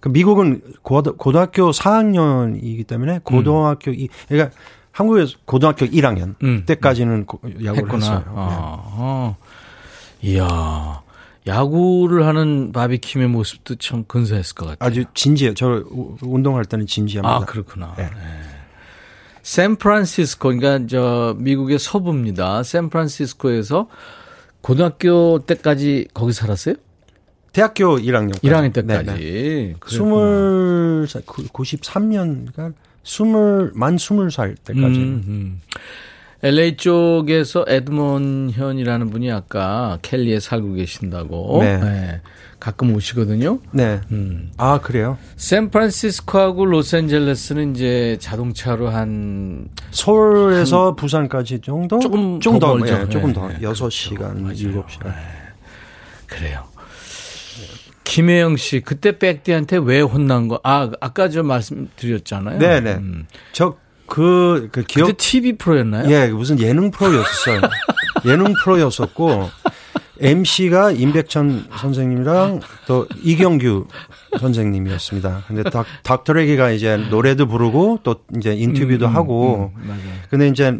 그 0.00 0.08
미국은 0.08 0.62
고등, 0.82 1.16
고등학교 1.18 1.72
4학년이기 1.72 2.86
때문에 2.86 3.18
고등학교 3.24 3.90
이 3.90 4.08
그러니까 4.28 4.56
한국에서 4.92 5.36
고등학교 5.44 5.84
1학년 5.86 6.36
음. 6.44 6.62
때까지는 6.66 7.26
고- 7.26 7.40
야구를 7.44 7.76
했구나. 7.78 7.96
했어요. 7.96 8.22
아, 8.28 8.78
어. 8.96 9.36
이야. 10.22 11.01
야구를 11.46 12.26
하는 12.26 12.72
바비킴의 12.72 13.28
모습도 13.28 13.74
참 13.76 14.04
근사했을 14.06 14.54
것 14.54 14.66
같아요. 14.66 14.86
아주 14.88 15.04
진지해요. 15.14 15.54
저 15.54 15.82
우- 15.90 16.16
운동할 16.22 16.64
때는 16.64 16.86
진지합니다. 16.86 17.34
아, 17.36 17.40
그렇구나. 17.40 17.94
네. 17.96 18.04
네. 18.04 18.10
샌프란시스코, 19.42 20.50
그러니까 20.56 20.86
저 20.88 21.34
미국의 21.38 21.78
서부입니다. 21.78 22.62
샌프란시스코에서 22.62 23.88
고등학교 24.60 25.40
때까지 25.40 26.06
거기 26.14 26.32
살았어요? 26.32 26.76
대학교 27.52 27.98
1학년. 27.98 28.32
1학년 28.38 28.72
때까지. 28.72 29.04
네, 29.20 29.74
그랬구나. 29.80 31.04
20, 31.04 31.26
93년간 31.52 32.74
스물 33.02 33.72
만 33.74 33.98
스물 33.98 34.30
살 34.30 34.54
때까지. 34.54 34.86
음, 35.00 35.24
음. 35.26 35.60
LA 36.42 36.76
쪽에서 36.76 37.64
에드먼현이라는 37.68 39.10
분이 39.10 39.30
아까 39.30 39.98
켈리에 40.02 40.40
살고 40.40 40.74
계신다고. 40.74 41.58
네. 41.60 42.20
가끔 42.58 42.94
오시거든요. 42.94 43.58
네. 43.72 44.00
음. 44.12 44.52
아 44.56 44.78
그래요? 44.80 45.18
샌프란시스코하고 45.36 46.64
로스앤젤레스는 46.66 47.74
이제 47.74 48.16
자동차로 48.20 48.88
한 48.88 49.68
서울에서 49.90 50.94
부산까지 50.94 51.60
정도? 51.60 51.98
조금 51.98 52.38
조금 52.38 52.60
더 52.60 52.66
더, 52.68 52.76
멀죠. 52.76 52.94
예, 53.00 53.08
조금 53.08 53.28
네, 53.28 53.34
더. 53.34 53.48
네, 53.48 53.54
여섯 53.62 53.86
그렇죠. 53.86 53.90
시간. 53.90 54.52
일곱 54.54 54.90
시간 54.92 55.10
네. 55.10 55.16
그래요. 56.26 56.64
김혜영 58.04 58.56
씨, 58.58 58.80
그때 58.80 59.18
백디한테 59.18 59.78
왜 59.78 60.00
혼난 60.00 60.46
거? 60.46 60.60
아, 60.62 60.90
아까 61.00 61.28
저 61.30 61.42
말씀드렸잖아요. 61.42 62.58
네네. 62.58 62.94
음. 62.94 63.26
저 63.52 63.76
그, 64.12 64.68
그 64.70 64.82
기억. 64.82 65.06
그때 65.06 65.16
TV 65.16 65.54
프로였나요? 65.54 66.10
예, 66.10 66.26
무슨 66.26 66.60
예능 66.60 66.90
프로였어요. 66.90 67.62
예능 68.26 68.52
프로였었고, 68.62 69.48
MC가 70.20 70.90
임백천 70.90 71.68
선생님이랑 71.78 72.60
또 72.86 73.08
이경규 73.22 73.86
선생님이었습니다. 74.38 75.44
근데 75.48 75.62
닥, 75.62 75.86
닥터레기가 76.02 76.72
이제 76.72 76.98
노래도 76.98 77.46
부르고 77.46 78.00
또 78.02 78.16
이제 78.36 78.52
인터뷰도 78.52 79.06
음, 79.06 79.16
하고, 79.16 79.72
음, 79.76 79.88
맞아요. 79.88 80.02
근데 80.28 80.48
이제, 80.48 80.78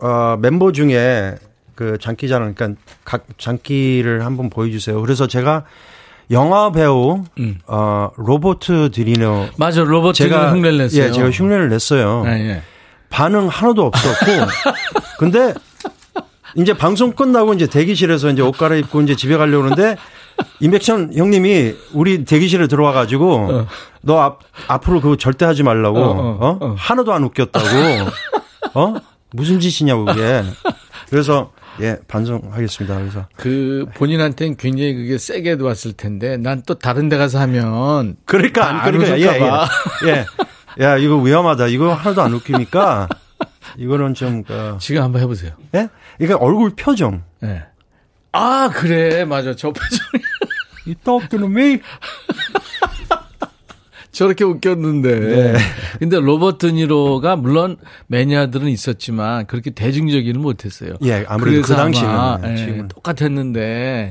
어, 0.00 0.36
멤버 0.38 0.70
중에 0.70 1.36
그 1.74 1.96
장기자랑, 1.98 2.52
그러니까 2.52 2.78
각 3.04 3.24
장기를 3.38 4.26
한번 4.26 4.50
보여주세요. 4.50 5.00
그래서 5.00 5.26
제가 5.26 5.64
영화 6.30 6.70
배우, 6.70 7.24
음. 7.38 7.58
어, 7.66 8.10
로버트 8.16 8.90
디니너. 8.92 9.46
맞아, 9.56 9.82
로버트 9.82 10.16
제가, 10.18 10.52
흉내를 10.52 10.78
냈어요. 10.78 11.04
예, 11.04 11.10
제가 11.10 11.30
흉내를 11.30 11.68
냈어요. 11.68 12.24
예, 12.26 12.30
예. 12.30 12.62
반응 13.08 13.48
하나도 13.48 13.86
없었고, 13.86 14.26
근데 15.18 15.54
이제 16.56 16.74
방송 16.74 17.12
끝나고 17.12 17.54
이제 17.54 17.66
대기실에서 17.66 18.30
이제 18.30 18.42
옷 18.42 18.52
갈아입고 18.52 19.00
이제 19.02 19.16
집에 19.16 19.36
가려고 19.36 19.64
그러는데 19.64 19.96
임백천 20.60 21.12
형님이 21.14 21.74
우리 21.92 22.24
대기실에 22.24 22.66
들어와 22.66 22.92
가지고 22.92 23.66
너 24.02 24.18
앞, 24.20 24.40
앞으로 24.66 25.00
그거 25.00 25.16
절대 25.16 25.44
하지 25.44 25.62
말라고 25.62 25.98
어, 25.98 26.10
어, 26.10 26.38
어, 26.40 26.58
어. 26.60 26.74
하나도 26.76 27.12
안 27.12 27.24
웃겼다고 27.24 27.66
어 28.74 28.94
무슨 29.32 29.60
짓이냐고 29.60 30.04
그게 30.04 30.42
그래서 31.10 31.50
예 31.80 31.96
반성하겠습니다. 32.08 32.98
그래서. 32.98 33.26
그 33.36 33.86
본인한테는 33.94 34.56
굉장히 34.56 34.94
그게 34.94 35.18
세게 35.18 35.54
왔을 35.60 35.92
텐데 35.92 36.36
난 36.36 36.62
또 36.66 36.74
다른 36.74 37.08
데 37.08 37.16
가서 37.16 37.38
하면 37.40 38.16
그러니까 38.24 38.66
안 38.68 38.82
그러니까 38.84 39.18
예, 39.18 39.24
예. 39.24 40.08
예. 40.08 40.84
야 40.84 40.96
이거 40.96 41.16
위험하다. 41.16 41.68
이거 41.68 41.92
하나도 41.94 42.22
안 42.22 42.32
웃기니까? 42.34 43.08
이거는 43.76 44.14
좀 44.14 44.42
그, 44.42 44.76
지금 44.80 45.02
한번 45.02 45.22
해 45.22 45.26
보세요. 45.26 45.52
예? 45.74 45.88
그러니까 46.18 46.38
얼굴 46.44 46.70
표정. 46.76 47.22
예. 47.44 47.62
아 48.32 48.70
그래. 48.72 49.24
맞아. 49.24 49.54
저 49.54 49.70
표정이. 49.70 50.22
이 50.86 50.94
떡드는 51.04 51.52
미 51.52 51.80
저렇게 54.18 54.42
웃겼는데. 54.42 55.20
네. 55.20 55.54
근데 56.00 56.18
로버트 56.18 56.66
니로가 56.66 57.36
물론 57.36 57.76
매니아들은 58.08 58.66
있었지만 58.66 59.46
그렇게 59.46 59.70
대중적이는 59.70 60.40
못했어요. 60.40 60.94
예, 61.04 61.24
아무래도 61.28 61.62
그 61.62 61.68
예, 62.44 62.50
예, 62.50 62.56
지금은. 62.56 62.88
똑같았는데. 62.88 63.60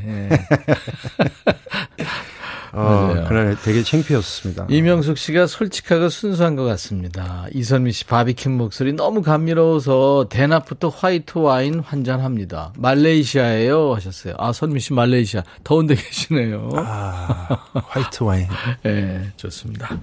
예. 0.08 0.30
어, 2.72 3.14
맞아요. 3.14 3.28
그날 3.28 3.58
되게 3.64 3.84
창피했습니다. 3.84 4.68
이명숙 4.70 5.18
씨가 5.18 5.48
솔직하고 5.48 6.10
순수한 6.10 6.56
것 6.56 6.64
같습니다. 6.66 7.46
이선미 7.54 7.92
씨 7.92 8.06
바비킴 8.06 8.52
목소리 8.58 8.94
너무 8.94 9.22
감미로워서 9.22 10.28
대낮부터 10.30 10.90
화이트 10.90 11.38
와인 11.38 11.80
환잔합니다. 11.80 12.74
말레이시아예요 12.78 13.96
하셨어요. 13.96 14.36
아 14.38 14.52
선미 14.52 14.80
씨 14.80 14.94
말레이시아 14.94 15.44
더운데 15.64 15.96
계시네요. 15.96 16.70
아, 16.76 17.58
화이트 17.74 18.24
와인. 18.24 18.48
네, 18.84 19.32
좋습니다. 19.38 19.98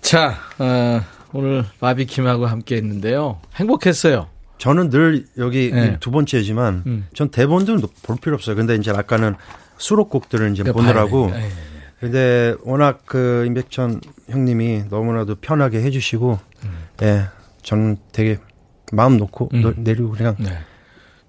자, 0.00 0.38
어, 0.58 1.00
오늘 1.32 1.64
바비킴하고 1.80 2.46
함께 2.46 2.76
했는데요. 2.76 3.40
행복했어요. 3.56 4.28
저는 4.58 4.88
늘 4.88 5.26
여기 5.36 5.70
네. 5.72 5.96
두 6.00 6.10
번째지만 6.10 6.82
음. 6.86 7.06
전 7.14 7.28
대본도 7.28 7.88
볼 8.02 8.16
필요 8.16 8.34
없어요. 8.34 8.56
근데 8.56 8.76
이제 8.76 8.90
아까는 8.90 9.34
수록곡들을 9.84 10.52
이제 10.52 10.62
그러니까 10.62 10.82
보느라고. 10.82 11.26
되니까. 11.30 11.40
예, 11.40 11.44
예. 11.46 11.50
근데 12.00 12.54
워낙 12.64 13.02
그 13.06 13.44
임백천 13.46 14.00
형님이 14.30 14.84
너무나도 14.90 15.36
편하게 15.36 15.82
해주시고, 15.82 16.38
예, 17.02 17.24
저는 17.62 17.98
되게 18.12 18.38
마음 18.92 19.16
놓고 19.18 19.50
음. 19.54 19.62
노- 19.62 19.74
내리고 19.76 20.10
그냥 20.12 20.36
네. 20.38 20.58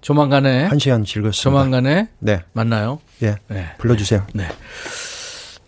조만간에 0.00 0.64
한 0.64 0.78
시간 0.78 1.04
즐겼습니다. 1.04 1.42
조만간에 1.42 2.08
네, 2.18 2.42
만나요. 2.52 3.00
예, 3.22 3.36
네. 3.48 3.68
불러주세요. 3.78 4.26
네. 4.34 4.48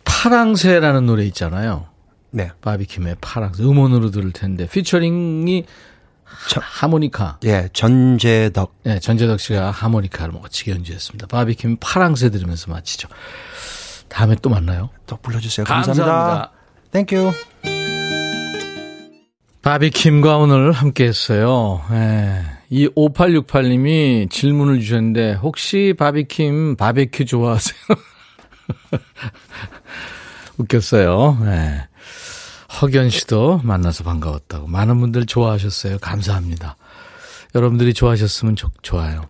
파랑새라는 0.04 1.06
노래 1.06 1.24
있잖아요. 1.26 1.86
네, 2.30 2.50
바비킴의 2.60 3.16
파랑새 3.20 3.62
음원으로 3.62 4.10
들을 4.10 4.32
텐데 4.32 4.66
피처링이 4.68 5.64
저- 6.48 6.60
하모니카. 6.62 7.38
예, 7.44 7.68
전제덕. 7.72 8.74
네, 8.84 8.98
전제덕 9.00 9.38
씨가 9.40 9.70
하모니카를 9.70 10.32
멋지게 10.32 10.72
연주했습니다. 10.72 11.26
바비킴 11.26 11.76
파랑새 11.80 12.30
들으면서 12.30 12.70
마치죠. 12.70 13.08
다음에 14.08 14.36
또 14.40 14.48
만나요. 14.50 14.90
또 15.06 15.16
불러주세요. 15.18 15.64
감사합니다. 15.66 16.04
감사합니다. 16.06 16.52
Thank 16.92 17.14
you. 17.14 17.32
바비킴과 19.62 20.38
오늘 20.38 20.72
함께 20.72 21.04
했어요. 21.04 21.82
예. 21.92 22.40
이 22.70 22.86
5868님이 22.88 24.30
질문을 24.30 24.80
주셨는데, 24.80 25.34
혹시 25.34 25.94
바비킴 25.98 26.76
바베큐 26.76 27.24
좋아하세요? 27.26 27.78
웃겼어요. 30.58 31.38
예. 31.46 31.88
허견 32.80 33.10
씨도 33.10 33.62
만나서 33.64 34.04
반가웠다고. 34.04 34.66
많은 34.66 35.00
분들 35.00 35.26
좋아하셨어요. 35.26 35.98
감사합니다. 35.98 36.76
여러분들이 37.54 37.94
좋아하셨으면 37.94 38.56
좋, 38.56 38.70
좋아요. 38.82 39.22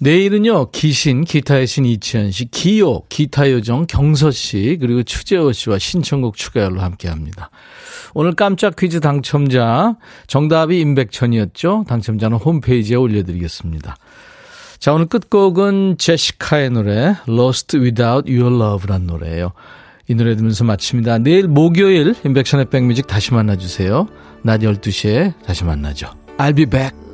내일은요, 0.00 0.70
기신, 0.70 1.24
기타의 1.24 1.66
신 1.66 1.84
이치현 1.84 2.30
씨, 2.30 2.44
기요, 2.46 3.02
기타 3.08 3.50
요정 3.50 3.86
경서 3.86 4.30
씨, 4.30 4.78
그리고 4.80 5.02
추재호 5.02 5.52
씨와 5.52 5.78
신청곡 5.78 6.36
추가열로 6.36 6.80
함께 6.80 7.08
합니다. 7.08 7.50
오늘 8.14 8.34
깜짝 8.34 8.76
퀴즈 8.76 9.00
당첨자, 9.00 9.96
정답이 10.28 10.78
임백천이었죠? 10.80 11.84
당첨자는 11.88 12.38
홈페이지에 12.38 12.96
올려드리겠습니다. 12.96 13.96
자, 14.78 14.92
오늘 14.92 15.06
끝곡은 15.06 15.96
제시카의 15.98 16.70
노래, 16.70 17.16
Lost 17.28 17.76
Without 17.76 18.32
Your 18.32 18.54
Love란 18.54 19.06
노래예요. 19.06 19.52
이 20.08 20.14
노래 20.14 20.34
들으면서 20.34 20.64
마칩니다. 20.64 21.18
내일 21.18 21.48
목요일 21.48 22.14
임백천의 22.24 22.70
백뮤직 22.70 23.06
다시 23.06 23.34
만나주세요. 23.34 24.08
낮 24.42 24.60
12시에 24.60 25.34
다시 25.44 25.64
만나죠. 25.64 26.08
I'll 26.38 26.56
be 26.56 26.66
back. 26.66 27.07